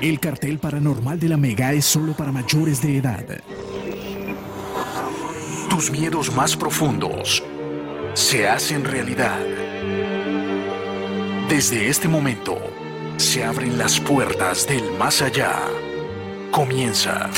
[0.00, 3.24] El cartel paranormal de la Mega es solo para mayores de edad.
[5.70, 7.42] Tus miedos más profundos
[8.14, 9.40] se hacen realidad.
[11.48, 12.58] Desde este momento
[13.16, 15.54] se abren las puertas del más allá.
[16.50, 17.30] Comienza.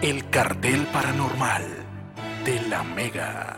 [0.00, 1.62] El cartel paranormal
[2.44, 3.56] de la Mega.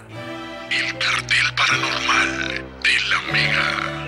[0.70, 4.05] El cartel paranormal de la Mega.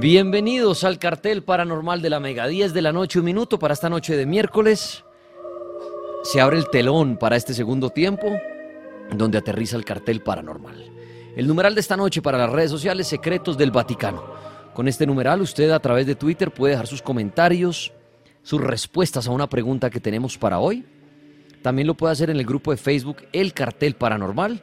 [0.00, 3.90] Bienvenidos al cartel paranormal de la Mega 10 de la noche, un minuto para esta
[3.90, 5.04] noche de miércoles.
[6.22, 8.26] Se abre el telón para este segundo tiempo,
[9.14, 10.90] donde aterriza el cartel paranormal.
[11.36, 14.24] El numeral de esta noche para las redes sociales, Secretos del Vaticano.
[14.72, 17.92] Con este numeral usted a través de Twitter puede dejar sus comentarios,
[18.42, 20.82] sus respuestas a una pregunta que tenemos para hoy.
[21.60, 24.62] También lo puede hacer en el grupo de Facebook El Cartel Paranormal.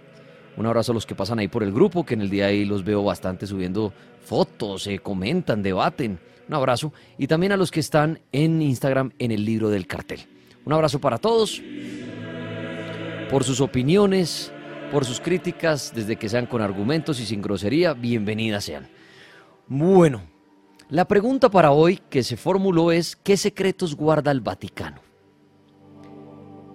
[0.58, 2.52] Un abrazo a los que pasan ahí por el grupo, que en el día de
[2.52, 6.20] ahí los veo bastante subiendo fotos, se comentan, debaten.
[6.50, 6.92] Un abrazo.
[7.18, 10.22] Y también a los que están en Instagram en el libro del cartel.
[10.66, 11.62] Un abrazo para todos.
[13.30, 14.52] Por sus opiniones,
[14.92, 18.88] por sus críticas, desde que sean con argumentos y sin grosería, bienvenidas sean.
[19.68, 20.24] Bueno,
[20.90, 25.07] la pregunta para hoy que se formuló es, ¿qué secretos guarda el Vaticano?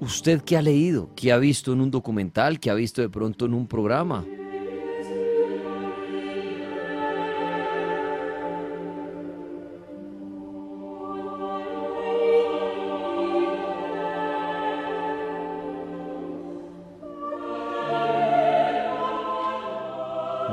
[0.02, 1.10] ¿Usted qué ha leído?
[1.14, 2.58] ¿Qué ha visto en un documental?
[2.58, 4.24] ¿Qué ha visto de pronto en un programa?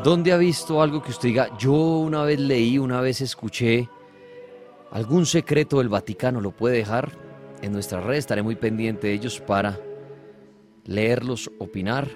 [0.03, 3.89] ¿Dónde ha visto algo que usted diga, yo una vez leí, una vez escuché
[4.91, 6.39] algún secreto del Vaticano?
[6.39, 7.28] ¿Lo puede dejar
[7.61, 8.17] en nuestra red?
[8.17, 9.79] Estaré muy pendiente de ellos para
[10.85, 12.07] leerlos, opinar.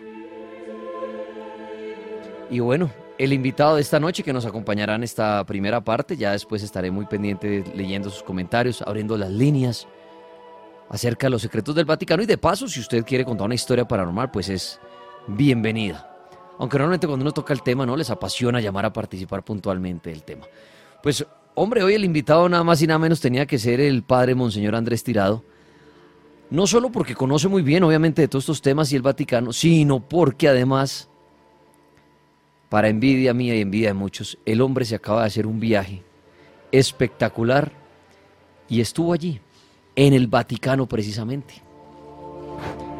[2.50, 6.32] Y bueno, el invitado de esta noche que nos acompañará en esta primera parte, ya
[6.32, 9.88] después estaré muy pendiente leyendo sus comentarios, abriendo las líneas
[10.90, 13.88] acerca de los secretos del Vaticano y de paso, si usted quiere contar una historia
[13.88, 14.80] paranormal, pues es
[15.28, 16.10] bienvenida
[16.60, 20.24] aunque normalmente cuando uno toca el tema no les apasiona llamar a participar puntualmente del
[20.24, 20.46] tema.
[21.02, 21.26] Pues
[21.56, 24.76] hombre, hoy el invitado nada más y nada menos tenía que ser el padre Monseñor
[24.76, 25.44] Andrés Tirado.
[26.50, 30.00] No solo porque conoce muy bien, obviamente, de todos estos temas y el Vaticano, sino
[30.00, 31.10] porque además,
[32.70, 36.04] para envidia mía y envidia de muchos, el hombre se acaba de hacer un viaje
[36.72, 37.72] espectacular
[38.70, 39.40] y estuvo allí,
[39.96, 41.64] en el Vaticano precisamente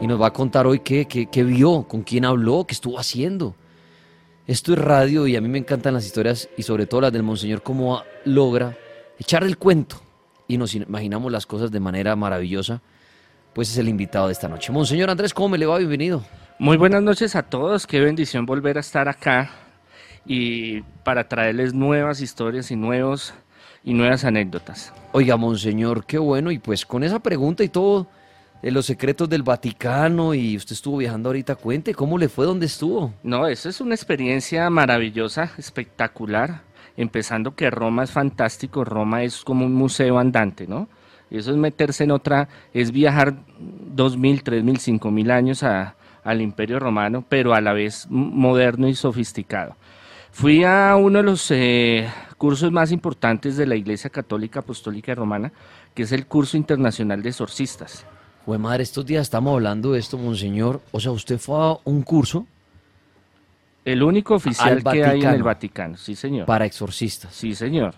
[0.04, 1.06] y nos va a contar hoy qué,
[1.46, 3.56] vio, con quién habló, qué estuvo haciendo.
[4.46, 7.24] Esto es radio y a mí me encantan las historias y sobre todo las del
[7.24, 8.78] Monseñor, cómo logra
[9.20, 10.02] echar el cuento
[10.48, 12.82] y nos imaginamos las cosas de manera maravillosa.
[13.54, 14.72] Pues es el invitado de esta noche.
[14.72, 15.78] Monseñor Andrés, ¿cómo me le va?
[15.78, 16.24] Bienvenido.
[16.60, 19.52] Muy buenas noches a todos, qué bendición volver a estar acá
[20.26, 23.34] y para traerles nuevas historias y nuevos
[23.84, 24.94] y nuevas anécdotas.
[25.12, 28.08] Oiga, Monseñor, qué bueno y pues con esa pregunta y todo
[28.72, 31.56] los secretos del Vaticano y usted estuvo viajando ahorita.
[31.56, 32.46] Cuente, ¿cómo le fue?
[32.46, 33.14] ¿Dónde estuvo?
[33.22, 36.62] No, eso es una experiencia maravillosa, espectacular.
[36.96, 40.88] Empezando que Roma es fantástico, Roma es como un museo andante, ¿no?
[41.32, 46.42] Eso es meterse en otra, es viajar dos mil, tres mil, cinco mil años al
[46.42, 49.76] Imperio Romano, pero a la vez moderno y sofisticado.
[50.32, 52.08] Fui a uno de los eh,
[52.38, 55.52] cursos más importantes de la Iglesia Católica Apostólica Romana,
[55.94, 58.06] que es el curso internacional de exorcistas.
[58.46, 60.82] Pues madre, estos días estamos hablando de esto, monseñor.
[60.92, 62.46] O sea, usted fue a un curso
[63.86, 65.98] El único oficial Al que hay en el Vaticano.
[65.98, 66.46] Sí señor.
[66.46, 67.34] para exorcistas.
[67.34, 67.94] Sí señor.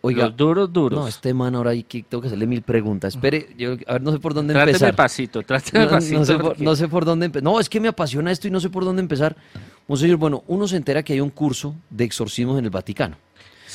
[0.00, 1.00] Oiga, Los duros, duros.
[1.00, 3.16] no, este man ahora hay que tengo que hacerle mil preguntas.
[3.16, 4.94] Espere, yo, a ver, no sé por dónde Tráteme empezar.
[4.94, 6.18] pasito, tráteme No, pasito.
[6.20, 7.42] no sé por, no sé por dónde empezar.
[7.42, 9.34] No, es que me apasiona esto y no sé por dónde empezar.
[9.88, 13.16] Monseñor, bueno, uno se entera que hay un curso de exorcismos en el Vaticano.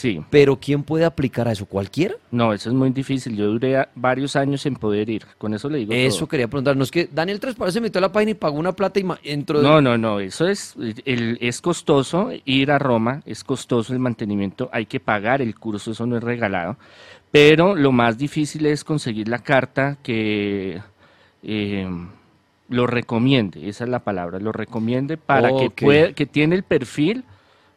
[0.04, 1.66] Sí, Pero ¿quién puede aplicar a eso?
[1.66, 2.16] ¿Cualquiera?
[2.30, 3.38] no, eso es muy difícil.
[3.38, 5.26] Yo duré varios años en poder ir.
[5.38, 6.28] Con eso le digo Eso todo.
[6.28, 6.76] quería preguntar.
[6.76, 9.06] No es que Daniel Tres se metió a la página y pagó una plata y
[9.24, 9.62] entró.
[9.62, 14.00] de- No, no, no, eso es, el, es costoso ir a Roma, es costoso el
[14.00, 16.76] mantenimiento, hay que pagar el curso, eso no es regalado,
[17.32, 20.82] pero lo más difícil es conseguir la carta que
[21.44, 21.88] eh,
[22.68, 27.24] lo recomiende, esa es la palabra, lo recomiende para que pueda, que tiene el perfil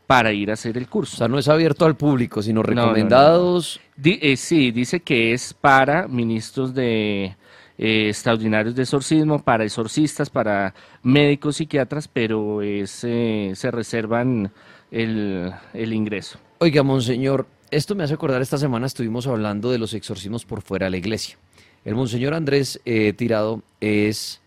[0.06, 1.17] para ir a hacer el O curso.
[1.17, 2.82] sea, no es abierto al público, sino no, no, no.
[2.82, 3.81] recomendados.
[3.97, 7.37] Di- eh, sí, dice que es para ministros de
[7.79, 14.53] eh, extraordinarios de exorcismo, para exorcistas, para médicos psiquiatras, pero es, eh, se reservan
[14.91, 16.38] el, el ingreso.
[16.59, 20.87] Oiga, monseñor, esto me hace acordar, esta semana estuvimos hablando de los exorcismos por fuera
[20.87, 21.37] de la iglesia.
[21.85, 24.41] El monseñor Andrés eh, Tirado es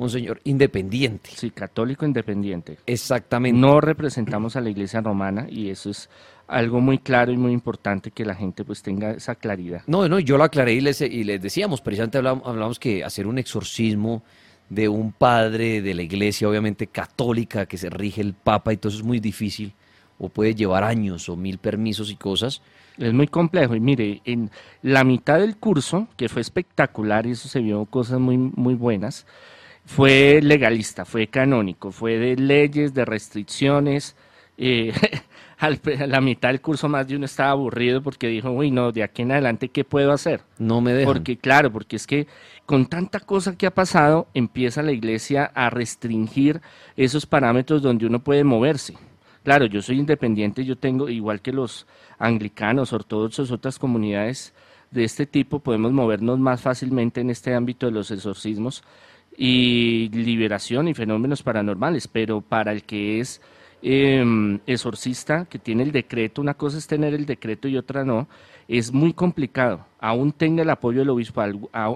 [0.00, 1.30] monseñor independiente.
[1.34, 2.78] Sí, católico independiente.
[2.86, 3.58] Exactamente.
[3.58, 6.08] No representamos a la iglesia romana y eso es
[6.48, 9.82] algo muy claro y muy importante que la gente pues tenga esa claridad.
[9.86, 13.26] No, no, yo lo aclaré y les, y les decíamos, precisamente hablamos, hablamos que hacer
[13.26, 14.22] un exorcismo
[14.70, 18.88] de un padre de la iglesia, obviamente católica, que se rige el papa y todo
[18.88, 19.74] eso es muy difícil,
[20.18, 22.62] o puede llevar años o mil permisos y cosas.
[22.96, 24.50] Es muy complejo y mire, en
[24.82, 29.26] la mitad del curso, que fue espectacular y eso se vio cosas muy, muy buenas,
[29.94, 34.14] fue legalista, fue canónico, fue de leyes, de restricciones.
[34.56, 34.92] eh,
[35.58, 38.92] al- a la mitad del curso más de uno estaba aburrido porque dijo, uy, no,
[38.92, 40.42] de aquí en adelante, ¿qué puedo hacer?
[40.58, 41.12] No me dejan.
[41.12, 42.26] Porque, claro, porque es que
[42.66, 46.60] con tanta cosa que ha pasado, empieza la iglesia a restringir
[46.96, 48.94] esos parámetros donde uno puede moverse.
[49.44, 51.86] Claro, yo soy independiente, yo tengo, igual que los
[52.18, 54.52] anglicanos, ortodoxos, otras comunidades
[54.90, 58.82] de este tipo, podemos movernos más fácilmente en este ámbito de los exorcismos
[59.42, 63.40] y liberación y fenómenos paranormales, pero para el que es
[63.80, 64.22] eh,
[64.66, 68.28] exorcista, que tiene el decreto, una cosa es tener el decreto y otra no,
[68.68, 69.86] es muy complicado.
[69.98, 71.42] Aún tenga el apoyo del obispo,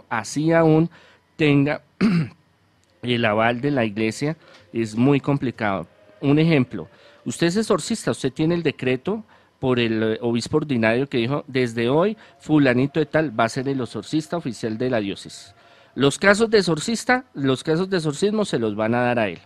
[0.08, 0.88] así aún
[1.36, 1.82] tenga
[3.02, 4.38] el aval de la iglesia,
[4.72, 5.86] es muy complicado.
[6.22, 6.88] Un ejemplo,
[7.26, 9.22] usted es exorcista, usted tiene el decreto
[9.58, 13.68] por el eh, obispo ordinario que dijo, desde hoy fulanito de tal va a ser
[13.68, 15.54] el exorcista oficial de la diócesis.
[15.94, 19.38] Los casos de exorcista, los casos de exorcismo se los van a dar a él.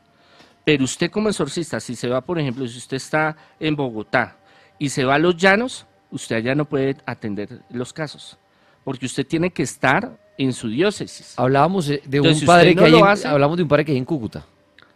[0.64, 4.36] Pero usted como exorcista, si se va, por ejemplo, si usted está en Bogotá
[4.78, 8.38] y se va a los llanos, usted allá no puede atender los casos,
[8.84, 11.34] porque usted tiene que estar en su diócesis.
[11.38, 13.84] Hablábamos eh, de un Entonces, padre no que hay en, hace- hablamos de un padre
[13.84, 14.44] que hay en Cúcuta.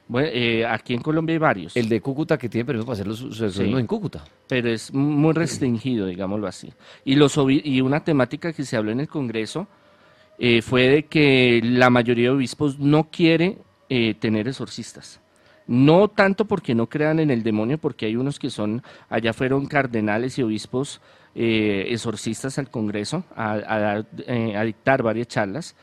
[0.09, 3.07] Bueno, eh, aquí en Colombia hay varios, El de Cúcuta que tiene permiso para hacer
[3.07, 3.63] los Sí.
[3.63, 4.25] en Cúcuta.
[4.47, 6.71] pero es muy restringido, digámoslo así.
[7.05, 9.69] Y, los, y una temática que se habló en el Congreso
[10.44, 13.59] eh, fue de que la mayoría de obispos no quiere
[13.89, 15.21] eh, tener exorcistas.
[15.69, 19.67] No tanto porque no crean en el demonio, porque hay unos que son, allá fueron
[19.67, 21.00] cardenales y obispos
[21.37, 24.06] eh, exorcistas al Congreso a, a dar,
[24.56, 25.77] a dictar varias charlas.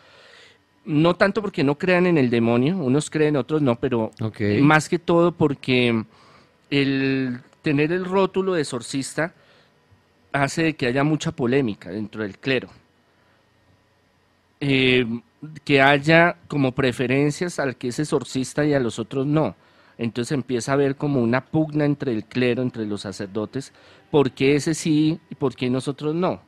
[0.83, 4.11] No tanto porque no crean en el demonio, unos creen, otros no, pero
[4.59, 6.03] más que todo porque
[6.69, 9.33] el tener el rótulo de exorcista
[10.33, 12.67] hace que haya mucha polémica dentro del clero.
[14.59, 15.05] Eh,
[15.63, 19.55] que haya como preferencias al que es exorcista y a los otros no.
[19.97, 23.73] Entonces empieza a haber como una pugna entre el clero, entre los sacerdotes,
[24.11, 26.41] ¿por qué ese sí y por qué nosotros no?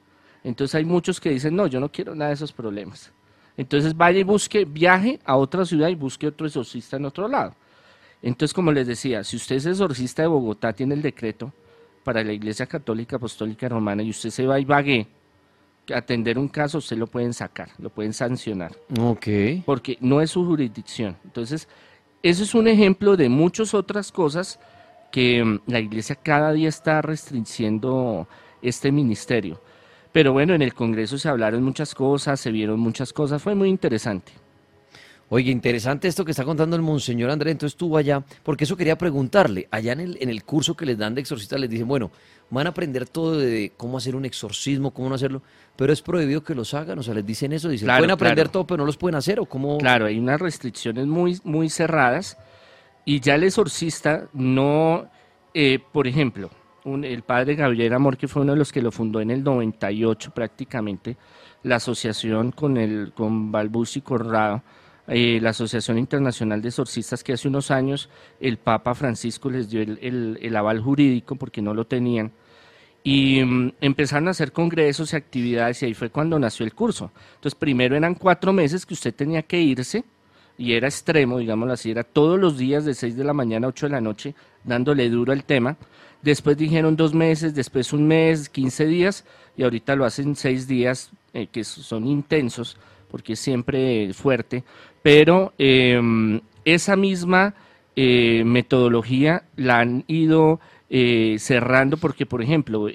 [0.43, 3.11] Entonces hay muchos que dicen, no, yo no quiero nada de esos problemas.
[3.57, 7.53] Entonces vaya y busque, viaje a otra ciudad y busque otro exorcista en otro lado.
[8.21, 11.51] Entonces, como les decía, si usted es exorcista de Bogotá, tiene el decreto
[12.03, 15.20] para la Iglesia Católica Apostólica Romana y usted se va y vague a
[15.93, 19.27] atender un caso, usted lo pueden sacar, lo pueden sancionar, Ok.
[19.65, 21.17] porque no es su jurisdicción.
[21.23, 21.67] Entonces,
[22.23, 24.59] eso es un ejemplo de muchas otras cosas
[25.11, 28.27] que mm, la Iglesia cada día está restringiendo
[28.61, 29.61] este ministerio.
[30.11, 33.69] Pero bueno, en el Congreso se hablaron muchas cosas, se vieron muchas cosas, fue muy
[33.69, 34.33] interesante.
[35.33, 37.53] Oye, interesante esto que está contando el monseñor Andrés.
[37.53, 39.65] Entonces estuvo allá, porque eso quería preguntarle.
[39.71, 42.11] Allá en el, en el curso que les dan de exorcista les dicen, bueno,
[42.49, 45.41] van a aprender todo de cómo hacer un exorcismo, cómo no hacerlo,
[45.77, 46.99] pero es prohibido que los hagan.
[46.99, 48.51] O sea, les dicen eso, dicen, Claro, pueden aprender claro.
[48.51, 49.77] todo, pero no los pueden hacer, o cómo.
[49.77, 52.37] Claro, hay unas restricciones muy, muy cerradas
[53.05, 55.05] y ya el exorcista no,
[55.53, 56.49] eh, por ejemplo,
[56.83, 59.45] un- el padre Gabriel Amor, que fue uno de los que lo fundó en el
[59.45, 61.15] 98 prácticamente,
[61.63, 64.61] la asociación con, el, con Balbus y Corrado,
[65.07, 69.81] eh, la Asociación Internacional de Exorcistas, que hace unos años el Papa Francisco les dio
[69.81, 72.31] el, el, aval jurídico porque no lo tenían.
[73.03, 77.11] Y mm, empezaron a hacer congresos y actividades y ahí fue cuando nació el curso.
[77.35, 80.03] Entonces, primero eran cuatro meses que usted tenía que irse
[80.57, 83.69] y era extremo, digámoslo así, era todos los días de 6 de la mañana a
[83.69, 85.77] 8 de la noche dándole duro al tema.
[86.21, 89.25] Después dijeron dos meses, después un mes, 15 días
[89.57, 92.77] y ahorita lo hacen seis días eh, que son intensos
[93.09, 94.63] porque es siempre fuerte,
[95.01, 97.55] pero em, esa misma
[97.95, 102.87] eh, metodología la han ido eh, cerrando porque, por ejemplo,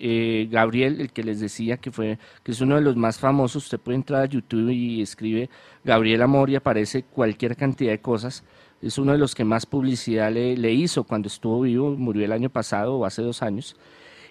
[0.51, 3.79] Gabriel, el que les decía que fue que es uno de los más famosos, usted
[3.79, 5.49] puede entrar a YouTube y escribe
[5.85, 8.45] Gabriel Amor y aparece cualquier cantidad de cosas.
[8.83, 12.33] Es uno de los que más publicidad le, le hizo cuando estuvo vivo, murió el
[12.33, 13.77] año pasado o hace dos años.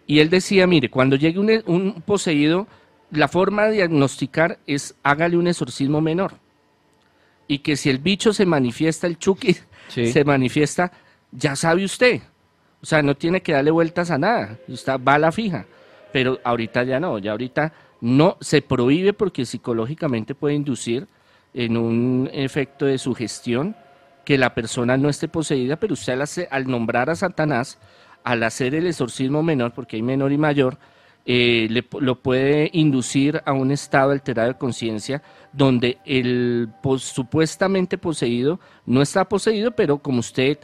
[0.07, 2.67] Y él decía, mire, cuando llegue un, poseído,
[3.11, 6.33] la forma de diagnosticar es hágale un exorcismo menor.
[7.47, 9.55] Y que si el bicho se manifiesta, el chuki
[9.87, 10.91] se manifiesta,
[11.31, 12.21] ya sabe usted.
[12.81, 14.57] O sea, no tiene que darle vueltas a nada.
[14.67, 15.65] Está bala fija.
[16.11, 21.07] Pero ahorita ya no, ya ahorita no se prohíbe porque psicológicamente puede inducir
[21.53, 23.75] en un efecto de sugestión
[24.23, 27.77] que la persona no esté poseída, pero usted al nombrar a Satanás
[28.23, 30.79] al hacer el exorcismo menor, porque hay menor y mayor,
[31.27, 31.67] eh,
[31.99, 35.21] lo puede inducir a un estado alterado de conciencia
[35.55, 40.59] donde el supuestamente poseído no está poseído, pero como usted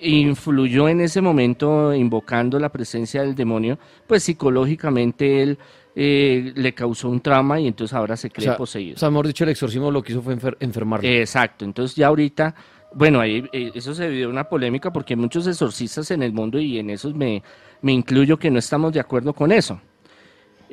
[0.00, 5.58] influyó en ese momento invocando la presencia del demonio, pues psicológicamente él
[5.94, 8.96] eh, le causó un trauma y entonces ahora se cree poseído.
[8.96, 11.08] O sea, mejor dicho, el exorcismo lo que hizo fue enfermarlo.
[11.08, 12.54] Exacto, entonces ya ahorita
[12.94, 16.58] bueno, ahí eh, eso se dio una polémica porque hay muchos exorcistas en el mundo
[16.58, 17.42] y en esos me,
[17.80, 19.80] me incluyo que no estamos de acuerdo con eso.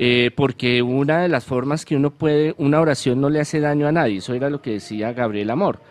[0.01, 3.85] Eh, porque una de las formas que uno puede, una oración no le hace daño
[3.85, 5.81] a nadie, eso era lo que decía Gabriel Amor,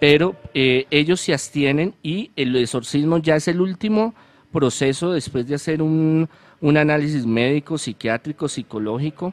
[0.00, 4.16] pero eh, ellos se abstienen y el exorcismo ya es el último
[4.50, 6.28] proceso después de hacer un,
[6.60, 9.32] un análisis médico, psiquiátrico, psicológico,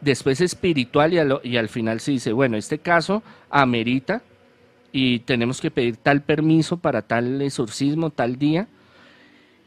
[0.00, 4.22] después espiritual y, al final se dice, bueno, este caso amerita
[4.92, 8.68] y tenemos que pedir tal permiso para tal exorcismo, tal día.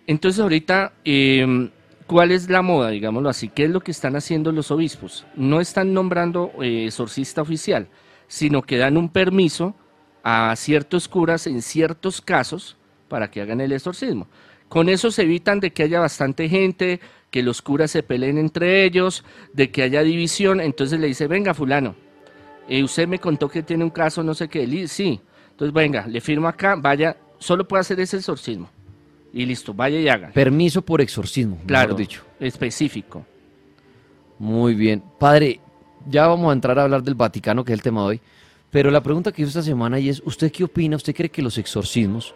[0.05, 1.69] Entonces ahorita, em,
[2.13, 3.49] ¿cuál es la moda, digámoslo así?
[3.49, 5.25] ¿Qué es lo que están haciendo los obispos?
[5.35, 7.87] No están nombrando eh, exorcista oficial,
[8.27, 9.73] sino que dan un permiso
[10.21, 12.77] a ciertos curas en ciertos casos
[13.07, 14.27] para que hagan el exorcismo.
[14.69, 16.99] Con eso se evitan de que haya bastante gente,
[17.31, 20.61] que los curas se peleen entre ellos, de que haya división.
[20.61, 21.95] Entonces le dice, venga fulano,
[22.69, 26.21] eh, usted me contó que tiene un caso, no sé qué, sí, entonces venga, le
[26.21, 28.69] firmo acá, vaya, solo puede hacer ese exorcismo.
[29.33, 30.31] Y listo, vaya y haga.
[30.31, 32.23] Permiso por exorcismo, claro, dicho.
[32.39, 33.25] Específico.
[34.37, 35.03] Muy bien.
[35.19, 35.59] Padre,
[36.07, 38.21] ya vamos a entrar a hablar del Vaticano, que es el tema de hoy.
[38.69, 40.95] Pero la pregunta que hizo esta semana y es, ¿usted qué opina?
[40.95, 42.35] ¿Usted cree que los exorcismos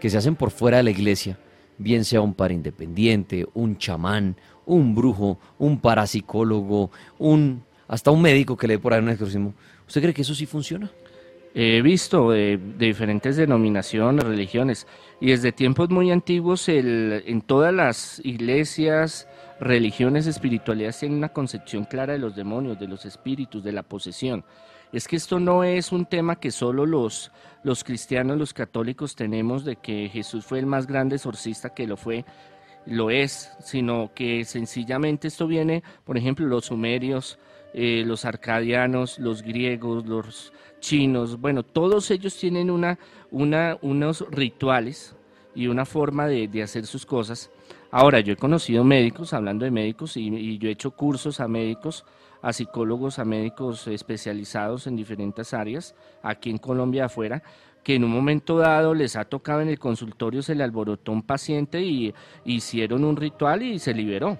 [0.00, 1.38] que se hacen por fuera de la iglesia,
[1.76, 8.56] bien sea un par independiente, un chamán, un brujo, un parapsicólogo, un hasta un médico
[8.56, 9.54] que lee por ahí un exorcismo.
[9.86, 10.90] ¿Usted cree que eso sí funciona?
[11.54, 14.86] He visto de, diferentes denominaciones, religiones,
[15.20, 19.26] y desde tiempos muy antiguos en todas las iglesias,
[19.58, 24.44] religiones, espiritualidades tienen una concepción clara de los demonios, de los espíritus, de la posesión.
[24.92, 27.30] Es que esto no es un tema que solo los,
[27.62, 31.96] los cristianos, los católicos tenemos de que Jesús fue el más grande exorcista que lo
[31.96, 32.24] fue,
[32.86, 37.38] lo es, sino que sencillamente esto viene, por ejemplo, los sumerios,
[37.80, 42.98] eh, los arcadianos, los griegos, los chinos, bueno, todos ellos tienen una,
[43.30, 45.14] una, unos rituales
[45.54, 47.52] y una forma de, hacer sus cosas.
[47.92, 51.46] Ahora, yo he conocido médicos, hablando de médicos, y, y, yo he hecho cursos a
[51.46, 52.04] médicos,
[52.42, 55.94] a psicólogos, a médicos especializados en diferentes áreas,
[56.24, 57.44] aquí en Colombia afuera,
[57.84, 61.22] que en un momento dado les ha tocado en el consultorio, se le alborotó un
[61.22, 62.12] paciente y
[62.44, 64.36] hicieron un ritual y se liberó.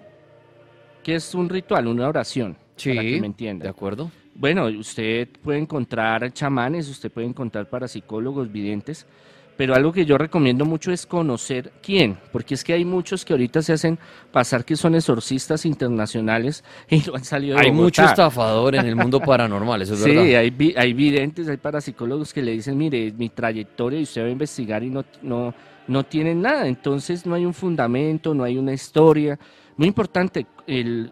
[1.05, 1.87] ¿Qué es un ritual?
[1.87, 2.57] Una oración.
[2.79, 3.65] Sí, para que me entienda.
[3.65, 4.11] De acuerdo.
[4.35, 9.05] Bueno, usted puede encontrar chamanes, usted puede encontrar parapsicólogos, videntes,
[9.57, 13.33] pero algo que yo recomiendo mucho es conocer quién, porque es que hay muchos que
[13.33, 13.99] ahorita se hacen
[14.31, 18.95] pasar que son exorcistas internacionales y no han salido de Hay mucho estafador en el
[18.95, 20.23] mundo paranormal, eso es sí, verdad.
[20.23, 24.29] Sí, hay, hay videntes, hay parapsicólogos que le dicen, mire, mi trayectoria y usted va
[24.29, 25.53] a investigar y no, no,
[25.89, 29.37] no tienen nada, entonces no hay un fundamento, no hay una historia.
[29.77, 31.11] Muy importante, el,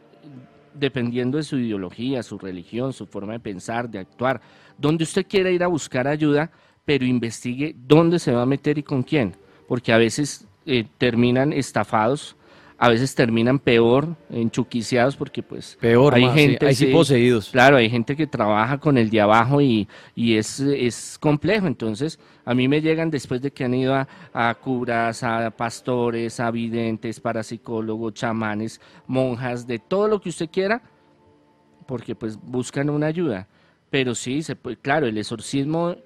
[0.79, 4.41] dependiendo de su ideología, su religión, su forma de pensar, de actuar,
[4.79, 6.51] donde usted quiera ir a buscar ayuda,
[6.85, 9.35] pero investigue dónde se va a meter y con quién,
[9.67, 12.37] porque a veces eh, terminan estafados,
[12.79, 17.49] a veces terminan peor, enchuquiciados, porque pues peor, hay gente, hay sí, poseídos.
[17.51, 21.67] Claro, hay gente que trabaja con el de abajo y, y es, es, complejo.
[21.67, 26.39] Entonces, a mí me llegan después de que han ido a, a curas, a pastores,
[26.39, 30.83] a videntes, parapsicólogos, chamanes, monjas, de todo lo que usted quiera,
[31.87, 33.49] porque pues buscan una ayuda.
[33.89, 35.97] Pero sí, se puede, claro, el exorcismo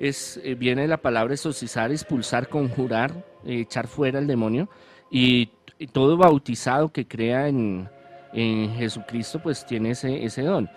[0.00, 4.70] es, eh, viene de la palabra exorcizar, expulsar, conjurar, eh, echar fuera al demonio.
[5.10, 7.88] Y y todo bautizado que crea en,
[8.32, 10.68] Jesucristo, pues tiene ese, ese don.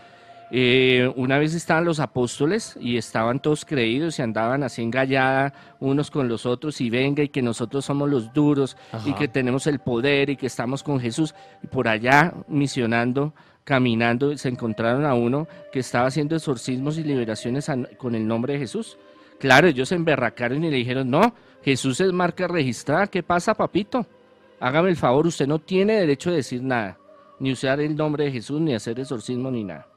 [0.52, 6.10] Eh, una vez estaban los apóstoles y estaban todos creídos y andaban así engallada unos
[6.10, 8.76] con los otros y venga y que nosotros somos los duros
[9.06, 11.36] y que tenemos el poder y que estamos con Jesús.
[11.62, 17.70] Y por allá misionando, caminando, se encontraron a uno que estaba haciendo exorcismos y liberaciones
[17.98, 18.98] con el nombre de Jesús.
[19.38, 24.06] Claro, ellos se emberracaron y le dijeron, no, Jesús es marca registrada, ¿qué pasa, papito?
[24.60, 26.98] Hágame el favor, usted no tiene derecho de decir nada,
[27.40, 29.88] ni usar el nombre de Jesús, ni hacer exorcismo, ni nada.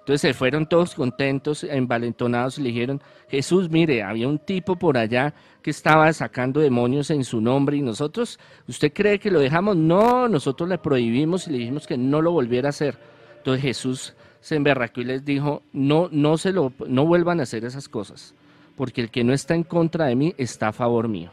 [0.00, 4.96] Entonces se fueron todos contentos, envalentonados y le dijeron, Jesús, mire, había un tipo por
[4.96, 9.76] allá que estaba sacando demonios en su nombre y nosotros, ¿usted cree que lo dejamos?
[9.76, 12.98] No, nosotros le prohibimos y le dijimos que no lo volviera a hacer.
[13.36, 17.64] Entonces Jesús se emberracó y les dijo, no, no, se lo, no vuelvan a hacer
[17.64, 18.34] esas cosas,
[18.76, 21.30] porque el que no está en contra de mí está a favor mío.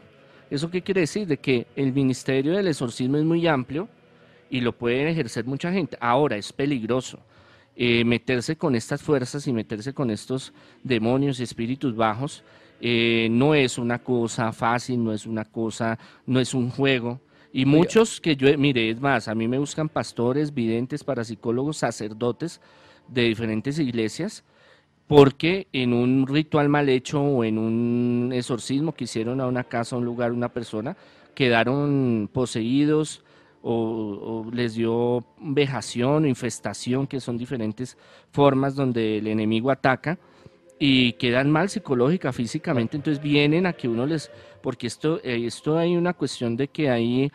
[0.50, 1.26] ¿Eso qué quiere decir?
[1.26, 3.88] De que el ministerio del exorcismo es muy amplio
[4.50, 5.96] y lo puede ejercer mucha gente.
[6.00, 7.18] Ahora es peligroso
[7.76, 10.52] eh, meterse con estas fuerzas y meterse con estos
[10.82, 12.42] demonios y espíritus bajos.
[12.80, 17.20] Eh, no es una cosa fácil, no es una cosa, no es un juego.
[17.52, 22.60] Y muchos que yo, mire, es más, a mí me buscan pastores, videntes, parapsicólogos, sacerdotes
[23.08, 24.44] de diferentes iglesias
[25.08, 29.96] porque en un ritual mal hecho o en un exorcismo que hicieron a una casa,
[29.96, 30.96] a un lugar, una persona,
[31.34, 33.24] quedaron poseídos
[33.62, 37.96] o, les dio vejación o infestación, que son diferentes
[38.30, 40.18] formas donde el enemigo ataca
[40.78, 44.30] y quedan mal psicológica, físicamente, entonces vienen a que uno les,
[44.62, 47.32] porque esto, eh, esto hay una cuestión de que hay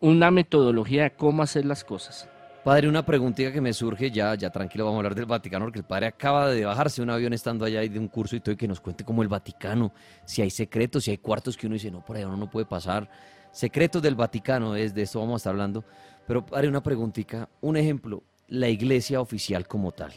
[0.00, 2.28] una metodología de cómo hacer las cosas.
[2.64, 5.80] Padre, una preguntita que me surge, ya, ya tranquilo, vamos a hablar del Vaticano, porque
[5.80, 8.52] el padre acaba de bajarse un avión estando allá y de un curso y todo,
[8.52, 9.92] y que nos cuente como el Vaticano,
[10.24, 12.64] si hay secretos, si hay cuartos que uno dice, no, por allá uno no puede
[12.64, 13.10] pasar.
[13.50, 15.84] Secretos del Vaticano, es de esto vamos a estar hablando.
[16.24, 20.12] Pero, padre, una preguntita, un ejemplo, la iglesia oficial como tal.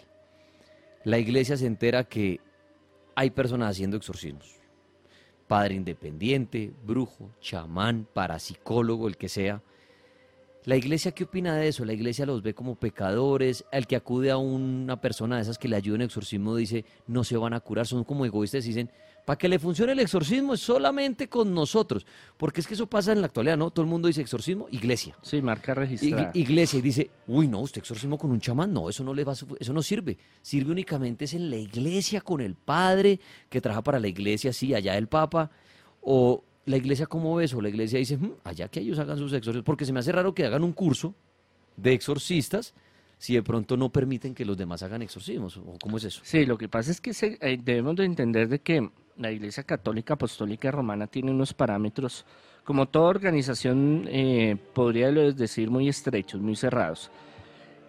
[1.04, 2.42] La iglesia se entera que
[3.16, 4.54] hay personas haciendo exorcismos.
[5.48, 9.64] Padre independiente, brujo, chamán, parapsicólogo, el que sea
[10.65, 11.86] ¿La iglesia qué opina de eso?
[11.86, 13.65] La iglesia los ve como pecadores.
[13.71, 17.23] El que acude a una persona de esas que le ayuda en exorcismo dice, no
[17.23, 18.89] se van a curar, son como egoístas y dicen,
[19.25, 22.08] para que le funcione el exorcismo es solamente con nosotros.
[22.38, 23.69] Porque es que eso pasa en la actualidad, ¿no?
[23.69, 25.15] Todo el mundo dice exorcismo, iglesia.
[25.21, 26.32] Sí, marca registrada.
[26.34, 29.34] iglesia y dice, uy, no, usted exorcismo con un chamán, no, eso no le va
[29.34, 30.17] eso no sirve.
[30.41, 34.73] Sirve únicamente es en la iglesia con el padre que trabaja para la iglesia, sí,
[34.73, 35.51] allá el papa.
[36.01, 39.34] O la iglesia cómo ve eso, la iglesia dice, hmm, allá que ellos hagan sus
[39.34, 41.13] exorcismos, porque se me hace raro que hagan un curso
[41.78, 42.73] de exorcistas
[43.17, 46.21] si de pronto no permiten que los demás hagan exorcismos, o cómo es eso.
[46.23, 50.15] Sí, lo que pasa es que eh, debemos de entender de que la Iglesia Católica
[50.15, 52.25] Apostólica Romana tiene unos parámetros,
[52.63, 57.10] como toda organización, eh, podría decir, muy estrechos, muy cerrados.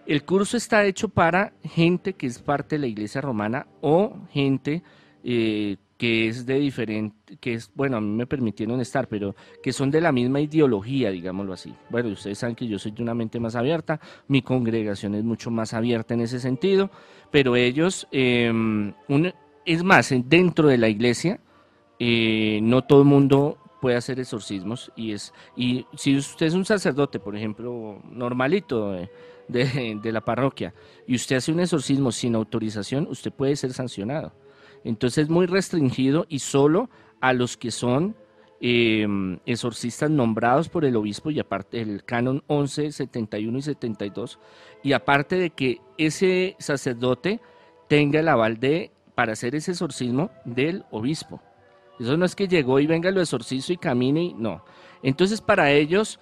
[0.05, 4.81] El curso está hecho para gente que es parte de la Iglesia Romana o gente
[5.23, 9.73] eh, que es de diferente, que es, bueno, a mí me permitieron estar, pero que
[9.73, 11.73] son de la misma ideología, digámoslo así.
[11.89, 15.49] Bueno, ustedes saben que yo soy de una mente más abierta, mi congregación es mucho
[15.49, 16.91] más abierta en ese sentido,
[17.31, 18.93] pero ellos, em,
[19.65, 21.39] es más, dentro de la iglesia,
[21.99, 26.65] eh, no todo el mundo puede hacer exorcismos y es y si usted es un
[26.65, 29.09] sacerdote, por ejemplo, normalito de,
[29.47, 30.73] de la parroquia,
[31.07, 34.33] y usted hace un exorcismo sin autorización, usted puede ser sancionado.
[34.83, 38.15] Entonces es muy restringido y solo a los que son
[38.59, 44.39] em, exorcistas nombrados por el obispo y aparte el canon 11, 71 y 72
[44.83, 47.39] y aparte de que ese sacerdote
[47.87, 51.41] tenga el aval de para hacer ese exorcismo del obispo.
[51.99, 54.63] Eso no es que llegó y venga lo exorcizo y camine y no.
[55.01, 56.19] Entonces para ellos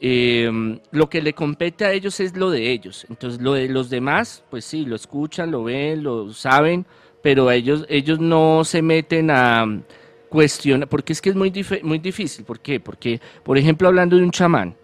[0.00, 3.06] em, lo que le compete a ellos es lo de ellos.
[3.08, 6.86] Entonces lo de los demás, pues sí, lo escuchan, lo ven, lo saben,
[7.22, 9.82] pero ellos, ellos no se meten a
[10.28, 11.52] cuestionar, porque es que es muy,
[11.82, 12.44] muy difícil.
[12.44, 12.80] ¿Por qué?
[12.80, 14.76] Porque, por ejemplo, hablando de un chamán,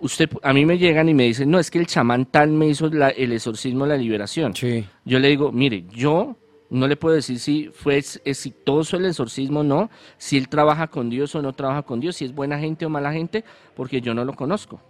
[0.00, 2.68] usted, a mí me llegan y me dicen, no, es que el chamán tal me
[2.68, 4.52] hizo el exorcismo, la liberación.
[5.04, 6.36] Yo le digo, mire, yo
[6.70, 11.10] no le puedo decir si fue exitoso el exorcismo o no, si él trabaja con
[11.10, 13.44] Dios o no trabaja con Dios, si es buena gente o mala gente,
[13.76, 14.80] porque yo no lo conozco.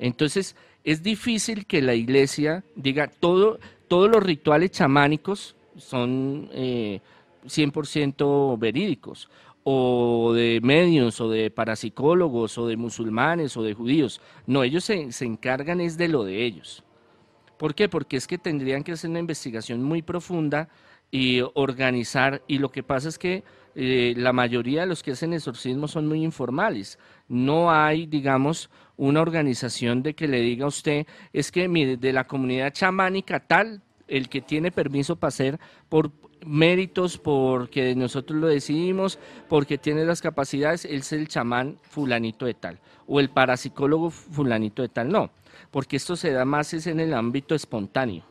[0.00, 7.00] Entonces, es difícil que la iglesia diga todo, todos los rituales chamánicos son eh,
[7.44, 9.28] 100% verídicos,
[9.64, 14.20] o de medios, o de parapsicólogos, o de musulmanes, o de judíos.
[14.46, 16.84] No, ellos se, se encargan es de lo de ellos.
[17.58, 17.88] ¿Por qué?
[17.88, 20.68] Porque es que tendrían que hacer una investigación muy profunda
[21.10, 23.42] y organizar, y lo que pasa es que
[23.74, 26.98] eh, la mayoría de los que hacen exorcismo son muy informales.
[27.28, 32.12] No hay, digamos, una organización de que le diga a usted, es que mire, de
[32.12, 36.10] la comunidad chamánica tal, el que tiene permiso para hacer por
[36.44, 39.18] méritos, porque nosotros lo decidimos,
[39.48, 44.88] porque tiene las capacidades, es el chamán fulanito de tal, o el parapsicólogo fulanito de
[44.88, 45.30] tal, no,
[45.70, 48.24] porque esto se da más es en el ámbito espontáneo,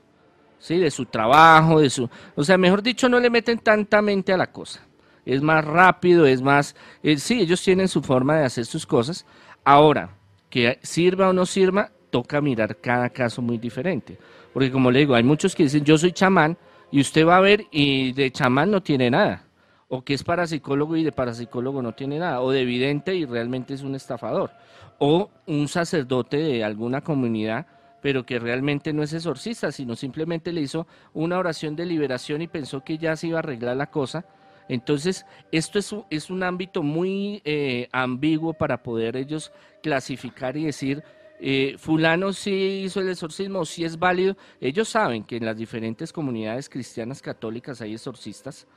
[0.60, 0.78] ¿sí?
[0.78, 2.10] De su trabajo, de su...
[2.36, 4.82] O sea, mejor dicho, no le meten tanta mente a la cosa.
[5.26, 6.76] Es más rápido, es más...
[7.04, 9.26] Eh, sí, ellos tienen su forma de hacer sus cosas.
[9.64, 10.16] Ahora,
[10.50, 14.18] que sirva o no sirva, toca mirar cada caso muy diferente.
[14.58, 16.58] Porque como le digo, hay muchos que dicen, yo soy chamán,
[16.90, 19.44] y usted va a ver y de chamán no tiene nada.
[19.88, 22.42] O que es parapsicólogo y de parapsicólogo no tiene nada.
[22.42, 24.50] O de vidente y realmente es un estafador.
[24.98, 27.68] O un sacerdote de alguna comunidad,
[28.02, 32.48] pero que realmente no es exorcista, sino simplemente le hizo una oración de liberación y
[32.48, 34.26] pensó que ya se iba a arreglar la cosa.
[34.70, 39.52] Entonces, esto es es un ámbito muy eh, ambiguo para poder ellos
[39.84, 41.04] clasificar y decir,
[41.40, 44.36] eh, fulano sí hizo el exorcismo, si es válido.
[44.60, 48.68] Ellos saben que en las diferentes comunidades cristianas católicas hay exorcistas,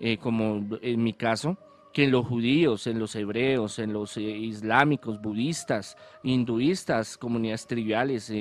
[0.00, 1.58] eh, como en mi caso,
[1.92, 8.32] que en los judíos, en los hebreos, en los eh, islámicos, budistas, hinduistas, comunidades triviales,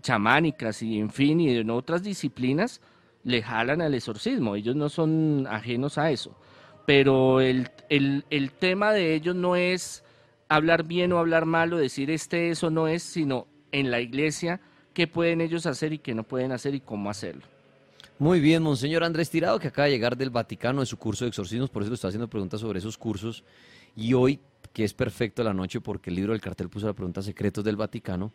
[0.00, 2.80] chamánicas y en fin, y en otras disciplinas,
[3.22, 4.54] le jalan al exorcismo.
[4.54, 6.38] Ellos no son ajenos a eso.
[6.86, 10.03] Pero el, el tema de ellos no es
[10.48, 14.60] hablar bien o hablar mal o decir este eso no es, sino en la iglesia
[14.92, 17.42] qué pueden ellos hacer y qué no pueden hacer y cómo hacerlo.
[18.18, 21.30] Muy bien, Monseñor Andrés Tirado, que acaba de llegar del Vaticano de su curso de
[21.30, 23.42] exorcismos, por eso le está haciendo preguntas sobre esos cursos.
[23.96, 24.38] Y hoy,
[24.72, 27.76] que es perfecto la noche porque el libro del cartel puso la pregunta Secretos del
[27.76, 28.32] Vaticano.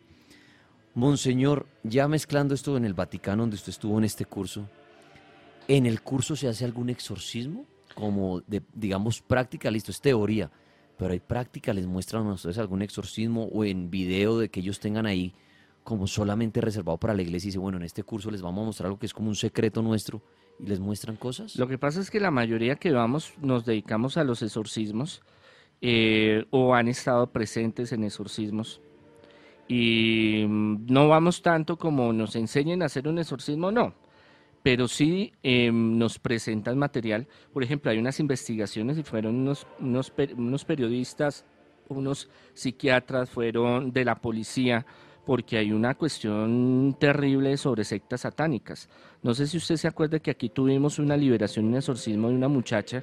[0.94, 4.68] Monseñor, ya mezclando esto en el Vaticano, donde usted estuvo en este curso,
[5.66, 7.64] ¿en el curso se hace algún exorcismo?
[7.94, 10.50] Como de, digamos, práctica, listo, es teoría
[11.00, 14.80] pero hay práctica, les muestran a ustedes algún exorcismo o en video de que ellos
[14.80, 15.32] tengan ahí
[15.82, 18.66] como solamente reservado para la iglesia y dice, bueno, en este curso les vamos a
[18.66, 20.20] mostrar algo que es como un secreto nuestro
[20.58, 21.56] y les muestran cosas?
[21.56, 25.22] Lo que pasa es que la mayoría que vamos nos dedicamos a los exorcismos
[25.80, 28.82] eh, o han estado presentes en exorcismos
[29.68, 33.94] y mm, no vamos tanto como nos enseñen a hacer un exorcismo, no
[34.62, 37.26] pero sí em, nos presentan material.
[37.52, 41.44] Por ejemplo, hay unas investigaciones y fueron unos, unos, periodistas,
[41.88, 44.84] unos psiquiatras, fueron de la policía,
[45.24, 48.88] porque hay una cuestión terrible sobre sectas satánicas.
[49.22, 52.48] No sé si usted se acuerda que aquí tuvimos una liberación, un exorcismo de una
[52.48, 53.02] muchacha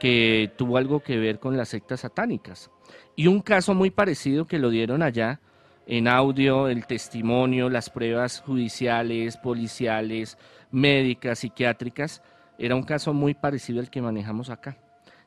[0.00, 2.70] que tuvo algo que ver con las sectas satánicas.
[3.16, 5.40] Y un caso muy parecido que lo dieron allá
[5.88, 10.36] en audio, el testimonio, las pruebas judiciales, policiales,
[10.70, 12.22] médicas, psiquiátricas,
[12.58, 14.76] era un caso muy parecido al que manejamos acá,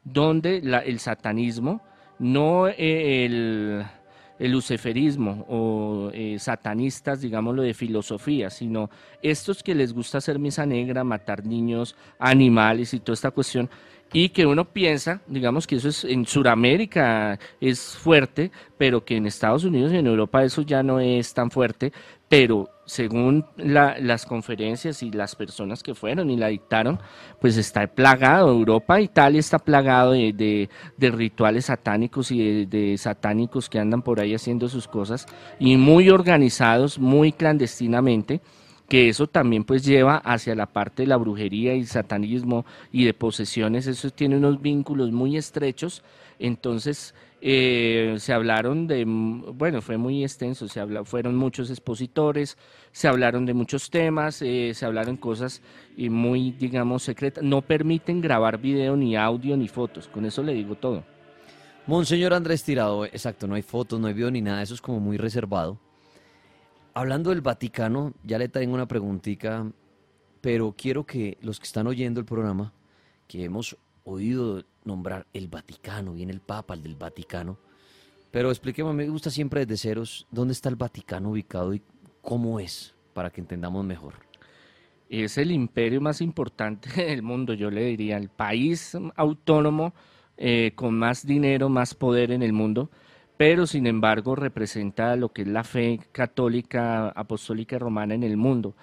[0.03, 1.81] donde el satanismo,
[2.19, 3.85] no eh, el,
[4.41, 8.89] el luciferismo o eh, satanistas, digámoslo, de filosofía, sino
[9.21, 13.69] estos que les gusta hacer misa negra, matar niños, animales y toda esta cuestión,
[14.13, 19.25] y que uno piensa, digamos que eso es en Sudamérica es fuerte, pero que en
[19.25, 21.93] Estados Unidos y en Europa eso ya no es tan fuerte,
[22.27, 26.99] pero según las conferencias y las personas que fueron y la dictaron,
[27.39, 34.01] pues está plagado, Europa, Italia está plagado de, rituales satánicos y de, satánicos que andan
[34.01, 35.25] por ahí haciendo sus cosas
[35.57, 38.41] y muy organizados, muy clandestinamente
[38.91, 43.13] que eso también pues lleva hacia la parte de la brujería y satanismo y de
[43.13, 46.03] posesiones, eso tiene unos vínculos muy estrechos,
[46.39, 52.57] entonces eh, se hablaron de, bueno, fue muy extenso, se habla, fueron muchos expositores,
[52.91, 55.61] se hablaron de muchos temas, eh, se hablaron cosas
[55.95, 60.53] y muy, digamos, secretas, no permiten grabar video ni audio ni fotos, con eso le
[60.53, 61.05] digo todo.
[61.87, 64.99] Monseñor Andrés Tirado, exacto, no hay fotos, no hay video ni nada, eso es como
[64.99, 65.79] muy reservado.
[66.93, 69.65] Hablando del Vaticano, ya le tengo una preguntita,
[70.41, 72.73] pero quiero que los que están oyendo el programa,
[73.29, 77.57] que hemos oído nombrar el Vaticano, viene el Papa, el del Vaticano,
[78.29, 81.81] pero expliquemos, me gusta siempre desde ceros, ¿dónde está el Vaticano ubicado y
[82.21, 84.15] cómo es, para que entendamos mejor?
[85.07, 89.93] Es el imperio más importante del mundo, yo le diría, el país autónomo
[90.35, 92.91] eh, con más dinero, más poder en el mundo
[93.41, 98.75] pero sin embargo representa lo que es la fe católica, apostólica romana en el mundo.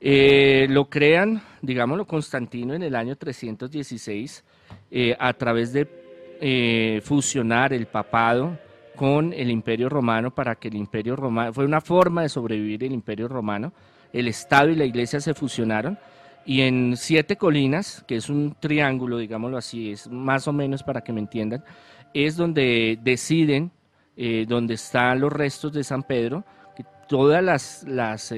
[0.00, 4.44] Eh, lo crean, digámoslo, Constantino en el año 316
[4.90, 5.86] eh, a través de
[6.40, 8.58] eh, fusionar el papado
[8.96, 12.92] con el imperio romano para que el imperio romano, fue una forma de sobrevivir el
[12.92, 13.74] imperio romano,
[14.10, 15.98] el Estado y la iglesia se fusionaron
[16.46, 21.02] y en siete colinas, que es un triángulo, digámoslo así, es más o menos para
[21.02, 21.64] que me entiendan,
[22.24, 23.72] es donde deciden,
[24.48, 28.32] donde están los restos de San Pedro, que todas las, las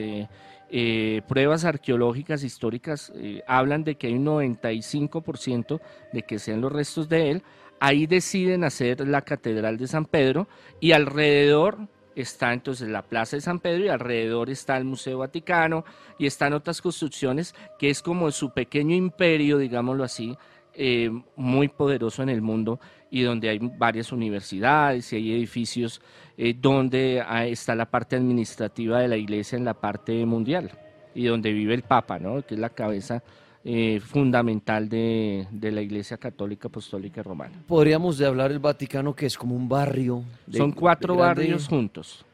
[0.70, 5.80] eh, pruebas arqueológicas históricas eh, hablan de que hay un 95%
[6.12, 7.42] de que sean los restos de él.
[7.80, 10.46] Ahí deciden hacer la Catedral de San Pedro
[10.78, 11.78] y alrededor
[12.14, 15.84] está entonces la Plaza de San Pedro y alrededor está el Museo Vaticano
[16.18, 20.36] y están otras construcciones que es como su pequeño imperio, digámoslo así,
[20.74, 22.78] eh, muy poderoso en el mundo
[23.10, 26.00] y donde hay varias universidades y hay edificios
[26.36, 30.70] eh, donde está la parte administrativa de la iglesia en la parte mundial
[31.14, 32.42] y donde vive el Papa, ¿no?
[32.42, 33.22] que es la cabeza
[33.64, 37.52] eh, fundamental de, la Iglesia Católica Apostólica Romana.
[37.66, 40.22] Podríamos de hablar el Vaticano que es como un barrio.
[40.50, 42.24] Son cuatro barrios juntos.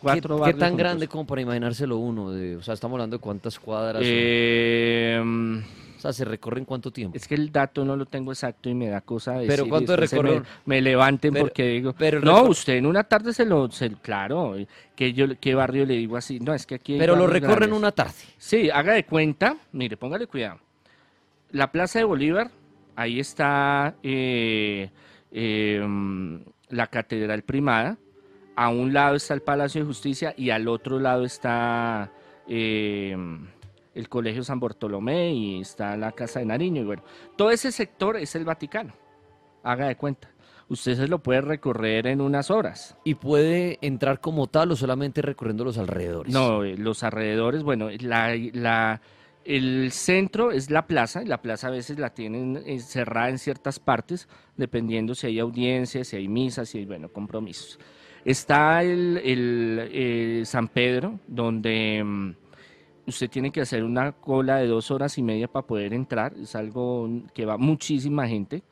[0.00, 2.30] Cuatro ¿Qué, tan grande como para imaginárselo uno?
[2.30, 4.02] De, o sea, estamos hablando de cuántas cuadras.
[4.04, 7.16] Eh, o sea, ¿se recorre en cuánto tiempo?
[7.16, 9.48] Es que el dato no lo tengo exacto y me da cosa decir.
[9.48, 10.42] ¿Pero cuánto recorre?
[10.64, 13.68] Me, levanten porque digo, pero no, usted en una tarde se lo,
[14.02, 14.56] claro,
[14.94, 16.40] que yo, ¿qué barrio le digo así?
[16.40, 18.14] No, es que aquí Pero lo recorre en una tarde.
[18.38, 20.60] Sí, haga de cuenta, mire, póngale cuidado.
[21.52, 22.50] La Plaza de Bolívar,
[22.94, 24.90] ahí está eh,
[25.32, 27.98] em, la Catedral Primada,
[28.54, 32.10] a un lado está el Palacio de Justicia y al otro lado está...
[32.48, 33.16] Eh,
[33.96, 36.82] el Colegio San Bartolomé y está la Casa de Nariño.
[36.82, 37.02] Y bueno,
[37.36, 38.92] todo ese sector es el Vaticano.
[39.62, 40.28] Haga de cuenta.
[40.68, 42.96] Usted se lo puede recorrer en unas horas.
[43.04, 46.32] ¿Y puede entrar como tal o solamente recorriendo los alrededores?
[46.32, 49.00] No, eh, los alrededores, bueno, la,
[49.44, 53.38] el centro es la plaza, y la plaza a veces la tienen eh, cerrada en
[53.38, 57.78] ciertas partes, dependiendo si hay audiencias, si hay misas, si hay, bueno, compromisos.
[58.24, 62.34] Está el, el eh, San Pedro, donde mm,
[63.06, 66.54] usted tiene que hacer una cola de dos horas y media para poder entrar, es
[66.54, 68.62] algo que va muchísima gente.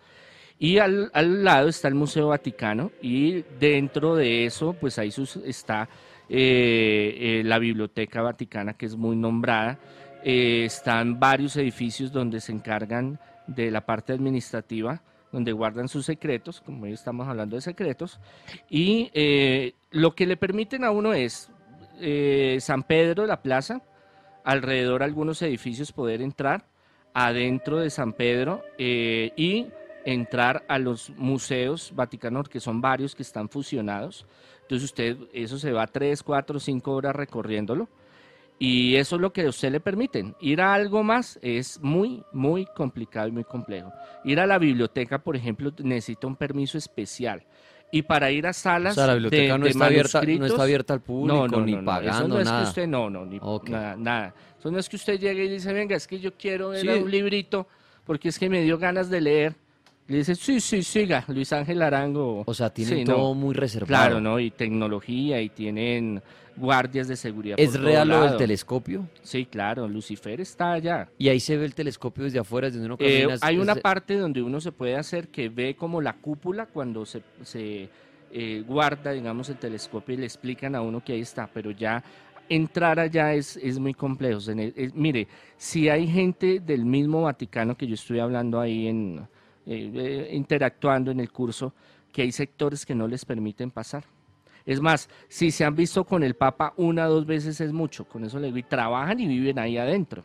[0.59, 5.13] Y al, lado está el Museo Vaticano y dentro de eso, pues ahí
[5.45, 5.89] está
[6.29, 9.79] eh, eh, la Biblioteca Vaticana, que es muy nombrada.
[10.23, 16.61] Eh, están varios edificios donde se encargan de la parte administrativa, donde guardan sus secretos,
[16.61, 18.21] como hoy estamos hablando de secretos.
[18.71, 19.11] Y
[19.91, 21.51] lo que le permiten a uno es
[22.61, 23.83] San Pedro, la plaza,
[24.45, 26.67] alrededor algunos edificios poder entrar
[27.15, 29.67] adentro de San Pedro eh, y
[30.05, 34.27] entrar a los museos vaticanos, que son varios que están fusionados.
[34.63, 37.89] Entonces usted, eso se va tres, cuatro, cinco horas recorriéndolo.
[38.59, 40.37] Y eso es lo que a usted le permiten.
[40.41, 43.93] Ir a algo más es muy, muy complicado y muy complejo.
[44.25, 47.45] Ir a la biblioteca, por ejemplo, necesita un permiso especial
[47.93, 51.49] y para ir a salas la biblioteca no, está abierta, no está abierta al público
[51.49, 53.39] no, ni pagando eso no es que usted no no ni
[53.71, 56.71] nada, nada, eso no es que usted llegue y dice venga es que yo quiero
[56.71, 57.69] ver un librito
[58.05, 59.55] porque es que me dio ganas de leer
[60.09, 63.87] le dice sí sí siga Luis Ángel Arango o sea tienen todo muy reservado.
[63.87, 66.23] Claro no y tecnología y tienen
[66.57, 67.57] guardias de seguridad.
[67.59, 69.09] ¿Es real lo del telescopio?
[69.23, 71.09] Sí, claro, Lucifer está allá.
[71.19, 74.43] Y ahí se ve el telescopio desde afuera, desde uno eh, Hay una parte donde
[74.43, 77.89] uno se puede hacer que ve como la cúpula cuando se, se
[78.33, 82.03] eh, guarda, digamos, el telescopio y le explican a uno que ahí está, pero ya
[82.49, 84.41] entrar allá es, es muy complejo.
[84.95, 89.27] mire, si hay gente del mismo Vaticano que yo estoy hablando ahí en
[89.67, 91.73] eh, interactuando en el curso,
[92.13, 94.05] que hay sectores que no les permiten pasar.
[94.67, 98.07] Es más, si se han visto con el Papa una o dos veces es mucho,
[98.07, 100.25] con eso le digo, y trabajan y viven ahí adentro.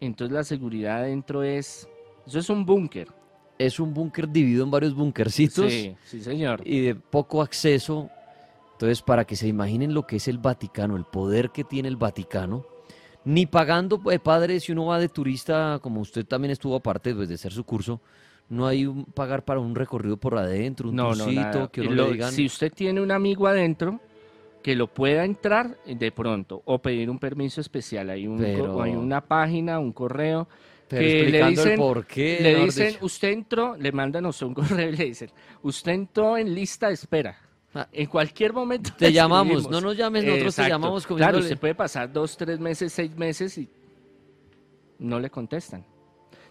[0.00, 1.88] Entonces la seguridad adentro es,
[2.26, 3.08] eso es un búnker.
[3.58, 5.72] Es un búnker dividido en varios bunkercitos.
[5.72, 6.62] Sí, sí, señor.
[6.64, 8.08] Y de poco acceso.
[8.72, 11.96] Entonces, para que se imaginen lo que es el Vaticano, el poder que tiene el
[11.96, 12.64] Vaticano,
[13.24, 17.28] ni pagando, eh, padre, si uno va de turista, como usted también estuvo aparte pues,
[17.28, 18.00] de hacer su curso,
[18.48, 21.12] no hay un pagar para un recorrido por adentro, un no,
[21.70, 22.32] que uno le digan...
[22.32, 24.00] Si usted tiene un amigo adentro
[24.62, 29.20] que lo pueda entrar de pronto o pedir un permiso especial, hay, un, hay una
[29.20, 30.48] página, un correo
[30.88, 34.96] que le dicen, por qué, le dicen, usted entró, le mandan a un correo y
[34.96, 35.30] le dicen,
[35.62, 37.38] usted entró en lista de espera.
[37.74, 37.86] Ah.
[37.92, 41.06] en cualquier momento te llamamos, no nos llames, nosotros te llamamos.
[41.06, 43.68] Claro, se puede pasar dos, tres meses, seis meses y
[44.98, 45.84] no le contestan.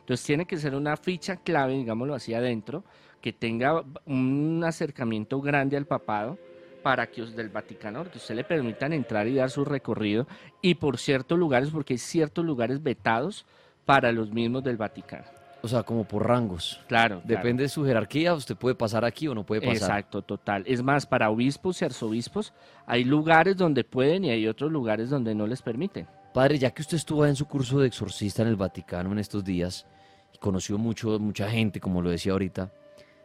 [0.08, 2.86] Entonces tiene que ser una ficha clave, digámoslo así adentro,
[3.20, 6.38] que tenga un acercamiento grande al papado
[6.82, 10.26] para que os del Vaticano, que usted le permitan entrar y dar su recorrido,
[10.62, 13.46] y por ciertos lugares, porque hay ciertos lugares vetados
[13.84, 15.26] para los mismos del Vaticano.
[15.62, 16.80] O sea, como por rangos.
[16.88, 17.22] Claro.
[17.26, 19.76] Depende de su jerarquía, usted puede pasar aquí o no puede pasar.
[19.76, 20.64] Exacto, total.
[20.68, 22.54] Es más, para obispos y arzobispos
[22.86, 26.08] hay lugares donde pueden y hay otros lugares donde no les permiten.
[26.34, 29.44] Padre, ya que usted estuvo en su curso de exorcista en el Vaticano en estos
[29.44, 29.86] días
[30.34, 32.72] y conoció mucho, mucha gente, como lo decía ahorita,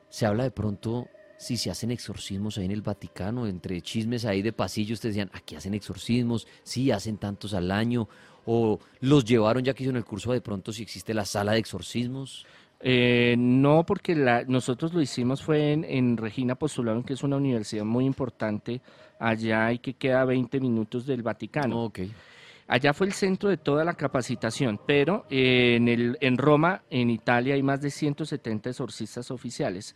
[0.09, 1.09] se habla de pronto
[1.43, 5.31] si se hacen exorcismos ahí en el Vaticano, entre chismes ahí de pasillo, ustedes decían,
[5.35, 8.09] aquí hacen exorcismos, sí, hacen tantos al año,
[8.47, 11.59] o los llevaron ya que hicieron el curso de pronto si existe la sala de
[11.59, 12.47] exorcismos.
[12.79, 17.85] Eh, no, porque la, nosotros lo hicimos fue en, Regina Postularon, que es una universidad
[17.85, 18.81] muy importante
[19.19, 21.93] allá y que queda a 20 minutos del Vaticano.
[22.69, 27.11] Allá fue el centro de toda la capacitación, pero eh, en, el, en Roma, en
[27.11, 29.95] Italia, hay más de 170 exorcistas oficiales.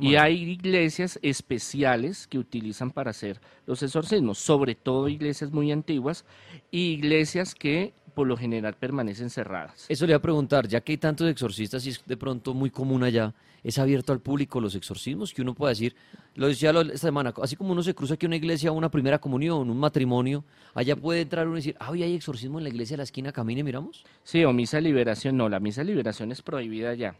[0.00, 6.24] y hay iglesias especiales que utilizan para hacer los exorcismos, sobre todo iglesias muy antiguas
[6.70, 9.86] y iglesias que por lo general permanecen cerradas.
[9.88, 12.68] Eso le voy a preguntar, ya que hay tantos exorcistas y es de pronto muy
[12.68, 15.32] común allá, ¿es abierto al público los exorcismos?
[15.32, 15.94] Que uno puede decir,
[16.34, 19.70] lo decía esta semana, así como uno se cruza aquí una iglesia, una primera comunión,
[19.70, 22.94] un matrimonio, allá puede entrar uno y decir, ah, hoy hay exorcismo en la iglesia
[22.94, 24.04] de la esquina, camine, miramos.
[24.24, 27.14] Sí, o misa de liberación, no, la misa de liberación es prohibida allá.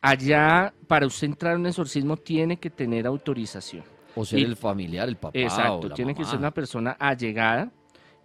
[0.00, 3.82] Allá, para usted entrar a un exorcismo, tiene que tener autorización.
[4.14, 5.36] O ser el familiar, el papá.
[5.36, 7.72] Exacto, tiene que ser una persona allegada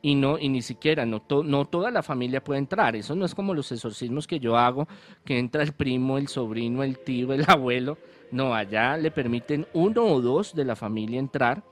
[0.03, 2.95] y no y ni siquiera no, no toda la familia puede entrar.
[2.95, 4.87] Eso no es como los exorcismos que yo hago
[5.25, 7.97] que entra el primo el sobrino el tío el abuelo.
[8.29, 11.63] No allá le permiten uno o dos de la familia entrar.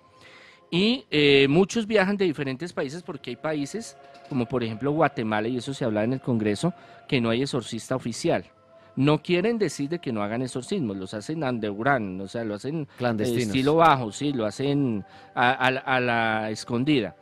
[0.72, 3.98] Y eh, muchos viajan de diferentes países porque hay países
[4.30, 6.74] como por ejemplo Guatemala y eso se habla en el Congreso
[7.10, 8.46] que no hay exorcista oficial.
[8.96, 12.88] No quieren decir de que no hagan exorcismos, los hacen underground, o sea, lo hacen
[13.20, 17.16] estilo bajo, sí, lo hacen a la escondida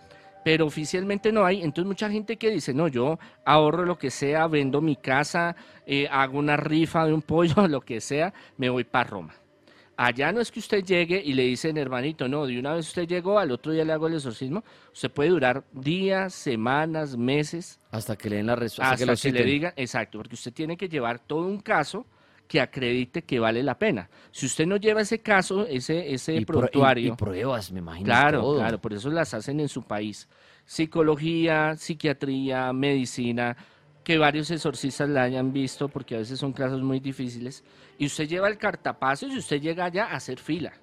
[0.44, 1.62] pero oficialmente no hay.
[1.62, 6.08] Entonces mucha gente que dice, no, yo ahorro lo que sea, vendo mi casa, eh,
[6.12, 9.36] hago una rifa de un pollo, lo que sea, me voy para Roma.
[10.02, 13.06] Allá no es que usted llegue y le dicen, hermanito, no, de una vez usted
[13.06, 14.64] llegó, al otro día le hago el exorcismo.
[14.94, 17.82] Usted puede durar días, semanas, meses.
[17.92, 18.94] Hasta que le den la respuesta.
[18.94, 22.06] Hasta que, le diga, exacto, porque usted tiene que llevar todo un caso
[22.50, 24.10] que acredite que vale la pena.
[24.32, 28.06] Si usted no lleva ese caso, ese, ese y y, pruebas, me imagino.
[28.06, 30.28] Claro, claro, por eso las hacen en su país.
[30.66, 33.56] Psicología, psiquiatría, medicina,
[34.04, 37.64] que varios exorcistas la hayan visto, porque a veces son casos muy difíciles.
[38.00, 40.74] Y usted lleva el cartapacio y usted llega allá a hacer fila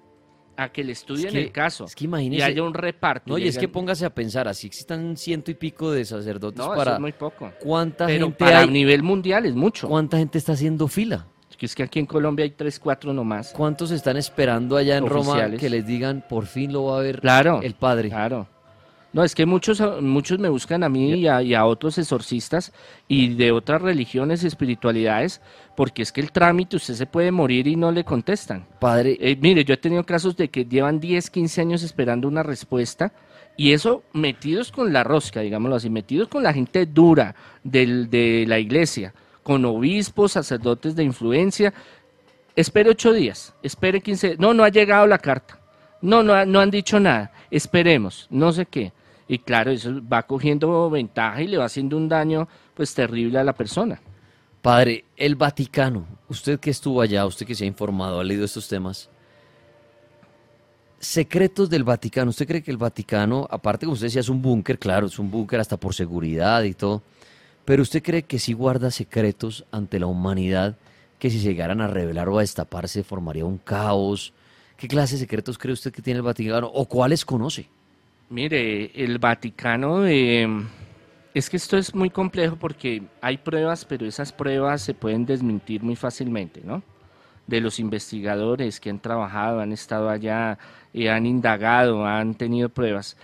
[0.55, 3.31] a que le estudien el caso es que imagínese, y haya un reparto.
[3.31, 6.73] No, y es que póngase a pensar, así existan ciento y pico de sacerdotes no,
[6.73, 6.93] para...
[6.93, 7.51] es muy poco.
[7.59, 9.87] ¿Cuánta Pero gente para nivel mundial es mucho.
[9.89, 11.27] ¿Cuánta gente está haciendo fila?
[11.57, 13.51] Que es que aquí en Colombia hay tres, cuatro nomás.
[13.55, 17.21] ¿Cuántos están esperando allá en Roma que les digan por fin lo va a ver
[17.63, 18.09] el padre?
[18.09, 18.47] Claro.
[19.13, 22.73] No, es que muchos, muchos me buscan a mí y a, otros exorcistas
[23.07, 25.41] y de otras religiones y espiritualidades,
[25.75, 28.67] porque es que el trámite usted se puede morir y no le contestan.
[28.79, 29.17] Padre.
[29.19, 33.13] Eh, mire, yo he tenido casos de que llevan 10, 15 años esperando una respuesta
[33.55, 38.45] y eso metidos con la rosca, digámoslo así, metidos con la gente dura del, de
[38.47, 39.13] la iglesia
[39.47, 41.73] con obispos, sacerdotes de influencia.
[42.53, 44.35] Espere ocho días, espere quince.
[44.37, 45.57] No, no ha llegado la carta.
[46.01, 47.31] No, no, no han dicho nada.
[47.49, 48.91] Esperemos, no sé qué.
[49.25, 53.45] Y claro, eso va cogiendo ventaja y le va haciendo un daño pues terrible a
[53.45, 54.01] la persona.
[54.61, 58.67] Padre, el Vaticano, usted que estuvo allá, usted que se ha informado, ha leído estos
[58.67, 59.09] temas,
[60.99, 64.77] secretos del Vaticano, ¿usted cree que el Vaticano, aparte como usted decía, es un búnker,
[64.77, 67.01] claro, es un búnker hasta por seguridad y todo,
[67.67, 70.77] pero usted cree que si guarda secretos ante la humanidad
[71.19, 74.31] que si llegaran a revelar o a destaparse formaría un caos?
[74.77, 77.67] ¿Qué clase de secretos cree usted que tiene el Vaticano o cuáles conoce?
[78.29, 80.65] Mire, el Vaticano, em,
[81.33, 85.83] es que esto es muy complejo porque hay pruebas, pero esas pruebas se pueden desmentir
[85.83, 86.81] muy fácilmente, ¿no?
[87.47, 90.57] De los investigadores que han trabajado, han estado allá,
[90.93, 93.17] y han indagado, han tenido pruebas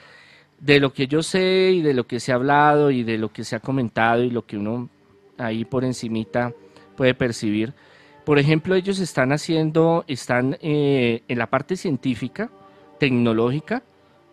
[0.64, 3.34] de lo que yo sé y de lo que se ha hablado y de lo
[3.34, 4.90] que se ha comentado y lo que uno
[5.38, 6.54] ahí por encimita
[6.96, 7.74] puede percibir.
[8.24, 12.50] Por ejemplo, ellos están haciendo, están eh, en la parte científica,
[12.98, 13.84] tecnológica,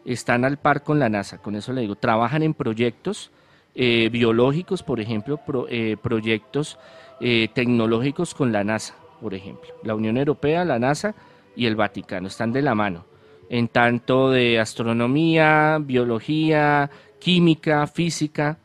[0.04, 3.32] están al par con la NASA, con eso le digo, trabajan en proyectos
[3.74, 6.78] eh, biológicos, por ejemplo, eh, proyectos
[7.20, 9.68] tecnológicos con la NASA, por ejemplo.
[9.82, 11.14] La Unión Europea, la NASA
[11.54, 13.09] y el Vaticano están de la mano
[13.50, 16.88] en tanto de astronomía, biología,
[17.18, 18.58] química, física.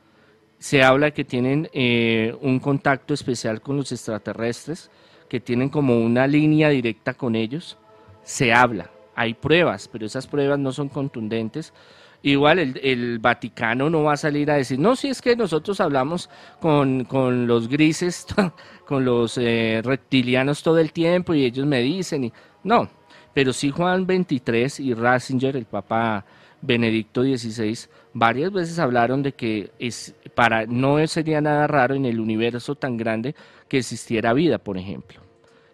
[0.59, 4.91] Se habla que tienen eh, un contacto especial con los extraterrestres,
[5.27, 7.77] que tienen como una línea directa con ellos,
[8.23, 8.91] se habla.
[9.15, 11.73] Hay pruebas, pero esas pruebas no son contundentes.
[12.21, 16.29] Igual el, Vaticano no va a salir a decir, no, si es que nosotros hablamos
[16.59, 17.07] con,
[17.47, 18.27] los grises,
[18.85, 22.33] con los eh, reptilianos todo el tiempo y ellos me dicen, y,
[22.63, 22.89] no,
[23.35, 26.23] pero sí Juan 23 y Ratzinger, el Papa
[26.61, 27.77] Benedicto XVI,
[28.13, 32.95] varias veces hablaron de que es, para, no sería nada raro en el universo tan
[32.95, 33.35] grande
[33.67, 35.19] que existiera vida, por ejemplo.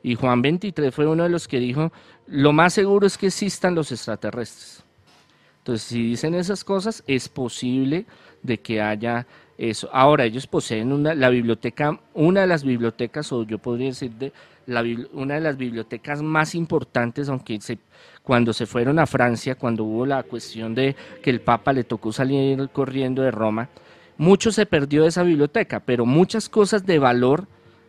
[0.02, 1.94] Y Juan 23 fue uno de los que dijo,
[2.26, 4.84] lo más seguro es que existan los extraterrestres.
[5.60, 8.08] Entonces, si dicen esas cosas, es posible
[8.42, 9.28] de que haya
[9.70, 9.90] eso.
[9.94, 14.34] Ahora, ellos poseen una, la biblioteca, una de las bibliotecas, o yo podría decir de
[14.66, 14.84] la,
[15.14, 17.60] una de las bibliotecas más importantes, aunque
[18.24, 22.12] cuando se fueron a Francia, cuando hubo la cuestión de que el Papa le tocó
[22.12, 23.70] salir corriendo de Roma,
[24.18, 27.48] mucho se perdió de esa biblioteca, pero muchas cosas de valor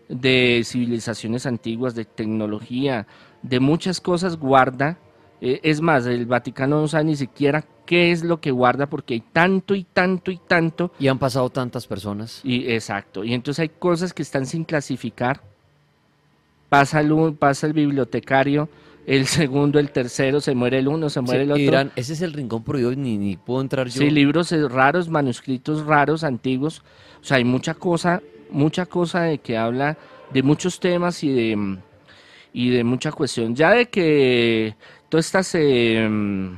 [0.09, 3.07] de civilizaciones antiguas, de tecnología,
[3.43, 4.99] de muchas cosas guarda.
[5.41, 9.15] Eh, es más, el Vaticano no sabe ni siquiera qué es lo que guarda porque
[9.15, 10.93] hay tanto y tanto y tanto.
[10.99, 12.41] Y han pasado tantas personas.
[12.45, 13.25] Y exacto.
[13.25, 15.41] Y entonces hay cosas que están sin clasificar.
[16.69, 18.69] Pasa el, pasa el bibliotecario,
[19.07, 21.91] el segundo, el tercero, se muere el uno, se muere el otro.
[21.97, 24.01] ese es el rincón prohibido, ni, ni puedo entrar yo.
[24.01, 26.83] Sí, libros raros, manuscritos raros, antiguos.
[27.21, 28.23] O sea, hay mucha cosa
[28.53, 29.97] mucha cosa de que habla
[30.33, 31.79] de muchos temas y de,
[32.53, 33.55] y de mucha cuestión.
[33.55, 34.77] Ya de que
[35.09, 36.57] todas estas em,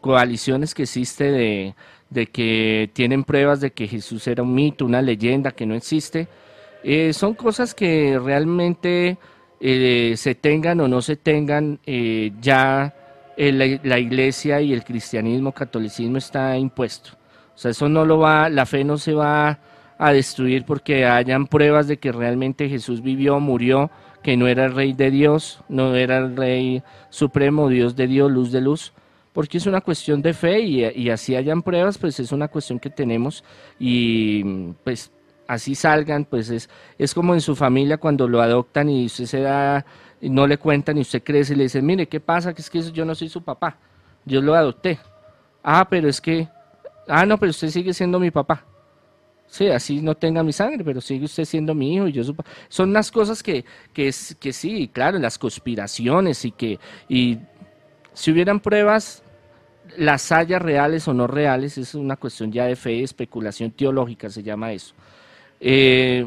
[0.00, 1.74] coaliciones que existe de,
[2.10, 6.28] de, que tienen pruebas de que Jesús era un mito, una leyenda que no existe,
[6.82, 9.18] eh, son cosas que realmente
[9.60, 12.94] eh, se tengan o no se tengan, eh, ya
[13.36, 17.10] la, la iglesia y el cristianismo, catolicismo está impuesto.
[17.54, 19.58] O sea, eso no lo va, la fe no se va
[19.98, 23.90] a destruir porque hayan pruebas de que realmente Jesús vivió, murió,
[24.22, 28.30] que no era el rey de Dios, no era el rey supremo, Dios de Dios,
[28.30, 28.92] luz de luz,
[29.40, 32.90] porque es una cuestión de fe y, así hayan pruebas, pues es una cuestión que
[32.90, 33.42] tenemos
[33.78, 34.44] y
[34.84, 35.10] pues
[35.48, 36.68] así salgan, pues es,
[36.98, 39.86] es como en su familia cuando lo adoptan y usted se da,
[40.20, 42.52] y no le cuentan y usted crece y le dice, mire, ¿qué pasa?
[42.52, 43.78] Que es que yo no soy su papá,
[44.26, 44.98] yo lo adopté.
[45.62, 46.46] Ah, pero es que,
[47.08, 48.62] ah, no, pero usted sigue siendo mi papá.
[49.46, 52.24] Sí, así no tenga mi sangre, pero sigue usted siendo mi hijo y yo
[52.68, 53.64] son las cosas que,
[53.94, 56.78] que, que sí, claro, las conspiraciones y que
[57.08, 57.38] y
[58.12, 59.22] si hubieran pruebas,
[59.96, 64.42] las haya reales o no reales, es una cuestión ya de fe, especulación teológica se
[64.42, 64.94] llama eso.
[65.60, 66.26] Eh,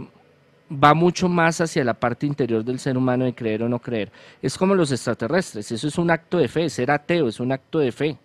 [0.72, 4.12] va mucho más hacia la parte interior del ser humano de creer o no creer.
[4.42, 7.80] Es como los extraterrestres, eso es un acto de fe, ser ateo es un acto
[7.80, 8.18] de fe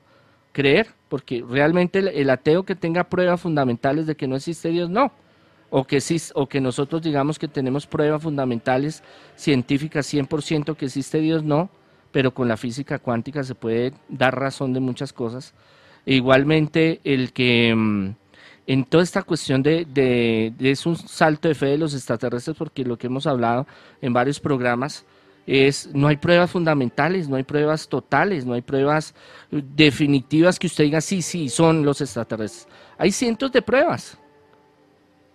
[0.58, 5.12] creer, porque realmente el, ateo que tenga pruebas fundamentales de que no existe Dios, no.
[5.70, 6.02] O que,
[6.34, 9.04] o que nosotros digamos que tenemos pruebas fundamentales
[9.36, 11.70] científicas 100% que existe Dios, no,
[12.12, 15.54] pero con la física cuántica se puede dar razón de muchas cosas.
[16.06, 18.14] E igualmente, el que mm,
[18.66, 22.84] en toda esta cuestión de, de, es un salto de fe de los extraterrestres, porque
[22.84, 23.66] lo que hemos hablado
[24.00, 25.04] en varios programas,
[25.48, 29.14] es no hay pruebas fundamentales, no hay pruebas totales, no hay pruebas
[29.50, 32.68] definitivas que usted diga sí, sí, son los extraterrestres.
[32.98, 34.18] Hay cientos de pruebas,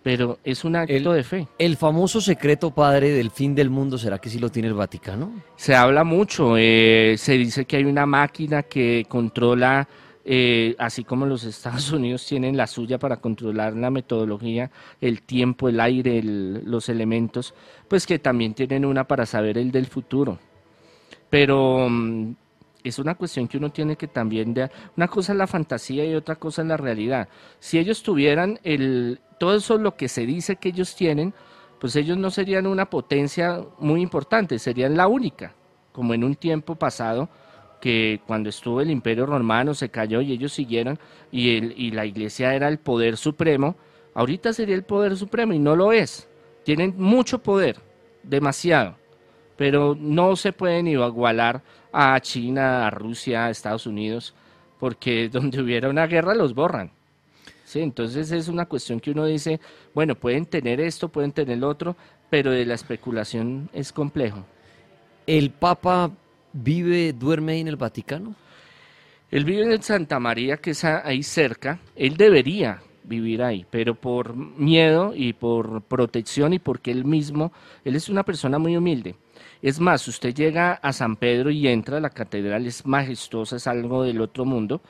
[0.04, 1.48] pero es un acto de fe.
[1.58, 5.32] ¿El famoso secreto padre del fin del mundo será que sí lo tiene el Vaticano?
[5.56, 9.88] Se habla mucho, eh, se dice que hay una máquina que controla
[10.26, 15.70] eh, así como los Estados Unidos tienen la suya para controlar la metodología, el tiempo,
[15.70, 17.54] el aire, los elementos,
[17.88, 20.38] pues que también tienen una para saber el del futuro.
[21.30, 22.34] Pero mm,
[22.84, 26.14] es una cuestión que uno tiene que también, de, una cosa es la fantasía y
[26.14, 27.28] otra cosa es la realidad.
[27.58, 31.32] Si ellos tuvieran el, todo eso lo que se dice que ellos tienen,
[31.80, 35.54] pues ellos no serían una potencia muy importante, serían la única,
[35.92, 37.28] como en un tiempo pasado
[37.80, 40.98] que cuando estuvo el imperio romano se cayó y ellos siguieron
[41.30, 43.76] y, el, y la iglesia era el poder supremo,
[44.14, 46.28] ahorita sería el poder supremo y no lo es.
[46.64, 47.76] Tienen mucho poder,
[48.22, 48.96] demasiado,
[49.56, 54.34] pero no se pueden igualar a China, a Rusia, a Estados Unidos,
[54.78, 56.90] porque donde hubiera una guerra los borran.
[57.64, 59.58] Sí, entonces es una cuestión que uno dice,
[59.94, 61.96] bueno, pueden tener esto, pueden tener lo otro,
[62.30, 64.44] pero de la especulación es complejo.
[65.26, 66.10] El Papa
[66.56, 68.36] ¿Vive, duerme en el Vaticano?
[69.28, 71.80] Él vive en Santa María, que es ahí cerca.
[71.96, 77.52] Él debería vivir ahí, pero por miedo y por protección y porque él mismo,
[77.84, 79.16] él es una persona muy humilde.
[79.62, 84.02] Es más, usted llega a San Pedro y entra, la catedral es majestuosa, es algo
[84.02, 84.82] del otro mundo,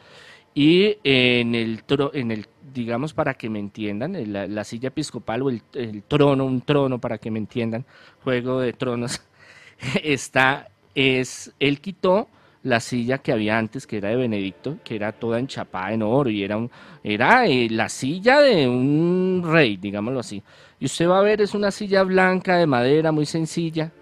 [0.55, 5.63] y en el, en el digamos para que me entiendan, la, silla episcopal o el,
[6.07, 7.85] trono, un trono para que me entiendan,
[8.23, 9.23] juego de tronos,
[10.03, 12.29] está, es, él quitó
[12.65, 16.31] la silla que había antes, que era de Benedicto, que era toda enchapada en oro
[16.31, 16.71] y era, un,
[17.03, 20.43] era eh, la silla de un rey, digámoslo así.
[20.81, 23.93] Y usted va a ver, es una silla blanca de madera, muy sencilla.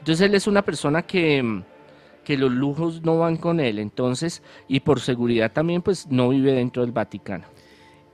[0.00, 1.62] Entonces él es una persona que,
[2.24, 6.52] que los lujos no van con él, entonces, y por seguridad también, pues no vive
[6.52, 7.44] dentro del Vaticano.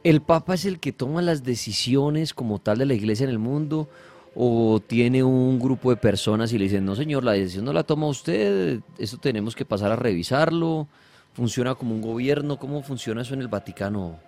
[0.03, 3.39] ¿El Papa es el que toma las decisiones como tal de la iglesia en el
[3.39, 3.89] mundo?
[4.35, 7.83] ¿O tiene un grupo de personas y le dicen, no señor, la decisión no la
[7.83, 10.87] toma usted, eso tenemos que pasar a revisarlo?
[11.33, 12.59] ¿Funciona como un gobierno?
[12.59, 14.19] ¿Cómo funciona eso en el Vaticano?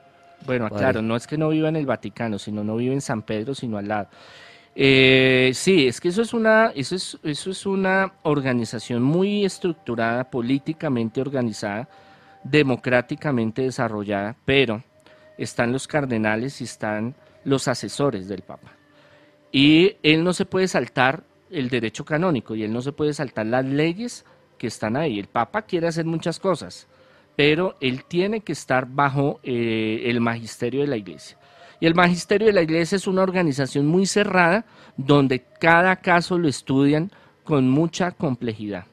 [0.47, 3.23] Bueno, claro, no es que no viva en el Vaticano, sino no vive en San
[3.23, 4.09] Pedro, sino al lado.
[4.81, 10.31] Eh, sí, es que eso es una, eso es, eso es una organización muy estructurada,
[10.31, 11.89] políticamente organizada,
[12.45, 14.85] democráticamente desarrollada, pero
[15.37, 18.71] están los cardenales y están los asesores del Papa.
[19.51, 23.47] Y él no se puede saltar el derecho canónico y él no se puede saltar
[23.47, 24.25] las leyes
[24.59, 25.19] que están ahí.
[25.19, 26.87] El Papa quiere hacer muchas cosas,
[27.35, 31.37] pero él tiene que estar bajo eh, el magisterio de la Iglesia.
[31.81, 34.65] Y el magisterio de la Iglesia es una organización muy cerrada
[34.97, 37.11] donde cada caso lo estudian
[37.45, 38.85] con mucha complejidad.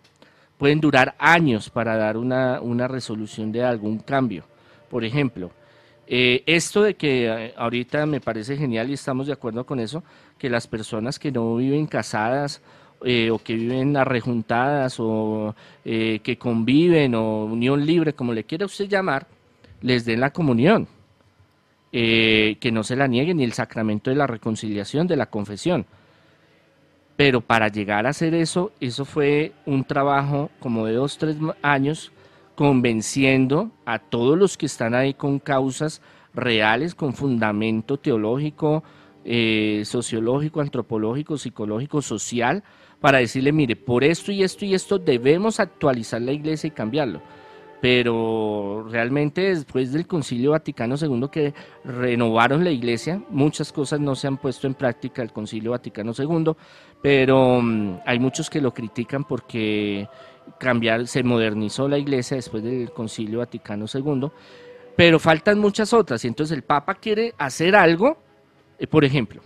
[0.57, 4.45] Pueden durar años para dar una, una resolución de algún cambio.
[4.89, 5.51] Por ejemplo,
[6.07, 10.03] eh, esto de que eh, ahorita me parece genial y estamos de acuerdo con eso,
[10.37, 12.61] que las personas que no viven casadas
[13.03, 18.87] eh, o que viven arrejuntadas o que conviven o unión libre, como le quiera usted
[18.87, 19.27] llamar,
[19.81, 20.87] les den la comunión,
[22.01, 25.85] que no se la nieguen ni el sacramento de la reconciliación, de la confesión.
[27.15, 32.11] Pero para llegar a hacer eso, eso fue un trabajo como de dos, tres años
[32.55, 36.01] convenciendo a todos los que están ahí con causas
[36.33, 38.83] reales, con fundamento teológico,
[39.23, 42.63] eh, sociológico, antropológico, psicológico, social,
[42.99, 47.21] para decirle, mire, por esto y esto y esto debemos actualizar la iglesia y cambiarlo.
[47.85, 54.25] Pero realmente después del Concilio Vaticano II que renovaron la iglesia, muchas cosas no se
[54.25, 56.53] han puesto en práctica el Concilio Vaticano II,
[56.99, 60.09] pero mm, hay muchos que lo critican porque
[60.59, 64.31] cambiar, se modernizó la iglesia después del Concilio Vaticano II,
[64.95, 66.25] pero faltan muchas otras.
[66.25, 68.17] Y entonces el Papa quiere hacer algo,
[68.79, 69.43] eh, por ejemplo,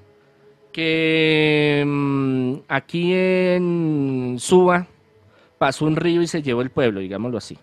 [0.71, 4.87] que mm, aquí en Suba
[5.57, 7.57] pasó un río y se llevó el pueblo, digámoslo así.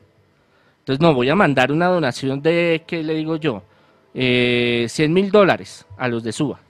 [0.87, 3.64] Entonces no, voy a mandar una donación de, ¿qué le digo yo?
[4.14, 6.61] Eh, 100 mil dólares a los de Suba.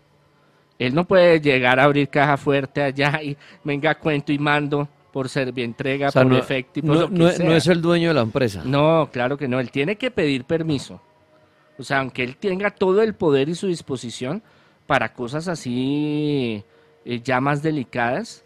[0.79, 5.29] Él no puede llegar a abrir caja fuerte allá y venga cuento y mando por
[5.35, 8.63] entrega, por no, efecto no, no, es el dueño de la empresa.
[8.65, 9.61] No, claro que no.
[9.61, 10.99] Él tiene que pedir permiso.
[11.79, 14.43] O sea, aunque él tenga todo el poder y su disposición
[14.87, 16.65] para cosas así
[17.05, 18.43] eh, ya más delicadas,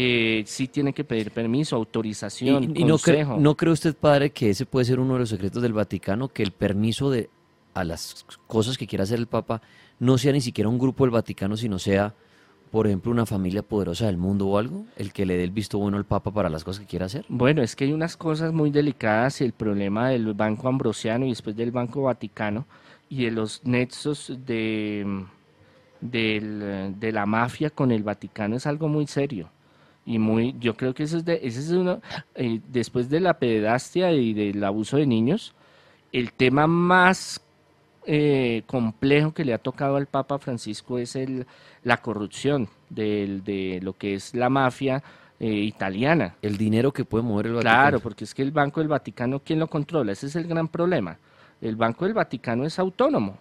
[0.00, 3.36] eh, sí tiene que pedir permiso, autorización, y, consejo.
[3.40, 6.44] No, cree usted, padre, que ese puede ser uno de los secretos del Vaticano, que
[6.44, 7.28] el permiso de
[7.74, 9.60] a las cosas que quiera hacer el Papa
[9.98, 12.14] no sea ni siquiera un grupo del Vaticano, sino sea
[12.70, 15.78] por ejemplo, una familia poderosa del mundo o algo, el que le dé el visto
[15.78, 17.24] bueno al Papa para las cosas que quiera hacer?
[17.28, 21.30] Bueno, es que hay unas cosas muy delicadas y el problema del Banco Ambrosiano y
[21.30, 22.66] después del Banco Vaticano
[23.08, 25.24] y de los nexos de,
[26.02, 29.50] de la mafia con el Vaticano es algo muy serio.
[30.08, 32.00] Y muy, yo creo que ese es, de, ese es uno,
[32.34, 35.54] eh, después de la pedastia y del abuso de niños,
[36.12, 37.42] el tema más
[38.06, 41.46] eh, complejo que le ha tocado al Papa Francisco es el,
[41.84, 45.02] la corrupción de lo que es la mafia
[45.38, 46.36] eh, italiana.
[46.40, 47.78] El dinero que puede mover el Vaticano.
[47.78, 50.12] Claro, porque es que el Banco del Vaticano, ¿quién lo controla?
[50.12, 51.18] Ese es el gran problema.
[51.60, 53.36] El Banco del Vaticano es autónomo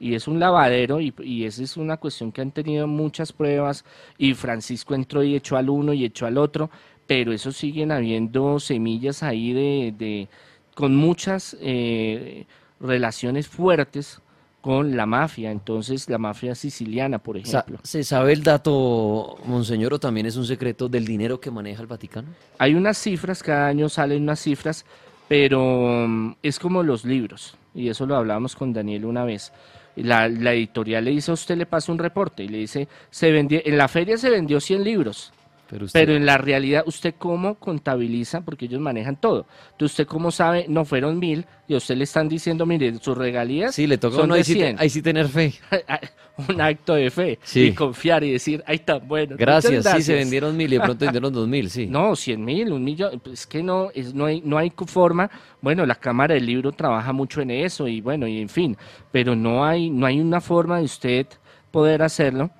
[0.00, 3.84] y es un lavadero y, y, esa es una cuestión que han tenido muchas pruebas
[4.18, 6.70] y Francisco entró y echó al uno y echó al otro,
[7.06, 10.28] pero eso siguen habiendo semillas ahí de, de
[10.74, 12.46] con muchas eh,
[12.80, 14.20] relaciones fuertes
[14.60, 17.78] con la mafia, entonces la mafia siciliana, por ejemplo.
[17.82, 21.86] ¿Se sabe el dato, Monseñor, o también es un secreto del dinero que maneja el
[21.86, 22.28] Vaticano?
[22.58, 24.84] Hay unas cifras, cada año salen unas cifras,
[25.28, 29.52] pero mm, es como los libros, y eso lo hablábamos con Daniel una vez.
[29.96, 33.60] La, editorial le dice a usted, le pasa un reporte, y le dice, se vendió,
[33.64, 35.32] en la feria se vendió 100 libros,
[35.70, 38.40] Pero, Pero, en la realidad, ¿usted cómo contabiliza?
[38.40, 39.46] Porque ellos manejan todo.
[39.70, 40.66] Entonces, ¿usted cómo sabe?
[40.68, 44.16] No fueron mil y a usted le están diciendo, mire, sus regalías sí, le toca
[44.16, 45.54] son ahí, sí, tener fe.
[46.48, 47.38] Un acto de fe.
[47.54, 49.36] Y confiar y decir, ahí está, bueno.
[49.38, 51.86] Gracias, sí, se vendieron mil y de pronto vendieron dos mil, sí.
[51.86, 53.22] No, cien mil, un millón.
[53.32, 55.30] Es que no, es, no, hay, no hay forma.
[55.60, 58.76] Bueno, la Cámara del Libro trabaja mucho en eso y bueno, y en fin.
[59.12, 61.26] Pero no hay, no hay una forma de usted
[61.70, 62.50] poder hacerlo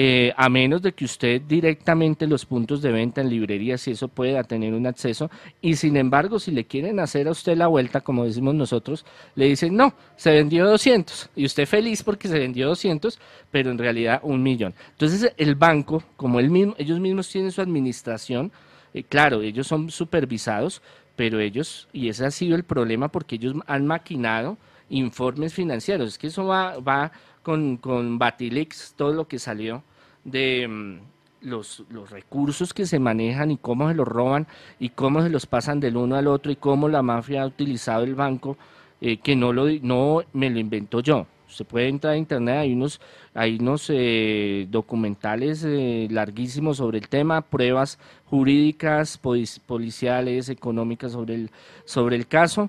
[0.00, 4.06] eh, a menos de que usted directamente los puntos de venta en librerías y eso
[4.06, 5.28] pueda tener un acceso.
[5.60, 9.46] Y sin embargo, si le quieren hacer a usted la vuelta, como decimos nosotros, le
[9.46, 11.30] dicen, no, se vendió 200.
[11.34, 13.18] Y usted feliz porque se vendió 200,
[13.50, 14.72] pero en realidad un millón.
[14.92, 18.52] Entonces el banco, como él mismo, ellos mismos tienen su administración,
[18.94, 20.80] eh, claro, ellos son supervisados,
[21.16, 24.58] pero ellos, y ese ha sido el problema porque ellos han maquinado
[24.90, 26.10] informes financieros.
[26.10, 27.10] Es que eso va, va
[27.42, 29.82] con, con Batilix, todo lo que salió
[30.30, 30.98] de mm,
[31.42, 34.46] los, los, recursos que se manejan y cómo se los roban
[34.78, 38.04] y cómo se los pasan del uno al otro y cómo la mafia ha utilizado
[38.04, 38.56] el banco,
[39.00, 41.26] eh, que no, lo, no me lo inventó yo.
[41.48, 43.00] Se puede entrar a internet, hay unos,
[43.32, 51.50] hay unos eh, documentales eh, larguísimos sobre el tema, pruebas jurídicas, policiales, económicas sobre el,
[51.86, 52.68] sobre el caso.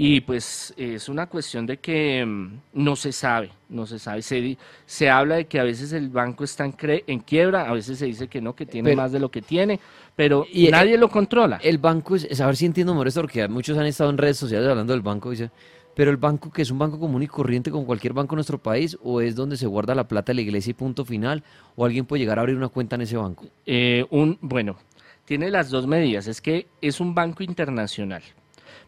[0.00, 4.22] Y pues es una cuestión de que mm, no se sabe, no se sabe.
[4.22, 7.98] Se, se habla de que a veces el banco está en, en quiebra, a veces
[7.98, 9.80] se dice que no, que tiene más de lo que tiene,
[10.14, 11.58] pero y nadie lo controla.
[11.60, 14.68] El banco, es, a ver si entiendo, Moresto, porque muchos han estado en redes sociales
[14.68, 15.50] hablando del banco, dice,
[15.96, 18.58] pero el banco que es un banco común y corriente con cualquier banco en nuestro
[18.58, 21.42] país, o es donde se guarda la plata de la iglesia y punto final,
[21.74, 23.46] o alguien puede llegar a abrir una cuenta en ese banco.
[23.66, 24.76] Eh, un, bueno,
[25.24, 28.22] tiene las dos medidas, es que es un banco internacional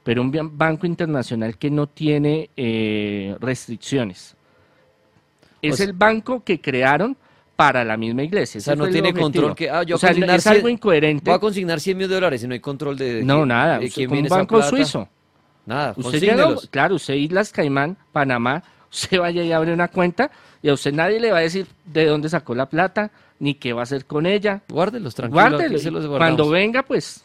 [0.03, 4.37] pero un banco internacional que no tiene eh, restricciones.
[5.63, 7.17] Es el banco que crearon
[7.55, 8.59] para la misma iglesia.
[8.59, 9.55] O sea, no tiene control.
[9.55, 11.31] Que, ah, yo o sea, es algo incoherente.
[11.31, 13.23] Va a consignar 100 mil dólares y no hay control de.
[13.23, 13.79] no, nada.
[13.79, 15.09] De un banco suizo.
[15.67, 16.37] Nada, usted
[16.71, 20.31] Claro, usted Islas Caimán, Panamá, usted vaya y abre una cuenta
[20.63, 23.73] y a usted nadie le va a decir de dónde sacó la plata, ni qué
[23.73, 24.63] va a hacer con ella.
[24.69, 25.41] Guárdelos, tranquilo.
[25.41, 26.07] Guárdelos.
[26.17, 27.25] Cuando venga, pues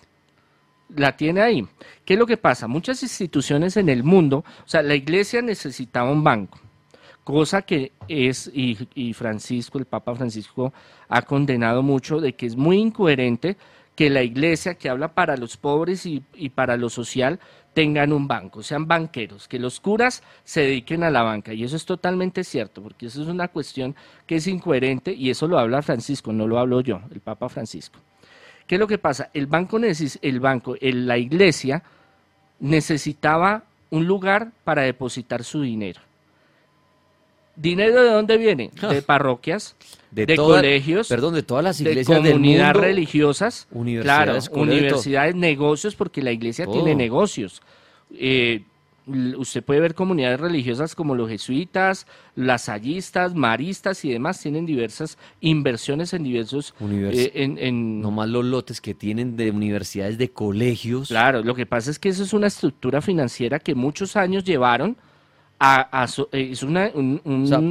[0.96, 1.68] la tiene ahí.
[2.04, 2.68] ¿Qué es lo que pasa?
[2.68, 6.60] Muchas instituciones en el mundo, o sea, la iglesia necesitaba un banco,
[7.24, 10.74] cosa que es, y, Francisco, el Papa Francisco,
[11.10, 13.58] ha condenado mucho de que es muy incoherente
[13.96, 17.40] que la iglesia que habla para los pobres y, y, para lo social
[17.74, 21.54] tengan un banco, sean banqueros, que los curas se dediquen a la banca.
[21.54, 25.48] Y eso es totalmente cierto, porque eso es una cuestión que es incoherente y eso
[25.48, 28.00] lo habla Francisco, no lo hablo yo, el Papa Francisco.
[28.68, 29.30] ¿Qué es lo que pasa?
[29.34, 31.84] El banco, el banco la iglesia
[32.60, 36.02] necesitaba un lugar para depositar su dinero.
[37.56, 38.72] ¿Dinero de dónde viene?
[38.90, 39.76] De parroquias,
[40.12, 46.22] de, colegios, perdón, de todas las iglesias de comunidades religiosas, universidades, claro, universidades, negocios, porque
[46.22, 47.62] la iglesia tiene negocios.
[48.14, 48.64] Eh,
[49.08, 55.18] usted puede ver comunidades religiosas como los jesuitas, las hallistas, maristas y demás, tienen diversas
[55.42, 56.74] inversiones en diversos...
[56.82, 61.10] Eh, en, más los lotes que tienen de universidades, de colegios.
[61.10, 64.96] Claro, lo que pasa es que eso es una estructura financiera que muchos años llevaron
[65.60, 67.22] a, eh, es un,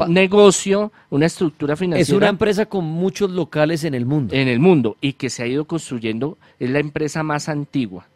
[0.08, 2.02] negocio, una estructura financiera.
[2.02, 4.34] Es una empresa con muchos locales en el mundo.
[4.34, 8.06] En el mundo y que se ha ido construyendo, es la empresa más antigua.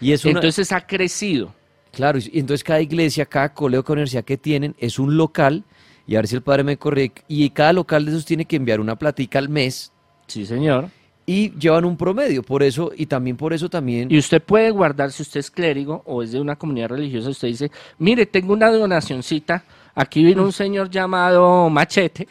[0.00, 1.54] Y es Entonces ha crecido.
[1.92, 5.62] Claro, y entonces cada iglesia, cada colegio, cada universidad que tienen es un local,
[6.06, 8.56] y a ver si el padre me corre, y cada local de esos tiene que
[8.56, 9.92] enviar una platica al mes.
[10.26, 10.88] Sí, señor.
[11.26, 14.10] Y llevan un promedio, por eso, y también por eso también.
[14.10, 17.48] Y usted puede guardar, si usted es clérigo o es de una comunidad religiosa, usted
[17.48, 19.62] dice, mire, tengo una donacioncita,
[19.94, 22.26] aquí vino un señor llamado Machete.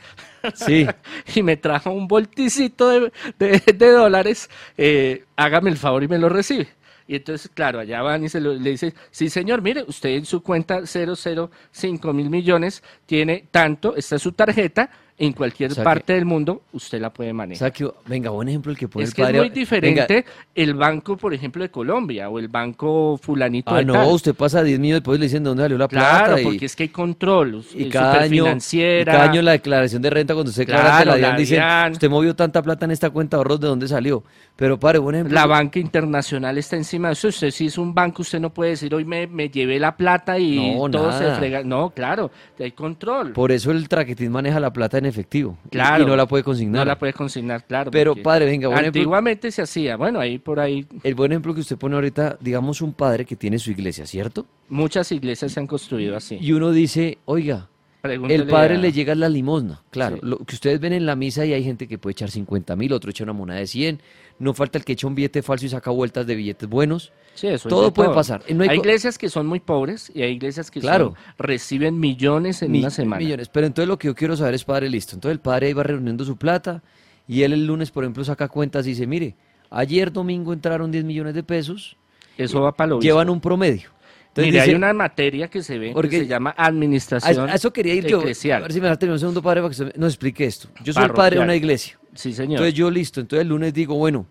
[0.55, 0.87] Sí.
[1.35, 2.89] y me trajo un volticito
[3.37, 6.67] de, dólares, eh, hágame el favor y me lo recibe.
[7.07, 10.41] Y entonces, claro, allá van y se le dice, sí señor, mire, usted en su
[10.41, 14.89] cuenta 005 mil millones tiene tanto, esta es su tarjeta,
[15.21, 17.71] en cualquier parte del mundo usted la puede manejar.
[18.07, 21.61] venga, buen ejemplo el que pone es que Es muy diferente el banco, por ejemplo,
[21.61, 25.43] de Colombia o el banco fulanito Ah, no, usted pasa 10 millones después le dicen
[25.43, 26.25] dónde salió la plata.
[26.25, 27.63] Claro, porque es que hay control.
[27.75, 31.37] Y cada, año, y cada año la declaración de renta cuando usted claro, la, la
[31.37, 31.61] dicen,
[31.91, 34.23] usted movió tanta plata en esta cuenta de ahorros, ¿de dónde salió?
[34.55, 35.35] Pero pare, buen ejemplo.
[35.35, 37.27] La banca internacional está encima de eso.
[37.27, 40.39] Usted si es un banco, usted no puede decir, hoy me, me llevé la plata
[40.39, 41.63] y todo se frega.
[41.63, 43.33] No, claro, hay control.
[43.33, 45.57] Por eso el traquetín maneja la plata en efectivo.
[45.69, 46.03] Claro.
[46.03, 46.79] Y no la puede consignar.
[46.79, 47.91] No la puede consignar, claro.
[47.91, 50.85] Pero padre, venga, buen Antiguamente se hacía, bueno, ahí por ahí.
[51.03, 54.45] El buen ejemplo que usted pone ahorita, digamos un padre que tiene su iglesia, ¿cierto?
[54.69, 56.37] Muchas iglesias se han construido así.
[56.41, 57.67] Y uno dice, oiga,
[58.01, 60.15] Pregúntele el padre a- le llega la limosna, claro.
[60.15, 60.21] Sí.
[60.23, 62.91] Lo que ustedes ven en la misa y hay gente que puede echar 50 mil,
[62.93, 64.01] otro echa una moneda de 100.
[64.39, 67.11] No falta el que echa un billete falso y saca vueltas de billetes buenos.
[67.35, 68.41] Sí, eso es Todo de puede pasar.
[68.53, 71.13] No hay iglesias que son muy pobres y hay iglesias que Claro.
[71.15, 73.19] son- reciben millones en Mi- una semana.
[73.23, 73.49] Millones.
[73.49, 75.15] Pero entonces lo que yo quiero saber es, padre, listo.
[75.15, 76.81] Entonces el padre iba reuniendo su plata
[77.27, 79.35] y él el lunes, por ejemplo, saca cuentas y dice, mire,
[79.69, 81.95] ayer domingo entraron 10 millones de pesos,
[82.37, 83.89] Eso va para lo llevan un promedio.
[84.31, 87.55] Entonces Mire, hay una materia que se ve Porque- que se llama a, administración a
[87.55, 88.19] eso quería ir yo.
[88.19, 88.61] A eclesial.
[88.61, 90.69] ver si me da terminar un segundo, padre, para que nos explique esto.
[90.85, 91.99] Yo soy padre de una iglesia.
[92.15, 92.53] Sí, señor.
[92.53, 94.25] Entonces yo listo, entonces el lunes digo, bueno,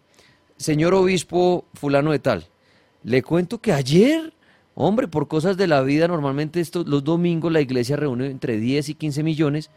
[0.57, 2.47] señor obispo fulano de tal,
[3.05, 4.33] le cuento que ayer,
[4.75, 8.89] hombre, por cosas de la vida, normalmente estos, los domingos la iglesia reúne entre 10
[8.91, 9.71] y 15 millones.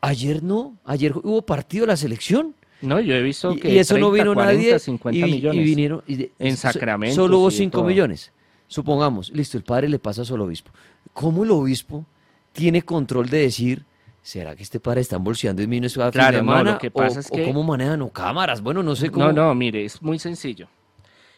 [0.00, 2.54] Ayer no, ayer hubo partido de la selección.
[2.80, 4.78] no, yo he visto que y eso no 30, vino 40, nadie.
[4.78, 6.02] 50 y, vinieron.
[6.06, 7.84] y de- En sacramentos Solo hubo y de 5 todo.
[7.88, 8.30] millones.
[8.74, 10.72] Supongamos, listo, el padre le pasa solo al obispo.
[11.12, 12.04] ¿Cómo el obispo
[12.52, 13.84] tiene control de decir,
[14.20, 16.72] ¿será que este padre está embolseando y millones cada fin Claro, de no, semana?
[16.72, 18.60] lo que pasa o, es o que- cómo manejan o cámaras.
[18.60, 19.26] Bueno, no sé cómo.
[19.26, 20.66] No, no, mire, es muy sencillo.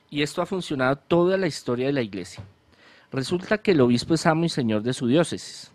[0.08, 2.42] Y esto ha funcionado toda la historia de la iglesia.
[3.12, 5.72] Resulta que el obispo es amo y señor de su diócesis.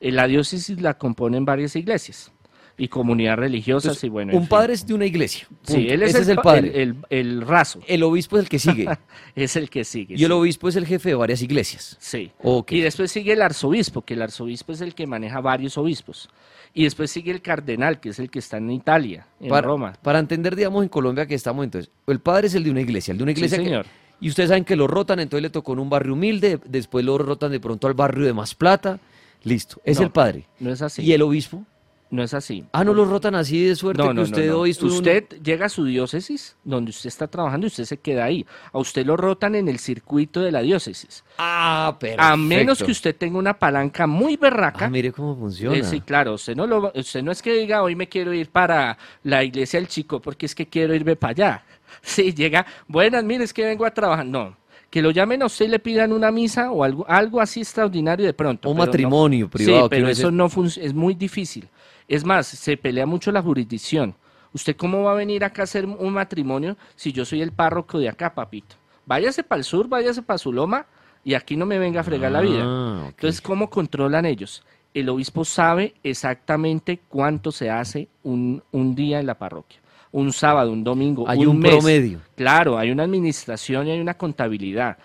[0.00, 2.32] Eh, La diócesis la componen varias iglesias
[2.78, 4.32] y comunidades religiosas Entonces, y bueno.
[4.32, 4.48] en un fin.
[4.50, 5.46] padre es de una iglesia.
[5.62, 6.68] Sí, él es, Ese el, es el pa- padre.
[6.82, 8.86] El, el- el raso, El obispo es el que sigue.
[9.34, 10.14] es el que sigue.
[10.16, 10.32] y el sí.
[10.32, 11.96] obispo es el jefe de varias iglesias.
[12.00, 12.30] Sí.
[12.68, 16.28] Y después sigue el arzobispo, que el arzobispo es el que maneja varios obispos.
[16.74, 19.94] Y después sigue el cardenal, que es el que está en Italia, en para, Roma.
[20.02, 23.12] para entender, digamos, en Colombia que estamos entonces, el padre es el de una iglesia,
[23.12, 23.86] el de una Sí, iglesia que- señor.
[24.20, 27.16] y ustedes saben que lo rotan, entonces le tocó en un barrio humilde, después lo
[27.16, 29.00] rotan de pronto al barrio de más plata,
[29.44, 30.46] listo, es No, el padre.
[30.60, 31.00] No es así.
[31.02, 31.64] ¿Y el obispo?
[32.08, 32.64] No es así.
[32.72, 34.58] Ah, no lo rotan así de suerte No, que no, no, usted no.
[34.60, 37.84] hoy estuvo en un- Usted llega a su diócesis, donde usted está trabajando, y usted
[37.84, 38.46] se queda ahí.
[38.72, 41.24] A usted lo rotan en el circuito de la diócesis.
[41.38, 42.22] Ah, pero.
[42.22, 44.84] A menos que usted tenga una palanca muy berraca.
[44.86, 45.76] Ah, mire cómo funciona.
[45.76, 48.50] Eh, sí, claro, usted no, lo, usted no es que diga hoy me quiero ir
[48.50, 51.64] para la iglesia del chico porque es que quiero irme para allá.
[52.02, 54.26] Sí, llega, buenas, mire, es que vengo a trabajar.
[54.26, 54.56] No,
[54.90, 58.26] que lo llamen a usted y le pidan una misa o algo, algo así extraordinario
[58.26, 58.68] de pronto.
[58.70, 59.78] Un no- matrimonio privado.
[59.78, 61.68] Sí, que pero eso no es muy difícil.
[62.08, 64.14] Es más, se pelea mucho la jurisdicción.
[64.52, 67.98] ¿Usted cómo va a venir acá a hacer un matrimonio si yo soy el párroco
[67.98, 68.76] de acá, papito?
[69.04, 70.86] Váyase para el sur, váyase para su loma
[71.24, 72.62] y aquí no me venga a fregar la vida.
[72.64, 73.04] Ah.
[73.08, 74.64] Entonces, ¿cómo controlan ellos?
[74.94, 79.80] El obispo sabe exactamente cuánto se hace un, un día en la parroquia.
[80.12, 81.72] Un sábado, un domingo, Hay un, un mes.
[81.72, 82.20] promedio.
[82.36, 84.96] Claro, hay una administración y hay una contabilidad.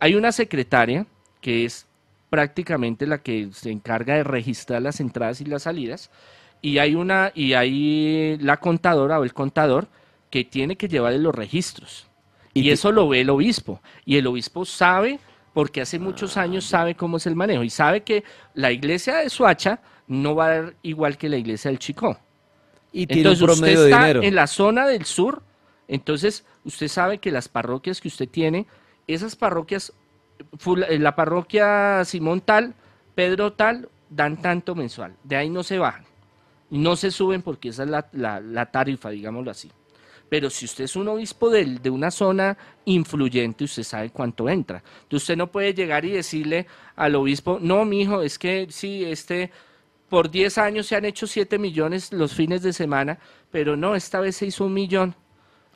[0.00, 1.06] Hay una secretaria
[1.42, 1.86] que es
[2.30, 6.10] prácticamente la que se encarga de registrar las entradas y las salidas
[6.64, 9.86] y hay una y hay la contadora o el contador
[10.30, 12.06] que tiene que llevarle los registros.
[12.54, 13.82] Y eso lo ve el obispo.
[14.06, 15.18] Y el obispo sabe,
[15.52, 17.64] porque hace muchos años sabe cómo es el manejo.
[17.64, 21.70] Y sabe que la iglesia de Suacha no va a dar igual que la iglesia
[21.70, 22.16] del Chico.
[22.92, 24.22] Y tiene Entonces un usted promedio de está dinero.
[24.22, 25.42] en la zona del sur,
[25.86, 28.66] entonces usted sabe que las parroquias que usted tiene,
[29.06, 29.92] esas parroquias,
[30.88, 32.72] eh, la parroquia Simón tal,
[33.14, 35.14] Pedro tal, dan tanto mensual.
[35.24, 36.13] De ahí no se bajan.
[36.70, 39.70] No se suben porque esa es la, la- la tarifa, digámoslo así.
[40.28, 42.56] Pero si usted es un obispo del- de, una zona
[42.86, 44.82] influyente, usted sabe cuánto entra.
[45.02, 49.04] Entonces usted no puede llegar y decirle al obispo, no, mi hijo, es que sí,
[49.04, 49.50] este,
[50.08, 53.18] por 10 años se han hecho 7 millones los fines de semana,
[53.50, 55.14] pero no, esta vez se hizo un millón.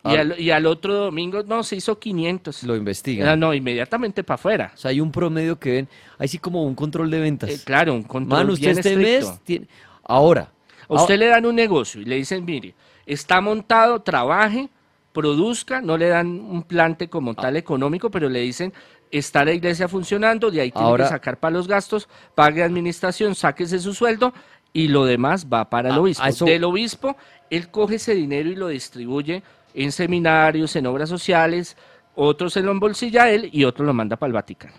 [0.04, 0.20] Y, Ah.
[0.20, 2.62] al, y al otro domingo, no, se hizo 500.
[2.64, 3.28] Lo investigan.
[3.28, 4.72] Ah, no, inmediatamente para afuera.
[4.74, 7.50] O sea, hay un promedio que ven, hay sí como un control de ventas.
[7.50, 9.30] Eh, claro, un control Mano, usted bien este estricto.
[9.30, 9.68] mes tiene...
[10.04, 10.50] Ahora,
[10.88, 12.74] A usted le dan un negocio y le dicen, mire,
[13.06, 14.68] está montado, trabaje,
[15.12, 17.58] produzca, no le dan un plante como tal Ah.
[17.58, 18.72] económico, pero le dicen,
[19.10, 23.34] está la iglesia funcionando, de ahí tiene Ahora- que sacar para los gastos, pague administración,
[23.34, 24.32] sáquese su sueldo
[24.72, 26.22] y lo demás va para el A- obispo.
[26.22, 27.16] a eso- Del obispo,
[27.50, 29.42] él coge ese dinero y lo distribuye
[29.74, 31.76] en seminarios, en obras sociales,
[32.14, 34.74] otros se lo embolsilla a él y otros lo manda para el Vaticano.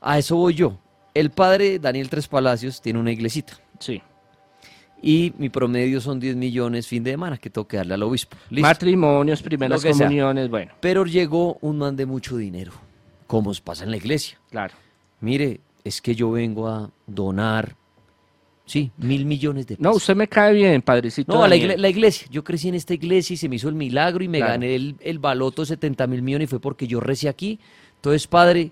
[0.00, 0.78] a eso voy yo.
[1.14, 3.52] El padre Daniel Tres Palacios tiene una iglesita.
[3.78, 4.02] Sí.
[5.04, 8.36] Y mi promedio son 10 millones fin de semana que tengo que darle al obispo.
[8.50, 8.68] Listo.
[8.68, 9.90] Matrimonios, primeras sea.
[9.92, 12.72] comuniones, bueno, Pero llegó un man de mucho dinero,
[13.26, 14.38] como os pasa en la iglesia.
[14.50, 14.74] claro.
[15.20, 17.76] Mire, es que yo vengo a donar,
[18.66, 19.84] sí, mil millones de pesos.
[19.92, 21.32] No, usted me cae bien, padrecito.
[21.32, 22.26] No, la, igle- la iglesia.
[22.30, 24.52] Yo crecí en esta iglesia y se me hizo el milagro y me Claro.
[24.54, 27.58] gané el, el baloto de 70 mil millones y fue porque yo recé aquí.
[27.96, 28.70] Entonces, padre,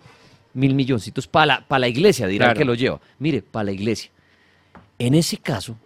[0.54, 2.58] mil milloncitos para la, pa' la iglesia, dirá Claro.
[2.58, 3.00] que lo lleva.
[3.20, 4.10] Mire, para la iglesia.
[4.98, 5.76] En ese caso,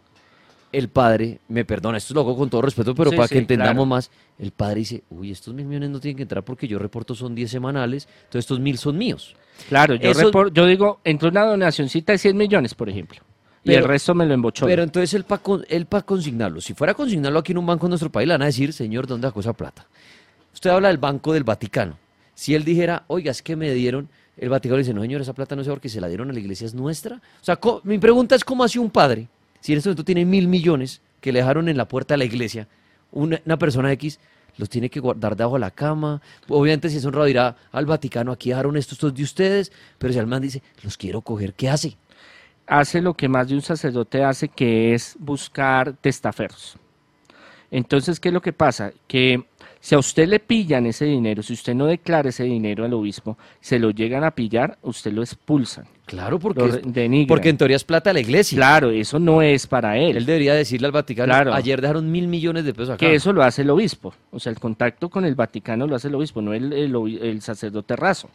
[0.79, 3.39] el padre, me perdona, esto lo hago con todo respeto, pero Sí, para sí, que
[3.39, 3.87] entendamos claro.
[3.87, 7.15] más, el padre dice, uy, estos mil millones no tienen que entrar porque yo reporto
[7.15, 9.37] son 10 semanales, entonces estos mil son míos.
[9.69, 13.21] Claro, yo, Eso- yo digo, entre una donacioncita de 100 millones, por ejemplo,
[13.63, 14.67] y el resto me lo embochó.
[14.67, 15.43] Pero entonces él para
[15.89, 18.43] pa consignarlo, si fuera a consignarlo aquí en un banco en nuestro país, le van
[18.43, 19.87] a decir, señor, ¿dónde sacó esa plata?
[20.53, 21.97] Usted habla del Banco del Vaticano.
[22.35, 25.33] Si él dijera, oiga, es que me dieron, el Vaticano le dice, no, señor, esa
[25.33, 27.17] plata no sé porque se la dieron a la iglesia, es nuestra.
[27.17, 29.29] O sea, mi pregunta es, ¿cómo hace un padre,
[29.65, 32.25] si en este momento tiene mil millones que le dejaron en la puerta de la
[32.27, 32.69] iglesia,
[33.13, 34.21] una, persona X,
[34.59, 36.21] los tiene que guardar debajo de la cama?
[36.49, 40.19] Obviamente, si es honrado, dirá al Vaticano, aquí dejaron estos, estos de ustedes, pero si
[40.19, 41.97] el man dice, los quiero coger, ¿qué hace?
[42.67, 46.77] hace lo que más de un sacerdote hace, que es buscar testaferros.
[47.71, 48.93] Entonces, ¿qué es lo que pasa?
[49.09, 49.47] Que
[49.85, 53.37] si a usted le pillan ese dinero, si usted no declara ese dinero al obispo,
[53.61, 56.81] se lo llegan a pillar, usted lo expulsan, Claro, porque,
[57.29, 58.57] porque en teoría es plata de la iglesia.
[58.57, 60.17] Claro, eso no es para él.
[60.17, 61.53] Él debería decirle al Vaticano, Claro.
[61.53, 62.97] ayer dejaron mil millones de pesos acá.
[63.07, 64.15] que eso lo hace el obispo.
[64.31, 67.95] O sea, el contacto con el Vaticano lo hace el obispo, no el, el sacerdote
[67.95, 68.31] raso.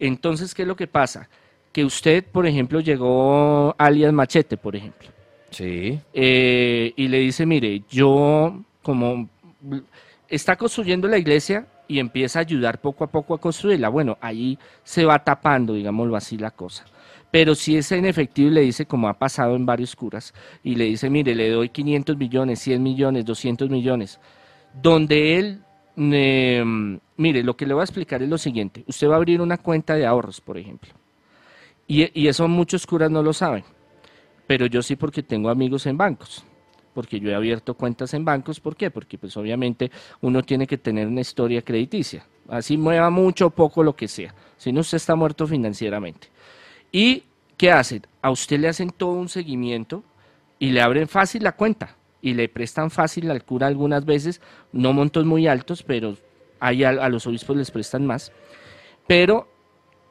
[0.00, 1.28] Entonces, ¿qué es lo que pasa?
[1.70, 5.08] Que usted, por ejemplo, llegó alias Machete, por ejemplo,
[5.50, 6.00] Sí.
[6.12, 9.28] eh, y le dice, mire, yo como
[10.32, 13.90] está construyendo la iglesia y empieza a ayudar poco a poco a construirla.
[13.90, 16.86] Bueno, ahí se va tapando, digámoslo así, la cosa.
[17.30, 20.74] Pero si es en efectivo y le dice, como ha pasado en varios curas, y
[20.74, 24.20] le dice, mire, le doy 500 millones, 100 millones, 200 millones,
[24.80, 25.62] donde él,
[25.96, 26.64] eh,
[27.18, 28.84] mire, lo que le voy a explicar es lo siguiente.
[28.86, 30.90] Usted va a abrir una cuenta de ahorros, por ejemplo.
[31.86, 33.64] Y eso muchos curas no lo saben.
[34.46, 36.42] Pero yo sí porque tengo amigos en bancos.
[36.94, 38.60] Porque yo he abierto cuentas en bancos.
[38.60, 38.90] ¿Por qué?
[38.90, 39.90] Porque pues obviamente
[40.20, 42.26] uno tiene que tener una historia crediticia.
[42.48, 44.34] Así mueva mucho o poco lo que sea.
[44.56, 46.28] Si no, usted está muerto financieramente.
[46.90, 47.24] ¿Y
[47.56, 48.02] qué hacen?
[48.20, 50.04] A usted le hacen todo un seguimiento
[50.58, 51.96] y le abren fácil la cuenta.
[52.20, 54.40] Y le prestan fácil al cura algunas veces,
[54.72, 56.16] no montos muy altos, pero
[56.60, 58.30] ahí a, a los obispos les prestan más.
[59.08, 59.48] Pero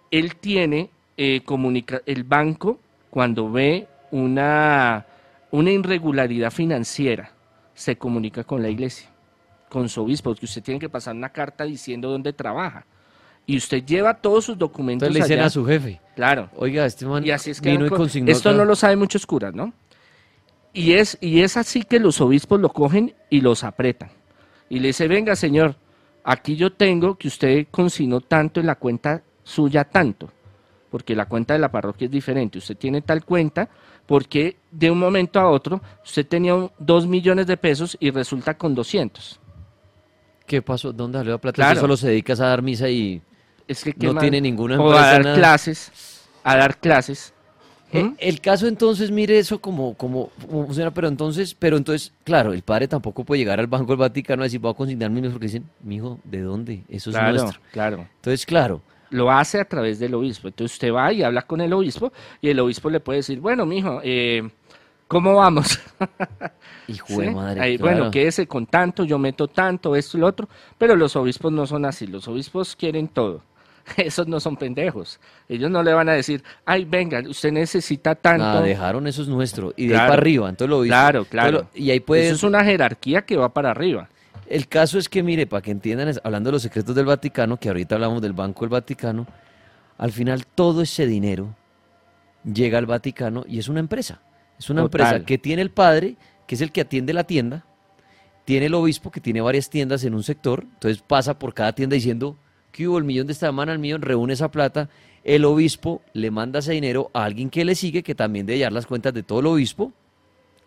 [0.10, 0.90] él tiene
[1.24, 2.80] eh, comunica el banco
[3.10, 5.06] cuando ve una,
[5.52, 7.32] una irregularidad financiera,
[7.74, 9.10] se comunica con la iglesia,
[9.70, 12.86] con su obispo, porque usted tiene que pasar una carta diciendo dónde trabaja.
[13.46, 15.48] Y usted lleva todos sus documentos Entonces le dicen allá.
[15.48, 16.50] a su jefe, Claro.
[16.56, 18.58] oiga, este man Y así es que vino dan y con- consignó esto acá".
[18.58, 19.74] no lo saben muchos curas, ¿no?
[20.74, 24.10] Y es, y es así que los obispos lo cogen y los apretan.
[24.70, 25.76] Y le dice, venga señor,
[26.24, 30.30] aquí yo tengo que usted consignó tanto en la cuenta suya tanto,
[30.90, 32.58] porque la cuenta de la parroquia es diferente.
[32.60, 33.68] Usted tiene tal cuenta
[34.12, 38.76] porque de un momento a otro usted tenía dos millones de pesos y resulta con
[38.76, 39.40] 200.
[40.46, 40.92] ¿Qué pasó?
[40.92, 41.56] ¿Dónde salió la plata?
[41.56, 41.72] Claro.
[41.72, 43.22] Usted solo se dedica a dar misa y
[43.70, 45.36] Es que ¿qué no tiene ninguna O a empresa, dar nada.
[45.38, 47.34] clases, a dar clases.
[47.94, 48.16] Eh, ¿Mm?
[48.18, 52.64] El caso entonces, mire eso como, como, como funciona, pero entonces, pero entonces, claro, el
[52.64, 55.46] padre tampoco puede llegar al Banco del Vaticano a decir, voy a consignar millones porque
[55.48, 56.84] dicen, mijo, ¿de dónde?
[56.90, 57.62] Eso es Claro, nuestro.
[57.72, 58.08] claro.
[58.16, 58.82] Entonces, claro,
[59.12, 60.48] lo hace a través del obispo.
[60.48, 63.66] Entonces usted va y habla con el obispo y el obispo le puede decir, bueno,
[63.66, 64.50] mijo, eh,
[65.08, 65.80] ¿cómo vamos?
[66.88, 67.36] hijo de ¿Sí?
[67.36, 67.62] madre.
[67.62, 67.98] Ahí, claro.
[67.98, 71.68] Bueno, quédese con tanto, yo meto tanto, esto y lo otro, pero los obispos no
[71.68, 73.44] son así, los obispos quieren todo.
[73.98, 75.20] Esos no son pendejos.
[75.50, 78.44] Ellos no le van a decir, ay, venga, usted necesita tanto.
[78.44, 79.74] Nada, dejaron eso es nuestro.
[79.76, 80.10] Y de ahí Claro.
[80.12, 80.92] para arriba, entonces lo dice.
[80.92, 81.68] Claro, claro.
[81.74, 82.26] y ahí puede.
[82.28, 84.08] Eso es una jerarquía que va para arriba.
[84.48, 87.70] El caso es que, mire, para que entiendan, hablando de los secretos del Vaticano, que
[87.70, 89.26] ahorita hablamos del Banco del Vaticano,
[89.98, 91.56] al final todo ese dinero
[92.44, 94.22] llega al Vaticano y es una empresa.
[94.58, 95.02] Es una Total.
[95.02, 96.18] empresa que tiene el padre,
[96.48, 97.66] que es el que atiende la tienda,
[98.46, 101.94] tiene el obispo, que tiene varias tiendas en un sector, entonces pasa por cada tienda
[101.94, 102.38] diciendo,
[102.72, 104.90] que hubo el millón de esta semana, el millón, reúne esa plata,
[105.24, 108.74] el obispo le manda ese dinero a alguien que le sigue, que también debe llevar
[108.74, 109.94] las cuentas de todo el obispo,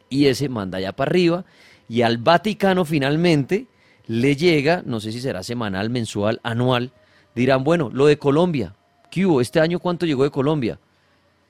[0.09, 1.45] y ese manda allá para arriba,
[1.89, 3.67] y al Vaticano finalmente
[4.07, 6.93] le llega, no sé si será semanal, mensual, anual,
[7.35, 8.75] dirán, bueno, lo de Colombia,
[9.11, 9.41] ¿qué hubo?
[9.41, 10.79] ¿Este año cuánto llegó de Colombia?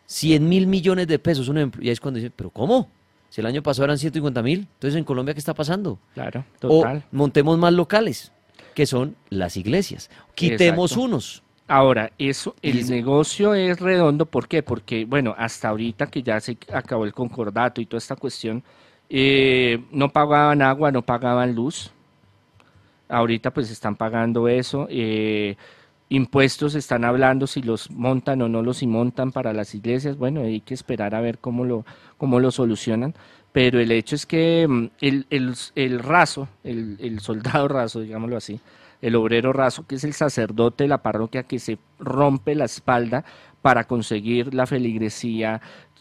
[0.07, 1.83] 100 mil millones de pesos, un ejemplo.
[1.83, 2.91] Y ahí es cuando dicen, ¿pero cómo?
[3.31, 5.99] Si el año pasado eran 150 mil, entonces en Colombia, ¿qué está pasando?
[6.15, 7.05] Claro, O total.
[7.11, 8.31] montemos más locales,
[8.75, 10.11] que son las iglesias.
[10.35, 11.05] Quitemos Exacto.
[11.05, 11.43] unos.
[11.67, 14.63] Ahora, eso, el negocio es redondo, ¿por qué?
[14.63, 18.63] Porque, bueno, hasta ahorita que ya se acabó el concordato y toda esta cuestión,
[19.17, 21.93] eh, no pagaban agua, no pagaban luz.
[23.09, 24.87] Ahorita pues están pagando eso.
[24.91, 25.57] eh,
[26.11, 30.17] impuestos están hablando si los montan o no los montan para las iglesias.
[30.19, 31.85] Bueno, hay que esperar a ver cómo lo,
[32.19, 33.15] cómo lo solucionan.
[33.53, 38.37] Pero el hecho es que mm, el, el- el raso, el, el soldado raso, digámoslo
[38.37, 38.61] así,
[39.03, 43.25] el obrero raso, que es el sacerdote de la parroquia que se rompe la espalda
[43.63, 45.61] para conseguir la feligresía,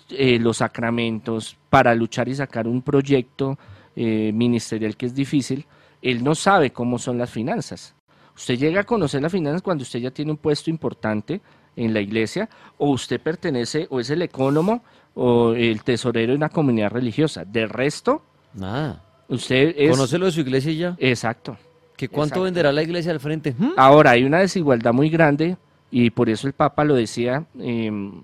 [0.10, 3.58] eh, los sacramentos, para luchar y sacar un proyecto
[3.96, 5.66] eh, ministerial que es difícil,
[6.02, 7.96] él no sabe cómo son las finanzas.
[8.36, 11.42] Usted llega a conocer las finanzas cuando usted ya tiene un puesto importante
[11.76, 14.84] en la iglesia, o usted pertenece o es el ecónomo
[15.16, 17.46] o el tesorero de una comunidad religiosa.
[17.46, 18.24] De resto,
[18.54, 19.04] Nada.
[19.28, 19.92] usted es...
[19.92, 20.96] Conoce lo de su iglesia y ya.
[21.00, 21.58] Exacto.
[21.96, 22.44] ¿Que ¿Cuánto Exacto.
[22.44, 23.56] venderá la iglesia al frente?
[23.58, 23.74] ¿Mm?
[23.78, 25.58] Ahora, hay una desigualdad muy grande
[25.92, 28.22] y por eso el Papa lo decía, em,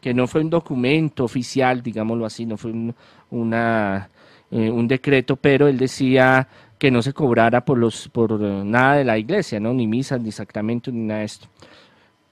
[0.00, 2.94] que no fue un documento oficial, digámoslo así, no fue un,
[3.30, 8.96] eh, un decreto, pero él decía que no se cobrara por, los, por eh, nada
[8.96, 9.72] de la iglesia, ¿no?
[9.74, 11.48] ni misas, ni sacramentos, ni nada de esto.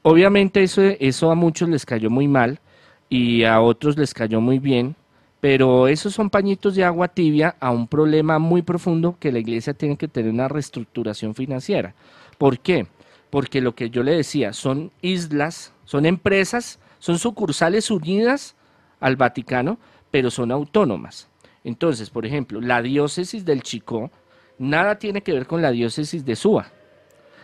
[0.02, 2.60] Obviamente eso, eso a muchos les cayó muy mal
[3.08, 4.94] y a otros les cayó muy bien,
[5.40, 9.74] pero esos son pañitos de agua tibia a un problema muy profundo que la iglesia
[9.74, 11.94] tiene que tener una reestructuración financiera.
[12.38, 12.86] ¿Por qué?
[13.30, 18.56] Porque lo que yo le decía, son islas, son empresas, son sucursales unidas
[19.00, 19.78] al Vaticano,
[20.10, 21.28] pero son autónomas.
[21.64, 24.10] Entonces, por ejemplo, la diócesis del Chicó
[24.58, 26.68] nada tiene que ver con la diócesis de Suba.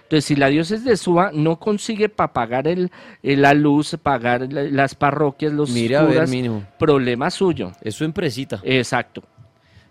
[0.04, 2.90] Entonces, si la diócesis de Suba no consigue para pagar el,
[3.22, 6.30] el- la luz, pagar la- las parroquias, los Mire a ver, curas,
[6.78, 7.72] problema suyo.
[7.80, 8.60] Es su empresita.
[8.62, 9.22] Exacto.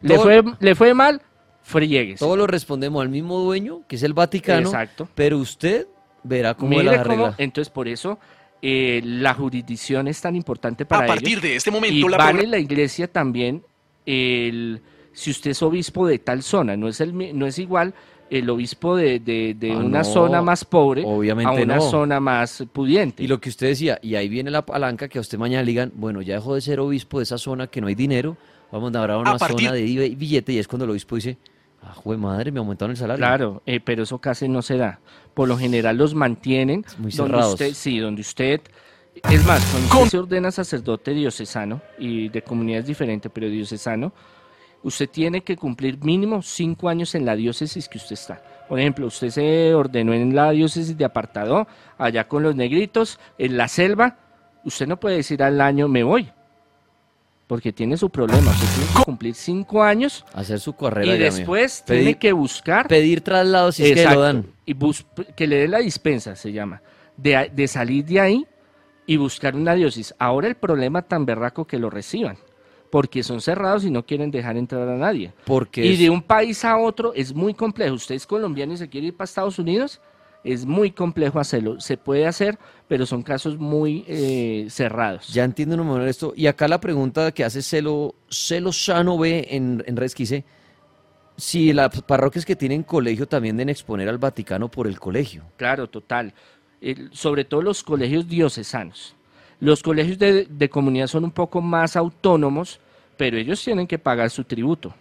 [0.01, 1.21] Le Todo- fue, le fue mal,
[1.63, 2.19] friegues.
[2.19, 4.67] Todo lo respondemos al mismo dueño, que es el Vaticano.
[4.67, 5.07] Exacto.
[5.15, 5.87] Pero usted
[6.23, 8.19] verá cómo Mire las cómo, entonces por eso
[8.61, 11.41] eh, la jurisdicción es tan importante para A partir ellos.
[11.41, 13.63] de este Y momento, la vale la iglesia también
[14.05, 14.81] el
[15.13, 17.93] si usted es obispo de tal zona, no es el no es igual
[18.29, 21.81] el obispo de, de- de Ah, una no, zona más pobre a una no.
[21.81, 23.21] zona más pudiente.
[23.21, 25.71] Y lo que usted decía, y ahí viene la palanca que a usted mañana le
[25.71, 28.37] digan, bueno, ya dejó de ser obispo de esa zona que no hay dinero,
[28.71, 30.91] vamos a dar a una A partir- zona de bi- billete y es cuando el
[30.91, 31.35] obispo dice,
[31.81, 33.25] ah, jue madre, me aumentaron el salario.
[33.25, 34.99] Claro, eh, pero eso casi no se da.
[35.33, 37.53] Por lo general los mantienen Muy donde cerrados.
[37.53, 38.61] usted, sí, donde usted
[39.29, 44.13] es más, cuando usted se ordena sacerdote diocesano y de comunidades diferentes, pero diocesano,
[44.83, 48.41] usted tiene que cumplir mínimo cinco años en la diócesis que usted está.
[48.69, 51.67] Por ejemplo, usted se ordenó en la diócesis de Apartado,
[51.97, 54.17] allá con los negritos, en la selva,
[54.63, 56.31] usted no puede decir al año me voy,
[57.51, 58.49] porque tiene su problema.
[58.51, 61.05] Usted tiene que cumplir cinco años Hacer su carrera.
[61.13, 64.19] y ya, después Pedir- tiene que buscar Pedir traslados si es que Exacto.
[64.19, 64.45] lo dan.
[64.65, 66.81] Y bus- que le dé la dispensa, se llama,
[67.17, 68.47] de, salir de ahí
[69.05, 70.15] y buscar una diócesis.
[70.17, 72.37] Ahora el problema tan berraco que lo reciban,
[72.89, 75.33] porque son cerrados y no quieren dejar entrar a nadie.
[75.43, 77.95] Porque Y de un país a otro es muy complejo.
[77.95, 79.99] Usted es colombiano y se quiere ir para Estados Unidos,
[80.43, 81.79] es muy complejo hacerlo.
[81.79, 85.27] Se puede hacer, pero son casos muy eh, cerrados.
[85.27, 86.33] Ya entiendo un momento esto.
[86.35, 90.43] Y acá la pregunta que hace Celo, Celo Sano ve en, en dice,
[91.37, 95.43] si las parroquias que tienen colegio también deben exponer al Vaticano por el colegio.
[95.57, 96.33] Claro, total.
[97.11, 99.15] Sobre todo los colegios diocesanos.
[99.59, 102.79] Los colegios de, de comunidad son un poco más autónomos,
[103.15, 104.95] pero ellos tienen que pagar su tributo.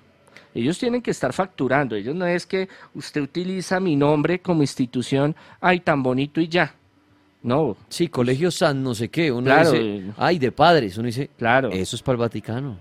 [0.54, 1.94] Ellos tienen que estar facturando.
[1.96, 6.74] Ellos no es que usted utiliza mi nombre como institución, ay, tan bonito y ya.
[7.42, 9.32] No, Sí, colegio San no sé qué.
[9.32, 10.98] Uno Claro, dice, ay, de padres.
[10.98, 12.76] Uno dice, claro, eso es para el Vaticano.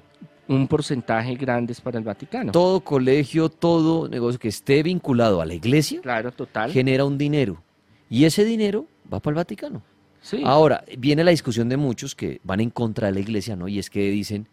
[0.50, 2.52] un porcentaje grande es para el Vaticano.
[2.52, 6.72] Todo colegio, todo negocio que esté vinculado a la iglesia Claro, total.
[6.72, 7.62] genera un dinero.
[8.10, 9.82] Y ese dinero va para el Vaticano.
[10.22, 10.42] Sí.
[10.44, 13.68] Ahora, viene la discusión de muchos que van en contra de la iglesia, ¿no?
[13.70, 14.48] Y es que dicen,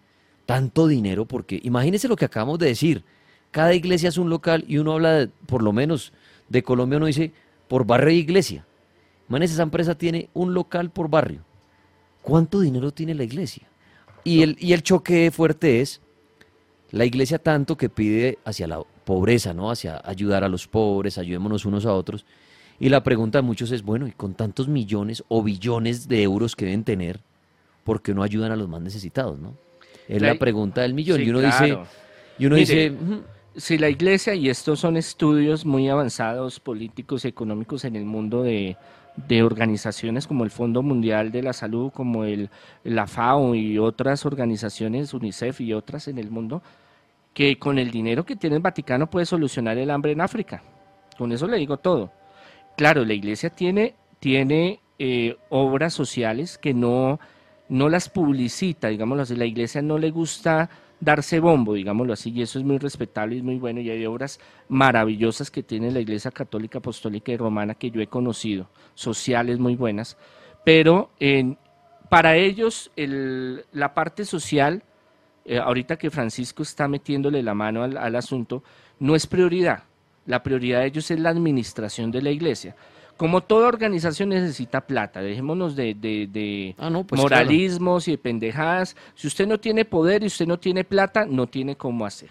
[0.47, 3.05] tanto dinero, porque imagínense lo que acabamos de decir.
[3.51, 6.12] Cada iglesia es un local y uno habla, de- por lo menos,
[6.49, 7.32] de Colombia, uno dice,
[7.68, 8.64] por barrio y iglesia.
[9.28, 11.42] Imagínense, esa empresa tiene un local por barrio.
[12.22, 13.66] ¿Cuánto dinero tiene la iglesia?
[14.24, 16.01] Y el, y el choque fuerte es
[16.90, 19.70] la iglesia tanto que pide hacia la pobreza, ¿no?
[19.70, 22.24] Hacia ayudar a los pobres, ayudémonos unos a otros.
[22.78, 26.55] Y la pregunta de muchos es, bueno, y con tantos millones o billones de euros
[26.55, 27.20] que deben tener,
[27.84, 29.55] ¿por qué no ayudan a los más necesitados, no?
[30.09, 31.18] Es la La- pregunta del millón.
[31.18, 31.78] Sí, y uno dice,
[32.38, 33.22] y uno Mire, dice, "Ujú,
[33.57, 38.42] si la iglesia, y estos son estudios muy avanzados políticos y económicos en el mundo
[38.42, 38.76] de,
[39.28, 42.50] de organizaciones como el Fondo Mundial de la Salud, como el,
[42.84, 46.62] la FAO y otras organizaciones, UNICEF y otras en el mundo,
[47.32, 50.62] que con el dinero que tiene el Vaticano puede solucionar el hambre en África.
[51.18, 52.12] Con eso le digo todo.
[52.76, 57.18] Claro, la iglesia tiene, tiene eh, obras sociales que no,
[57.68, 59.36] no las publicita, digámoslo así.
[59.36, 63.42] La iglesia no le gusta darse bombo, digámoslo así, y eso es muy respetable y
[63.42, 63.80] muy bueno.
[63.80, 68.06] Y hay obras maravillosas que tiene la iglesia católica, apostólica y romana que yo he
[68.06, 70.16] conocido, sociales muy buenas.
[70.64, 71.10] Pero
[72.08, 74.82] para ellos el- la parte social,
[75.44, 78.62] eh, ahorita que Francisco está metiéndole la mano al asunto,
[78.98, 79.84] no es prioridad.
[80.24, 82.74] La prioridad de ellos es la administración de la iglesia.
[83.16, 87.34] Como toda organización necesita plata, dejémonos de, de- de ah, no, pues claro".
[87.46, 88.94] moralismos y de pendejadas.
[89.14, 92.30] Si usted no tiene poder y usted no tiene plata, no tiene cómo hacer.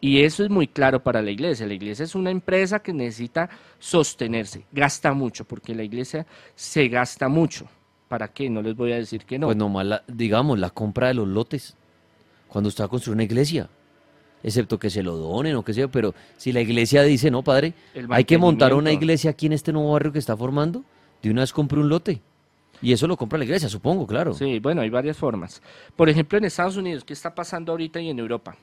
[0.00, 1.66] Y eso es muy claro para la iglesia.
[1.66, 3.48] La iglesia es una empresa que necesita
[3.78, 7.66] sostenerse, gasta mucho, porque la iglesia se gasta mucho.
[8.08, 8.48] ¿Para qué?
[8.50, 9.46] No les voy a decir que no.
[9.48, 11.76] Pues nomás, la- digamos, la compra de los lotes.
[12.48, 13.68] Cuando usted va a construir una iglesia.
[14.44, 17.72] Excepto que se lo donen o que sea, pero si la iglesia dice, no, padre,
[18.10, 20.84] hay que montar una iglesia aquí en este nuevo barrio que está formando,
[21.22, 22.20] de una vez compre un lote.
[22.82, 24.34] Y eso lo compra la iglesia, supongo, claro.
[24.34, 25.62] Sí, bueno, hay varias formas.
[25.96, 28.56] Por ejemplo, en Estados Unidos, ¿qué está pasando ahorita y en Europa?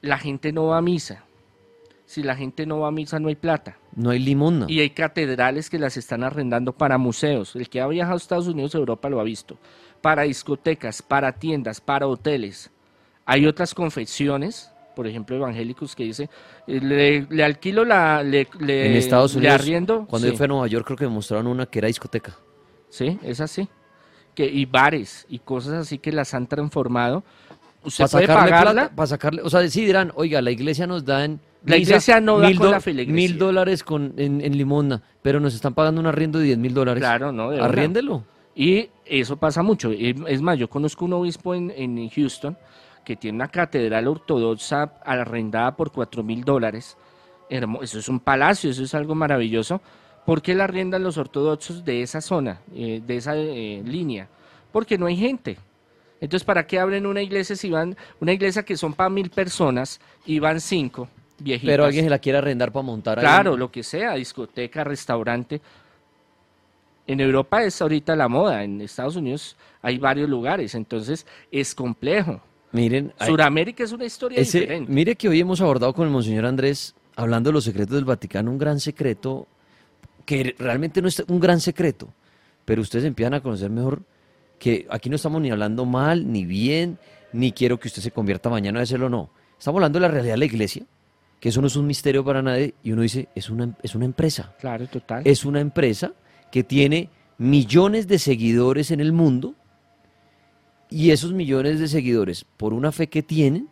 [0.00, 1.22] La gente no va a misa.
[2.06, 3.76] Si la gente no va a misa, no hay plata.
[3.94, 4.64] No hay limosna.
[4.70, 7.54] Y hay catedrales que las están arrendando para museos.
[7.54, 9.58] El que ha viajado a Estados Unidos Europa lo ha visto.
[10.00, 12.70] Para discotecas, para tiendas, para hoteles.
[13.26, 16.28] Hay otras confesiones, por ejemplo, evangélicos que dicen,
[16.66, 18.24] eh, le, le alquilo la...
[18.24, 20.06] Le, le- en Estados le Unidos, arriendo.
[20.08, 22.36] cuando sí, yo fui a Nueva York, creo que me mostraron una que era discoteca.
[22.88, 23.68] sí, es así.
[24.34, 27.22] Que, y bares y cosas así que las han transformado.
[27.84, 28.72] Usted Para puede sacarle pagarla.
[28.72, 31.90] plata, para sacarle, o sea, sí dirán, oiga, la iglesia nos da en La misa
[31.92, 33.14] iglesia no da mil, con la do- feligresía.
[33.14, 36.74] mil dólares con, en, en limosna, pero nos están pagando un arriendo de 10 mil
[36.74, 37.00] dólares.
[37.00, 37.60] Claro, no, de.
[37.60, 38.24] Arriéndelo.
[38.56, 39.92] Y eso pasa mucho.
[39.92, 42.58] Es es más, yo conozco un obispo en, en Houston
[43.08, 46.94] que tiene una catedral ortodoxa arrendada por cuatro mil dólares.
[47.48, 49.80] Eso es un palacio, eso es algo maravilloso.
[50.26, 54.28] ¿Por qué la arriendan los ortodoxos de esa zona, eh, de esa eh, línea?
[54.70, 55.56] Porque no hay gente.
[56.20, 60.02] Entonces, ¿para qué abren una iglesia si van, una iglesia que son para mil personas
[60.26, 61.72] y van cinco viejitas?
[61.72, 63.24] Pero alguien se la quiere arrendar para montar ahí.
[63.24, 65.62] Claro, lo que sea, discoteca, restaurante.
[67.06, 72.42] En Europa es ahorita la moda, en Estados Unidos hay varios lugares, entonces es complejo.
[72.72, 74.92] Miren, Suramérica es una historia ese- diferente.
[74.92, 78.50] mire que hoy hemos abordado con el Monseñor Andrés, hablando de los secretos del Vaticano,
[78.50, 79.46] un gran secreto,
[80.26, 82.08] que realmente no es un gran secreto,
[82.64, 84.02] pero ustedes empiezan a conocer mejor
[84.58, 86.98] que aquí no estamos ni hablando mal, ni bien,
[87.32, 89.30] ni quiero que usted se convierta mañana a hacerlo, no.
[89.58, 90.84] Estamos hablando de la realidad de la iglesia,
[91.40, 94.04] que eso no es un misterio para nadie, y uno dice, es una, es una
[94.04, 94.54] empresa.
[94.60, 95.22] Claro, total.
[95.24, 96.12] es una empresa
[96.52, 97.08] que tiene
[97.38, 99.54] millones de seguidores en el mundo
[100.90, 103.68] y esos millones de seguidores, por una fe que tienen,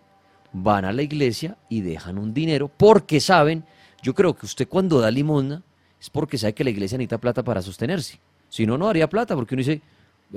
[0.53, 3.65] van a la iglesia y dejan un dinero porque saben,
[4.03, 5.63] yo creo que usted cuando da limosna
[6.01, 8.19] es porque sabe que la iglesia necesita plata para sostenerse.
[8.49, 9.81] Si no, no haría plata, porque uno dice,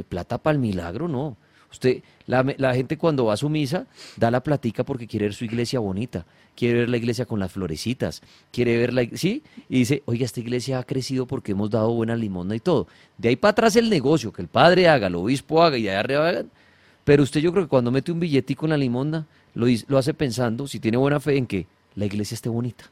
[0.07, 1.37] plata para el milagro, no.
[1.71, 3.85] Usted, la, la gente cuando va a su misa,
[4.17, 6.25] da la platica porque quiere ver su iglesia bonita,
[6.55, 9.43] quiere ver la iglesia con las florecitas, quiere ver la, ¿sí?
[9.69, 12.87] Y dice, oiga, esta iglesia ha crecido porque hemos dado buena limosna y todo.
[13.17, 15.91] De ahí para atrás el negocio, que el padre haga, el obispo haga y de
[15.91, 16.51] allá arriba hagan.
[17.09, 20.13] Pero usted yo creo que cuando mete un billetico en la limosna, lo, lo hace
[20.13, 22.85] pensando, si tiene buena fe, en que la iglesia esté bonita.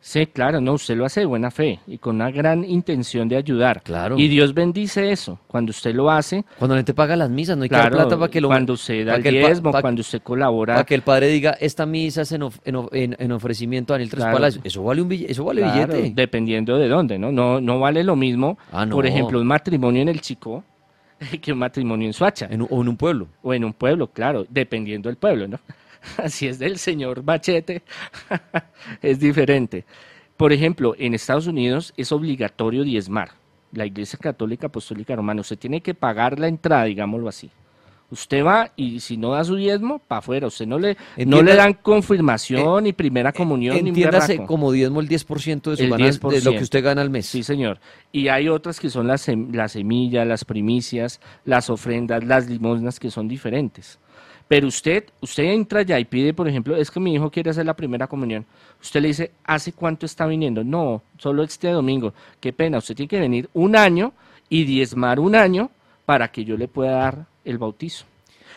[0.00, 3.36] Sí, claro, no, usted lo hace de buena fe y con una gran intención de
[3.36, 3.82] ayudar.
[3.82, 4.18] Claro.
[4.18, 5.38] Y Dios bendice eso.
[5.46, 8.16] Cuando usted lo hace, Cuando la gente paga las misas, no hay que dar plata
[8.18, 11.02] para que lo cuando usted da el diezmo, pa- cuando usted colabora, Para que el
[11.02, 14.36] padre diga, esta misa es en, of- en en- en ofrecimiento a Daniel Tres Claro.
[14.36, 14.64] Palacios.
[14.64, 16.12] Eso vale un billete, eso vale Claro, billete.
[16.14, 17.30] dependiendo de dónde, ¿no?
[17.30, 18.94] No, no vale lo mismo, Ah, no.
[18.96, 20.62] por ejemplo, un matrimonio en el Chico
[21.40, 22.46] que un matrimonio en Suacha.
[22.50, 23.28] En un- o en un pueblo.
[23.42, 25.60] O en un pueblo, claro, dependiendo del pueblo, ¿no?
[26.18, 27.82] Así es del señor Machete,
[29.02, 29.84] es diferente.
[30.36, 33.30] Por ejemplo, en Estados Unidos es obligatorio diezmar.
[33.72, 37.50] La Iglesia Católica Apostólica Romana, usted tiene que pagar la entrada, digámoslo así.
[38.10, 40.46] Usted va y si no da su diezmo, para afuera.
[40.46, 40.96] Usted no le,
[41.26, 45.76] no le dan confirmación, ni primera comunión, ni un Entiéndase como diezmo el 10% de,
[45.76, 46.62] su El de lo que 10%.
[46.62, 47.26] usted gana al mes.
[47.26, 47.80] Sí, señor.
[48.12, 53.10] Y hay otras que son las, las semillas, las primicias, las ofrendas, las limosnas que
[53.10, 53.98] son diferentes.
[54.48, 57.66] Pero usted, usted entra ya y pide, por ejemplo, es que mi hijo quiere hacer
[57.66, 58.46] la primera comunión.
[58.80, 60.62] Usted le dice, ¿hace cuánto está viniendo?
[60.62, 62.14] No, solo este domingo.
[62.38, 64.12] Qué pena, usted tiene que venir un año
[64.48, 65.70] y diezmar un año
[66.04, 68.04] para que yo le pueda dar el bautizo.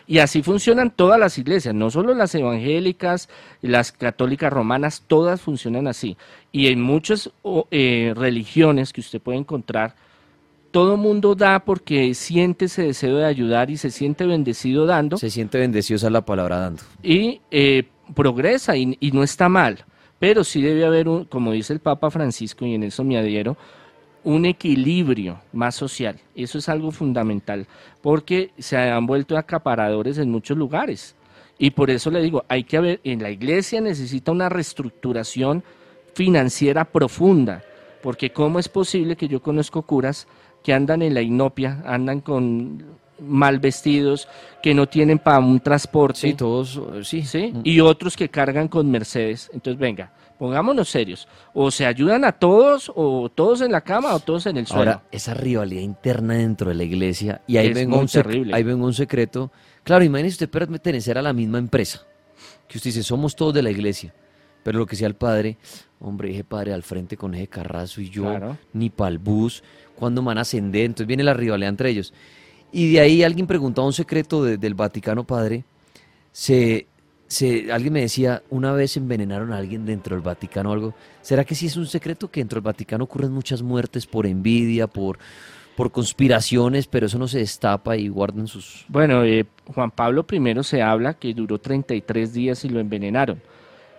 [0.08, 3.30] Y así funcionan todas las iglesias, no solo las evangélicas,
[3.62, 6.18] las católicas romanas, todas funcionan así.
[6.52, 7.30] Y en muchas
[7.70, 9.94] eh, religiones que usted puede encontrar,
[10.72, 15.30] todo mundo da porque siente ese deseo de ayudar y se siente bendecido dando Se
[15.30, 16.82] siente bendecido, esa es la palabra dando.
[17.04, 17.84] y eh,
[18.16, 19.86] progresa y, y no está mal.
[20.18, 23.58] Pero sí debe haber, un, como dice el Papa Francisco, y en eso me adhiero,
[24.24, 26.20] un equilibrio más social.
[26.36, 27.68] Eso es algo fundamental,
[28.02, 31.16] porque se han vuelto acaparadores en muchos lugares.
[31.58, 35.64] Y por eso le digo, hay que haber, en la iglesia necesita una reestructuración
[36.14, 37.64] financiera profunda,
[38.02, 40.28] porque ¿cómo es posible que yo conozco curas
[40.64, 42.84] que andan en la inopia, andan con
[43.20, 44.28] mal vestidos,
[44.64, 46.20] que no tienen para un transporte?
[46.20, 47.24] Sí, todos, sí.
[47.24, 47.52] ¿sí?
[47.54, 47.62] Mm.
[47.66, 49.50] Y otros que cargan con Mercedes.
[49.54, 51.28] Entonces, venga, pongámonos serios.
[51.54, 54.92] O se ayudan a todos, o todos en la cama, o todos en el suelo.
[54.94, 58.56] Ahora, esa rivalidad interna dentro de la iglesia, y ahí vengo, un terrible.
[58.56, 59.52] ahí vengo un secreto.
[59.84, 62.02] Claro, imagínese usted pertenecer a la misma empresa.
[62.68, 64.14] que usted dice, somos todos de la iglesia,
[64.64, 65.58] pero lo que sea el padre,
[66.00, 68.58] hombre, ese padre al frente con ese carrazo y yo, Claro.
[68.74, 69.64] ni pa'l bus,
[69.96, 72.14] cuando van a ascender, entonces viene la rivalidad entre ellos.
[72.72, 75.66] Y de ahí alguien preguntaba un secreto de- del Vaticano Padre,
[76.32, 76.86] se,
[77.30, 81.46] se, alguien me decía, una vez envenenaron a alguien dentro del Vaticano o algo, ¿será
[81.46, 85.20] que sí es un secreto que dentro del Vaticano ocurren muchas muertes por envidia, por,
[85.78, 88.84] por conspiraciones, pero eso no se destapa y guardan sus...
[88.88, 89.46] Bueno, eh,
[89.76, 93.40] Juan Pablo I se habla que duró 33 días y lo envenenaron.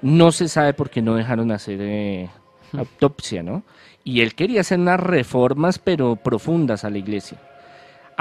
[0.02, 2.28] No se sabe por qué no dejaron hacer eh,
[2.72, 3.62] autopsia, ¿no?
[4.02, 7.38] Y él quería hacer unas reformas, pero profundas a la iglesia.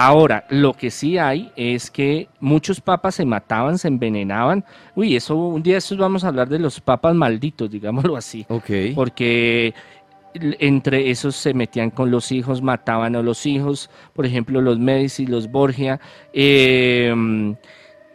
[0.02, 4.64] Ahora, lo que sí hay es que muchos papas se mataban, se envenenaban.
[4.96, 8.46] Uy, eso un día estos vamos a hablar de los papas malditos, digámoslo así.
[8.48, 8.96] Ok.
[8.96, 9.74] Porque
[10.34, 15.26] entre esos se metían con los hijos, mataban a los hijos, por ejemplo, los Medici,
[15.26, 16.00] los Borgia,
[16.32, 17.52] eh, mm,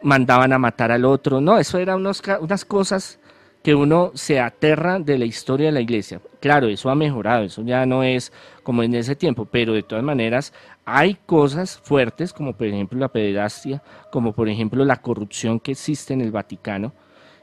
[0.05, 1.43] mandaban a matar al otro.
[1.43, 3.19] No, eso eran unos unas cosas
[3.65, 6.21] que uno se aterra de la historia de la iglesia.
[6.39, 8.31] Claro, eso ha mejorado, eso ya no es
[8.63, 10.53] como en ese tiempo, pero de todas maneras
[10.85, 16.13] hay cosas fuertes, como por ejemplo la pederastia, como por ejemplo la corrupción que existe
[16.13, 16.93] en el Vaticano.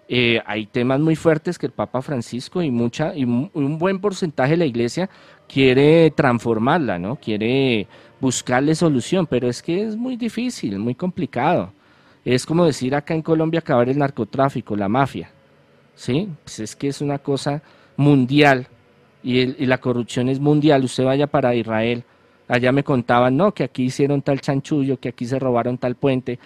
[0.08, 4.52] Eh, hay temas muy fuertes que el Papa Francisco y mucha y un buen porcentaje
[4.52, 5.10] de la Iglesia
[5.48, 7.16] quiere transformarla, ¿no?
[7.16, 7.88] Quiere
[8.20, 11.72] buscarle solución, pero es que es muy difícil, muy complicado.
[12.24, 15.32] Es como decir acá en Colombia acabar el narcotráfico, la mafia,
[15.96, 16.30] ¿sí?
[16.44, 17.62] Pues es que es una cosa
[17.98, 18.68] mundial
[19.24, 20.84] y, y la corrupción es mundial.
[20.84, 22.04] Usted vaya para Israel,
[22.52, 26.38] allá me contaban, no, que aquí hicieron tal chanchullo, que aquí se robaron tal puente,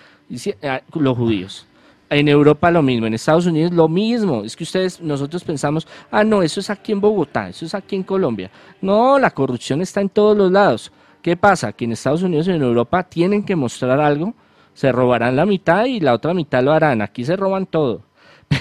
[0.63, 1.65] ah, los judíos.
[2.11, 4.43] En Europa lo mismo, en Estados Unidos lo mismo.
[4.43, 7.95] Es que ustedes, nosotros pensamos, ah, no, eso es aquí en Bogotá, eso es aquí
[7.95, 8.51] en Colombia.
[8.81, 10.91] No, la corrupción está en todos los lados.
[11.23, 11.73] ¿Qué pasa?
[11.73, 14.35] Que en Estados Unidos y en Europa tienen que mostrar algo,
[14.75, 17.01] se robarán la mitad y la otra mitad lo harán.
[17.01, 18.04] Aquí se roban todo.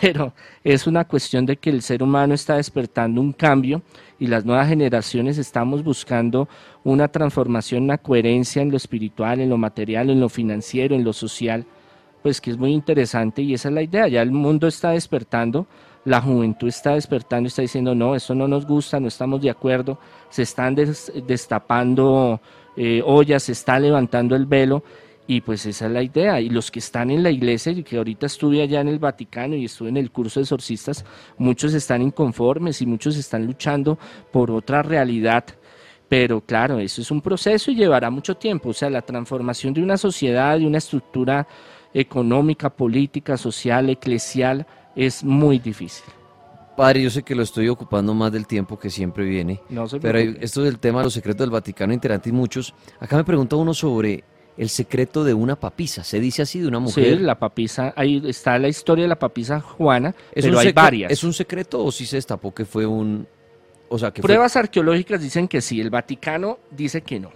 [0.04, 3.80] Pero es una cuestión de que el ser humano está despertando un cambio
[4.18, 6.46] y las nuevas generaciones estamos buscando
[6.84, 11.14] una transformación, una coherencia en lo espiritual, en lo material, en lo financiero, en lo
[11.14, 11.64] social
[12.22, 14.06] pues que es muy interesante y esa es la idea.
[14.08, 15.66] Ya el mundo está despertando,
[16.04, 19.98] la juventud está despertando, está diciendo, no, esto no nos gusta, no estamos de acuerdo,
[20.28, 22.42] se están des- destapando
[22.76, 24.84] eh, ollas, se está levantando el velo
[25.26, 26.40] y pues esa es la idea.
[26.40, 29.54] Y los que están en la iglesia, y que ahorita estuve allá en el Vaticano
[29.56, 31.04] y estuve en el curso de exorcistas,
[31.38, 33.98] muchos están inconformes y muchos están luchando
[34.32, 35.44] por otra realidad.
[36.08, 38.68] Pero claro, eso es un proceso y llevará mucho tiempo.
[38.68, 41.46] O sea, la transformación de una sociedad, de una estructura
[41.94, 46.04] económica, política, social, eclesial, es muy difícil.
[46.76, 50.18] Padre, yo sé que lo estoy ocupando más del tiempo que siempre viene, No pero
[50.18, 52.74] esto del tema de los secretos del Vaticano interesante y muchos.
[52.98, 54.24] Acá me pregunta uno sobre
[54.56, 56.04] el secreto de una papisa.
[56.04, 57.20] Se dice así de una Sí, mujer.
[57.20, 61.10] la papisa, ahí está la historia de la papisa Juana, ¿Es pero hay varias.
[61.12, 63.26] ¿Es un secreto o sí se destapó que fue un...
[63.88, 67.30] O sea, que, fue- Pruebas arqueológicas dicen que sí, el Vaticano dice que no.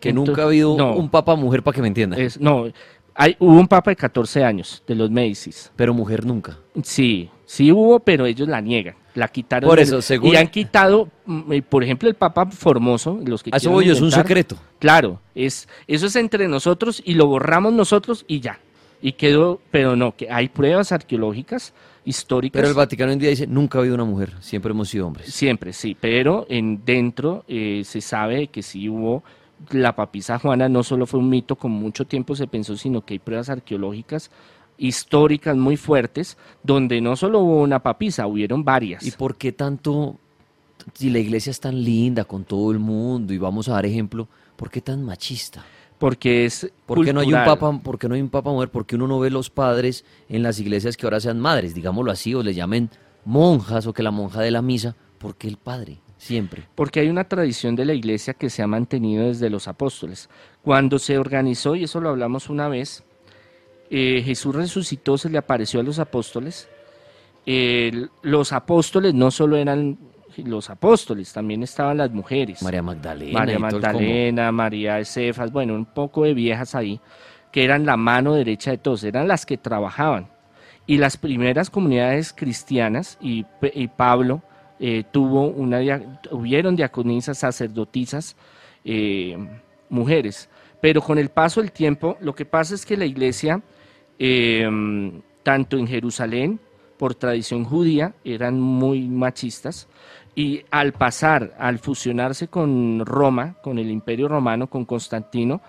[0.00, 0.94] que Entonces, nunca ha habido no.
[0.94, 2.16] un papa mujer para que me entienda?
[2.16, 2.66] Es, no,
[3.14, 5.72] hay, hubo un papa de 14 años, de los Medicis.
[5.74, 6.56] Pero mujer nunca.
[6.82, 8.94] Sí, sí hubo, pero ellos la niegan.
[9.14, 9.68] La quitaron.
[9.68, 13.80] Por eso, Y han quitado, mm, eh, por ejemplo, el Papa Formoso, los que eso
[13.80, 14.56] es un secreto.
[14.78, 18.60] Claro, es, eso es entre nosotros y lo borramos nosotros y ya.
[19.00, 21.72] Y quedó, pero no, que hay pruebas arqueológicas,
[22.04, 22.58] históricas.
[22.58, 25.06] Pero el Vaticano hoy en día dice, nunca ha habido una mujer, siempre hemos sido
[25.06, 25.32] hombres.
[25.32, 29.22] Siempre, sí, pero en dentro eh, se sabe que sí hubo
[29.70, 33.14] la papisa Juana, no solo fue un mito como mucho tiempo se pensó, sino que
[33.14, 34.30] hay pruebas arqueológicas
[34.78, 39.04] históricas muy fuertes, donde no solo hubo una papisa, hubieron varias.
[39.04, 40.16] ¿Y por qué tanto,
[40.94, 44.28] si la iglesia es tan linda con todo el mundo y vamos a dar ejemplo,
[44.56, 45.64] ¿por qué tan machista?
[45.98, 48.70] porque es ¿Por qué no hay un papa, por qué no hay un papa mujer?
[48.70, 52.10] ¿Por qué uno no ve los padres en las iglesias que ahora sean madres, digámoslo
[52.10, 52.90] así, o le llamen
[53.24, 54.94] monjas o que la monja de la misa?
[55.18, 55.98] ¿Por qué el padre?
[56.16, 56.66] Siempre.
[56.74, 60.28] Porque hay una tradición de la iglesia que se ha mantenido desde los apóstoles.
[60.62, 63.04] Cuando se organizó, y eso lo hablamos una vez,
[63.90, 66.68] eh, Jesús resucitó, se le apareció a los apóstoles.
[67.46, 69.98] Eh, los apóstoles no solo eran
[70.36, 72.62] los apóstoles, también estaban las mujeres.
[72.62, 73.38] María Magdalena.
[73.38, 73.58] María.
[73.58, 77.00] Magdalena, María de Cefas, bueno, un poco de viejas ahí,
[77.50, 80.28] que eran la mano derecha de todos, eran las que trabajaban.
[80.86, 83.44] Y las primeras comunidades cristianas, y,
[83.74, 84.42] y Pablo
[84.80, 85.80] eh, tuvo una,
[86.30, 88.36] hubieron diaconisas, sacerdotisas,
[88.84, 89.36] eh,
[89.88, 90.48] mujeres.
[90.80, 93.60] Pero con el paso del tiempo, lo que pasa es que la iglesia,
[94.18, 94.68] eh,
[95.42, 96.60] tanto en Jerusalén,
[96.98, 99.88] por tradición judía, eran muy machistas,
[100.34, 105.60] y al pasar, al fusionarse con Roma, con el imperio romano, con Constantino,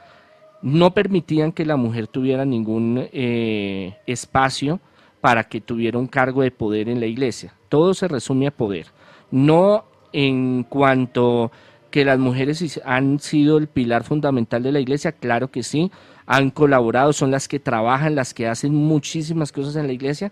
[0.62, 4.80] no permitían que la mujer tuviera ningún eh, espacio
[5.22, 7.54] para que tuviera un cargo de poder en la iglesia.
[7.70, 8.88] Todo se resume a poder.
[9.32, 11.52] No en cuanto
[11.92, 15.92] que las mujeres han sido el pilar fundamental de la iglesia, claro que sí,
[16.30, 20.32] han colaborado, son las que trabajan, las que hacen muchísimas cosas en la iglesia,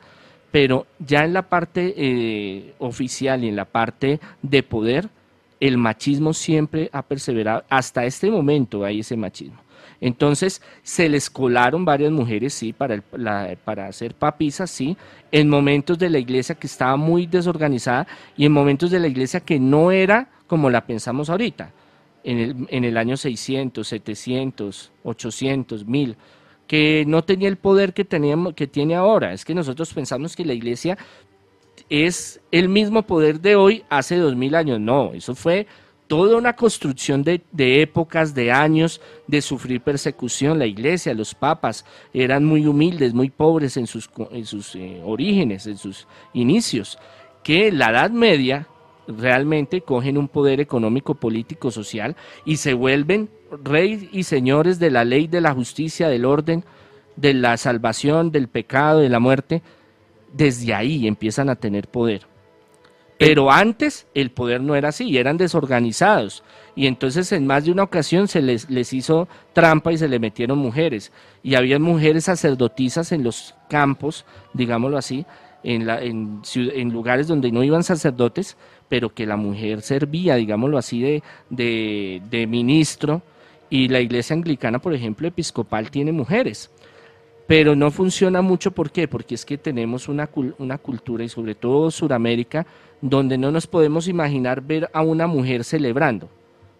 [0.52, 5.10] pero ya en la parte eh, oficial y en la parte de poder,
[5.60, 9.58] el machismo siempre ha perseverado, hasta este momento hay ese machismo.
[10.00, 13.02] Entonces se les colaron varias mujeres, sí, para,
[13.66, 14.96] para hacer papisas, sí,
[15.32, 18.06] en momentos de la iglesia que estaba muy desorganizada
[18.38, 21.72] y en momentos de la iglesia que no era como la pensamos ahorita,
[22.28, 26.18] en el, en el año 600, 700, 800, 1000
[26.68, 29.32] que no tenía el poder que, teníamos, que tiene ahora.
[29.32, 30.98] Es que nosotros pensamos que la iglesia
[31.90, 34.78] es el mismo poder de hoy hace dos mil años.
[34.80, 35.66] No, eso fue
[36.08, 37.42] toda una construcción de,
[37.82, 40.60] épocas, de años de sufrir persecución.
[40.60, 45.68] La iglesia, los papas eran muy humildes, muy pobres en sus, en sus eh, orígenes,
[45.68, 47.00] en sus inicios,
[47.44, 48.68] que la Edad Media
[49.08, 52.16] realmente cogen un poder económico, político, social
[52.46, 53.30] y se vuelven
[53.64, 56.66] reyes y señores de la ley, de la justicia, del orden,
[57.16, 59.62] de la salvación, del pecado, de la muerte.
[60.34, 62.28] Desde ahí empiezan a tener poder.
[63.18, 66.44] Pero antes el poder no era así, eran desorganizados.
[66.76, 70.20] Y entonces en más de una ocasión se les, les hizo trampa y se le
[70.20, 71.12] metieron mujeres.
[71.42, 75.26] Y había mujeres sacerdotisas en los campos, digámoslo así,
[75.64, 78.56] en, en, lugares donde no iban sacerdotes,
[78.90, 83.22] pero que la mujer servía, digámoslo así, de, de, de ministro.
[83.70, 86.70] Y la iglesia anglicana, por ejemplo, episcopal, tiene mujeres
[87.48, 88.72] pero no funciona mucho.
[88.72, 89.08] ¿Por qué?
[89.08, 92.68] Porque es que tenemos una, una cultura, y sobre todo Sudamérica,
[93.02, 96.30] donde no nos podemos imaginar ver a una mujer celebrando,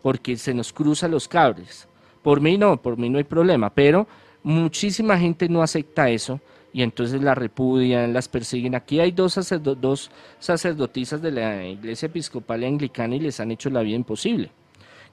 [0.02, 1.88] porque se nos cruzan los cables.
[2.22, 4.08] Por mí no, por mí no hay problema, pero
[4.44, 6.40] muchísima gente no acepta eso
[6.78, 8.76] y entonces la repudian, las persiguen.
[8.76, 9.40] Aquí hay dos,
[9.82, 14.52] dos sacerdotisas de la iglesia episcopal anglicana y les han hecho la vida imposible.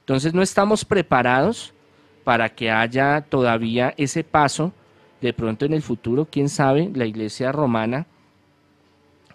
[0.00, 1.72] Entonces no estamos preparados
[2.22, 4.74] para que haya todavía ese paso.
[5.22, 8.08] De pronto en el futuro, quién sabe, la iglesia romana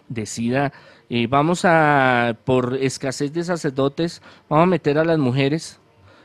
[0.08, 0.72] decida
[1.08, 5.80] y vamos a, por escasez de sacerdotes, vamos a meter a las mujeres.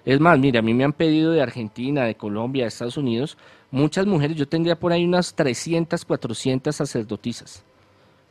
[0.05, 3.39] Es más, mira, a mí me han pedido de Argentina, de Colombia, de Estados Unidos,
[3.71, 7.63] muchas mujeres, yo tendría por ahí unas 300, 400 sacerdotisas,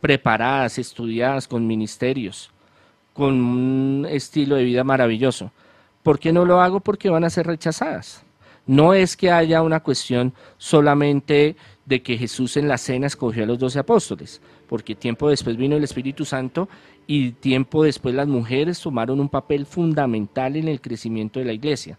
[0.00, 2.50] preparadas, estudiadas, con ministerios,
[3.12, 5.52] con un estilo de vida maravilloso.
[6.02, 6.80] ¿Por qué no lo hago?
[6.80, 8.22] Porque van a ser rechazadas.
[8.66, 13.46] No es que haya una cuestión solamente de que Jesús en la cena escogió a
[13.46, 16.68] los doce apóstoles porque tiempo después vino el Espíritu Santo
[17.06, 21.98] y tiempo después las mujeres tomaron un papel fundamental en el crecimiento de la iglesia.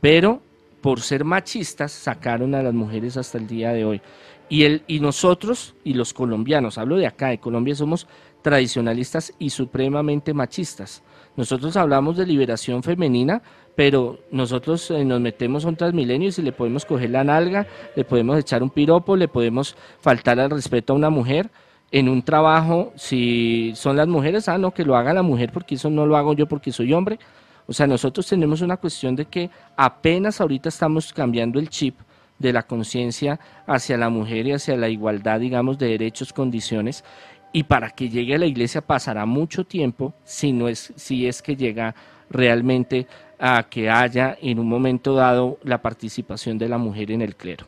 [0.00, 0.40] Pero
[0.80, 4.00] por ser machistas sacaron a las mujeres hasta el día de hoy.
[4.48, 8.06] Y, el, y nosotros y los colombianos, hablo de acá, de Colombia, somos
[8.42, 11.02] tradicionalistas y supremamente machistas.
[11.36, 13.42] Nosotros hablamos de liberación femenina,
[13.74, 18.04] pero nosotros eh, nos metemos a un transmilenio y le podemos coger la nalga, le
[18.04, 21.50] podemos echar un piropo, le podemos faltar al respeto a una mujer,
[21.92, 25.76] en un trabajo, si son las mujeres, ah, no, que lo haga la mujer porque
[25.76, 27.18] eso no lo hago yo porque soy hombre.
[27.66, 31.98] O sea, nosotros tenemos una cuestión de que apenas ahorita estamos cambiando el chip
[32.38, 37.04] de la conciencia hacia la mujer y hacia la igualdad, digamos, de derechos, condiciones.
[37.52, 41.42] Y para que llegue a la iglesia pasará mucho tiempo si, no es, si es
[41.42, 41.94] que llega
[42.28, 43.06] realmente
[43.38, 47.66] a que haya en un momento dado la participación de la mujer en el clero.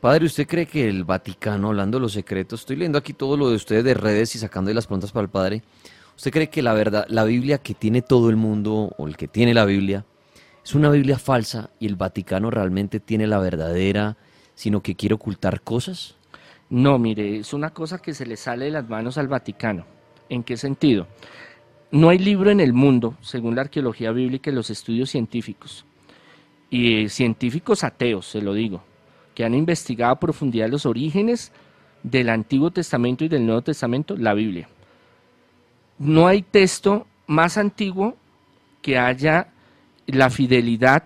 [0.00, 3.50] Padre, ¿usted cree que el Vaticano, hablando de los secretos, estoy leyendo aquí todo lo
[3.50, 5.62] de ustedes de redes y sacando las preguntas para el Padre,
[6.20, 9.26] ¿usted cree que la verdad, la Biblia que tiene todo el mundo, o el que
[9.26, 10.04] tiene la Biblia,
[10.62, 14.18] es una Biblia falsa y el Vaticano realmente tiene la verdadera,
[14.54, 16.16] sino que quiere ocultar cosas?
[16.68, 19.86] No, mire, es una cosa que se le sale de las manos al Vaticano.
[20.28, 21.06] ¿En qué sentido?
[21.90, 25.86] No hay libro en el mundo, según la arqueología bíblica y los estudios científicos,
[26.68, 28.82] y científicos ateos, se lo digo,
[29.34, 31.50] que han investigado a profundidad los orígenes
[32.02, 34.68] del Antiguo Testamento y del Nuevo Testamento, la Biblia.
[36.00, 38.16] No hay texto más antiguo
[38.80, 39.48] que haya
[40.06, 41.04] la fidelidad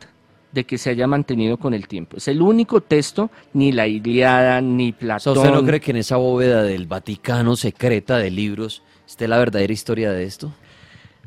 [0.53, 2.17] de que se haya mantenido con el tiempo.
[2.17, 5.37] Es el único texto, ni la Iliada, ni Platón.
[5.37, 9.73] ¿Usted no cree que en esa bóveda del Vaticano secreta de libros esté la verdadera
[9.73, 10.53] historia de esto?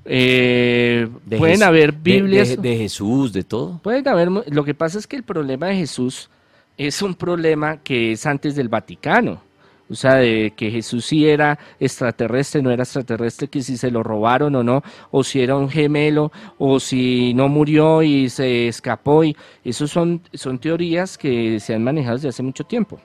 [0.05, 2.49] Eh, pueden haber Biblias.
[2.49, 3.79] De, de, Jesús, de todo.
[3.83, 4.29] Pueden haber.
[4.29, 6.29] Lo que pasa es que el problema de Jesús
[6.77, 9.41] es un problema que es antes del Vaticano.
[9.89, 14.03] O sea, de que Jesús sí era extraterrestre, no era extraterrestre, que si se lo
[14.03, 19.23] robaron o no, o si era un gemelo, o si no murió y se escapó.
[19.23, 22.99] Y esos son, son teorías que se han manejado desde hace mucho tiempo.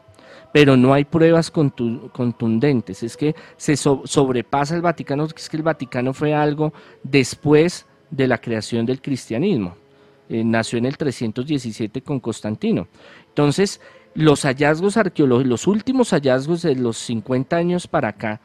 [0.52, 3.02] pero no hay pruebas contundentes.
[3.02, 8.38] Es que se sobrepasa el Vaticano, es que el Vaticano fue algo después de la
[8.38, 9.76] creación del cristianismo.
[10.28, 12.88] Eh, nació en el 317 con Constantino.
[13.28, 13.80] Entonces,
[14.14, 18.40] los hallazgos arqueológicos, los últimos hallazgos de los 50 años para acá,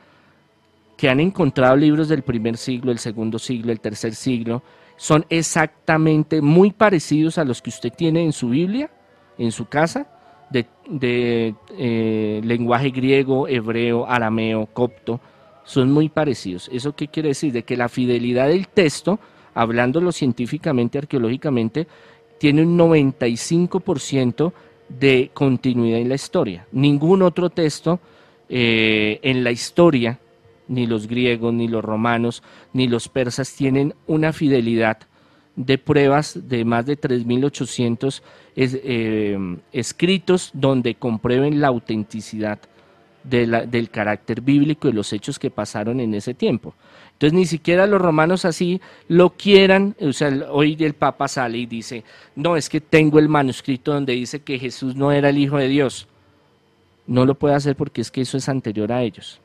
[0.95, 4.63] que han encontrado libros del primer siglo, el segundo siglo, el tercer siglo,
[4.95, 8.89] son exactamente muy parecidos a los que usted tiene en su Biblia,
[9.37, 10.07] en su casa,
[10.49, 15.19] de, eh, lenguaje griego, hebreo, arameo, copto,
[15.63, 16.69] son muy parecidos.
[16.71, 17.51] ¿Eso qué quiere decir?
[17.51, 19.19] De que la fidelidad del texto,
[19.53, 21.87] hablándolo científicamente, arqueológicamente,
[22.39, 24.53] tiene un 95%
[24.89, 26.67] de continuidad en la historia.
[26.71, 27.99] Ningún otro texto
[28.49, 30.19] eh, en la historia
[30.67, 32.43] ni los griegos, ni los romanos,
[32.73, 34.97] ni los persas tienen una fidelidad
[35.55, 38.21] de pruebas de más de 3.800
[38.55, 42.59] eh, escritos donde comprueben la autenticidad
[43.23, 46.75] del carácter bíblico y los hechos que pasaron en ese tiempo.
[47.17, 51.65] Entonces ni siquiera los romanos así lo quieran, o sea, hoy el Papa sale y
[51.65, 52.03] dice,
[52.35, 55.67] no, es que tengo el manuscrito donde dice que Jesús no era el Hijo de
[55.67, 56.07] Dios.
[57.07, 59.39] No lo puede hacer porque es que eso es anterior a ellos.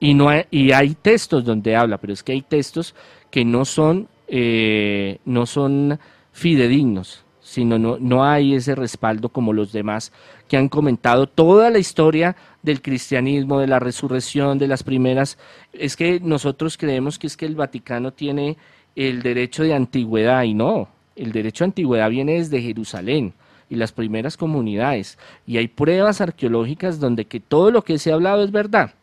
[0.00, 2.96] Y, no hay, y hay textos donde habla, pero es que hay textos
[3.30, 6.00] que no son, eh, no son
[6.32, 10.12] fidedignos, sino no, no hay ese respaldo como los demás
[10.46, 15.36] que han comentado toda la historia del cristianismo, de la resurrección, de las primeras.
[15.72, 18.56] Es que nosotros creemos que es que el Vaticano tiene
[18.94, 23.32] el derecho de antigüedad y no, el derecho de antigüedad viene desde Jerusalén
[23.68, 25.18] y las primeras comunidades.
[25.44, 28.94] Y hay pruebas arqueológicas donde que todo lo que se ha hablado es verdad.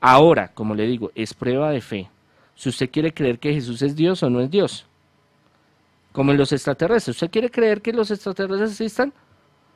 [0.00, 2.08] Ahora, como le digo, es prueba de fe.
[2.56, 4.84] Si usted quiere creer que Jesús es Dios o no es Dios.
[6.14, 7.16] Como en los extraterrestres.
[7.16, 9.12] ¿Usted quiere creer que los extraterrestres existan?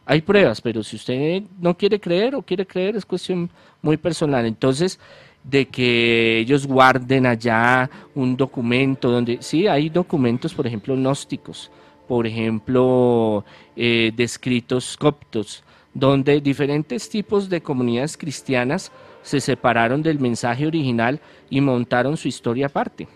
[0.07, 3.51] Hay pruebas, pero si usted no quiere creer o quiere creer es cuestión
[3.83, 4.47] muy personal.
[4.47, 5.01] Entonces,
[5.43, 11.73] de que ellos guarden allá un documento donde, sí, hay documentos, por ejemplo, gnósticos,
[12.07, 13.45] por ejemplo,
[13.75, 18.93] eh, descritos coptos, donde diferentes tipos de comunidades cristianas
[19.23, 21.21] se separaron del mensaje original
[21.51, 23.09] y montaron su historia aparte.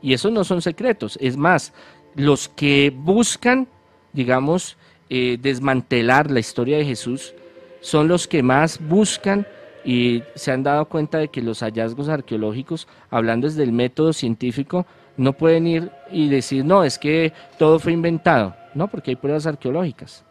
[0.00, 1.72] Y esos no son secretos, es más,
[2.14, 3.68] los que buscan,
[4.12, 4.76] digamos,
[5.10, 7.34] eh, desmantelar la historia de Jesús
[7.80, 9.46] son los que más buscan
[9.84, 14.84] y se han dado cuenta de que los hallazgos arqueológicos, hablando desde el método científico,
[15.16, 19.46] no pueden ir y decir, no, es que todo fue inventado, no, porque hay pruebas
[19.46, 20.24] arqueológicas.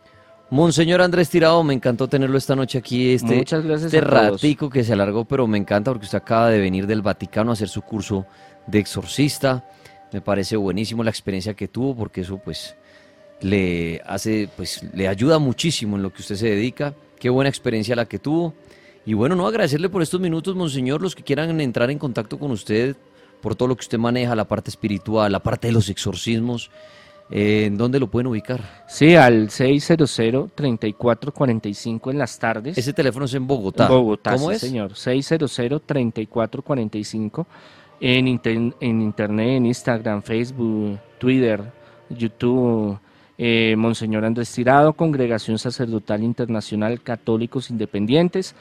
[0.49, 4.83] Monseñor Andrés Tirado, me encantó tenerlo esta noche aquí, este, Muchas gracias este ratico que
[4.83, 7.81] se alargó, pero me encanta porque usted acaba de venir del Vaticano a hacer su
[7.81, 8.25] curso
[8.65, 9.65] de exorcista.
[10.11, 12.75] Me parece buenísimo la experiencia que tuvo porque eso pues
[13.41, 16.93] le hace, pues le ayuda muchísimo en lo que usted se dedica.
[17.19, 18.53] Qué buena experiencia la que tuvo.
[19.05, 22.51] Y bueno, no agradecerle por estos minutos, Monseñor, los que quieran entrar en contacto con
[22.51, 22.95] usted,
[23.41, 26.69] por todo lo que usted maneja, la parte espiritual, la parte de los exorcismos.
[27.29, 28.85] ¿En dónde lo pueden ubicar?
[28.88, 32.77] Sí, al 600-3445 en las tardes.
[32.77, 33.89] Ese teléfono es en Bogotá.
[33.89, 34.61] Bogotá, ¿Cómo es?
[34.61, 34.93] señor.
[34.93, 37.45] 600-3445
[37.99, 38.28] en,
[38.80, 41.64] en internet, en Instagram, Facebook, Twitter,
[42.10, 42.99] YouTube.
[43.40, 48.56] Eh, Monseñor Andrés Tirado, Congregación Sacerdotal Internacional Católicos Independientes,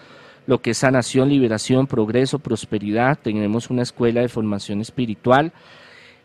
[0.46, 3.18] lo que es sanación, liberación, progreso, prosperidad.
[3.18, 5.52] Tenemos una escuela de formación espiritual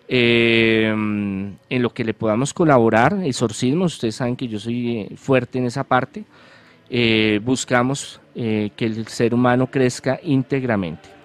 [0.10, 5.58] eh, en lo que le podamos colaborar, exorcismos, ustedes saben que yo soy eh, fuerte
[5.58, 6.26] en esa parte,
[7.42, 11.21] buscamos que el ser humano crezca íntegramente.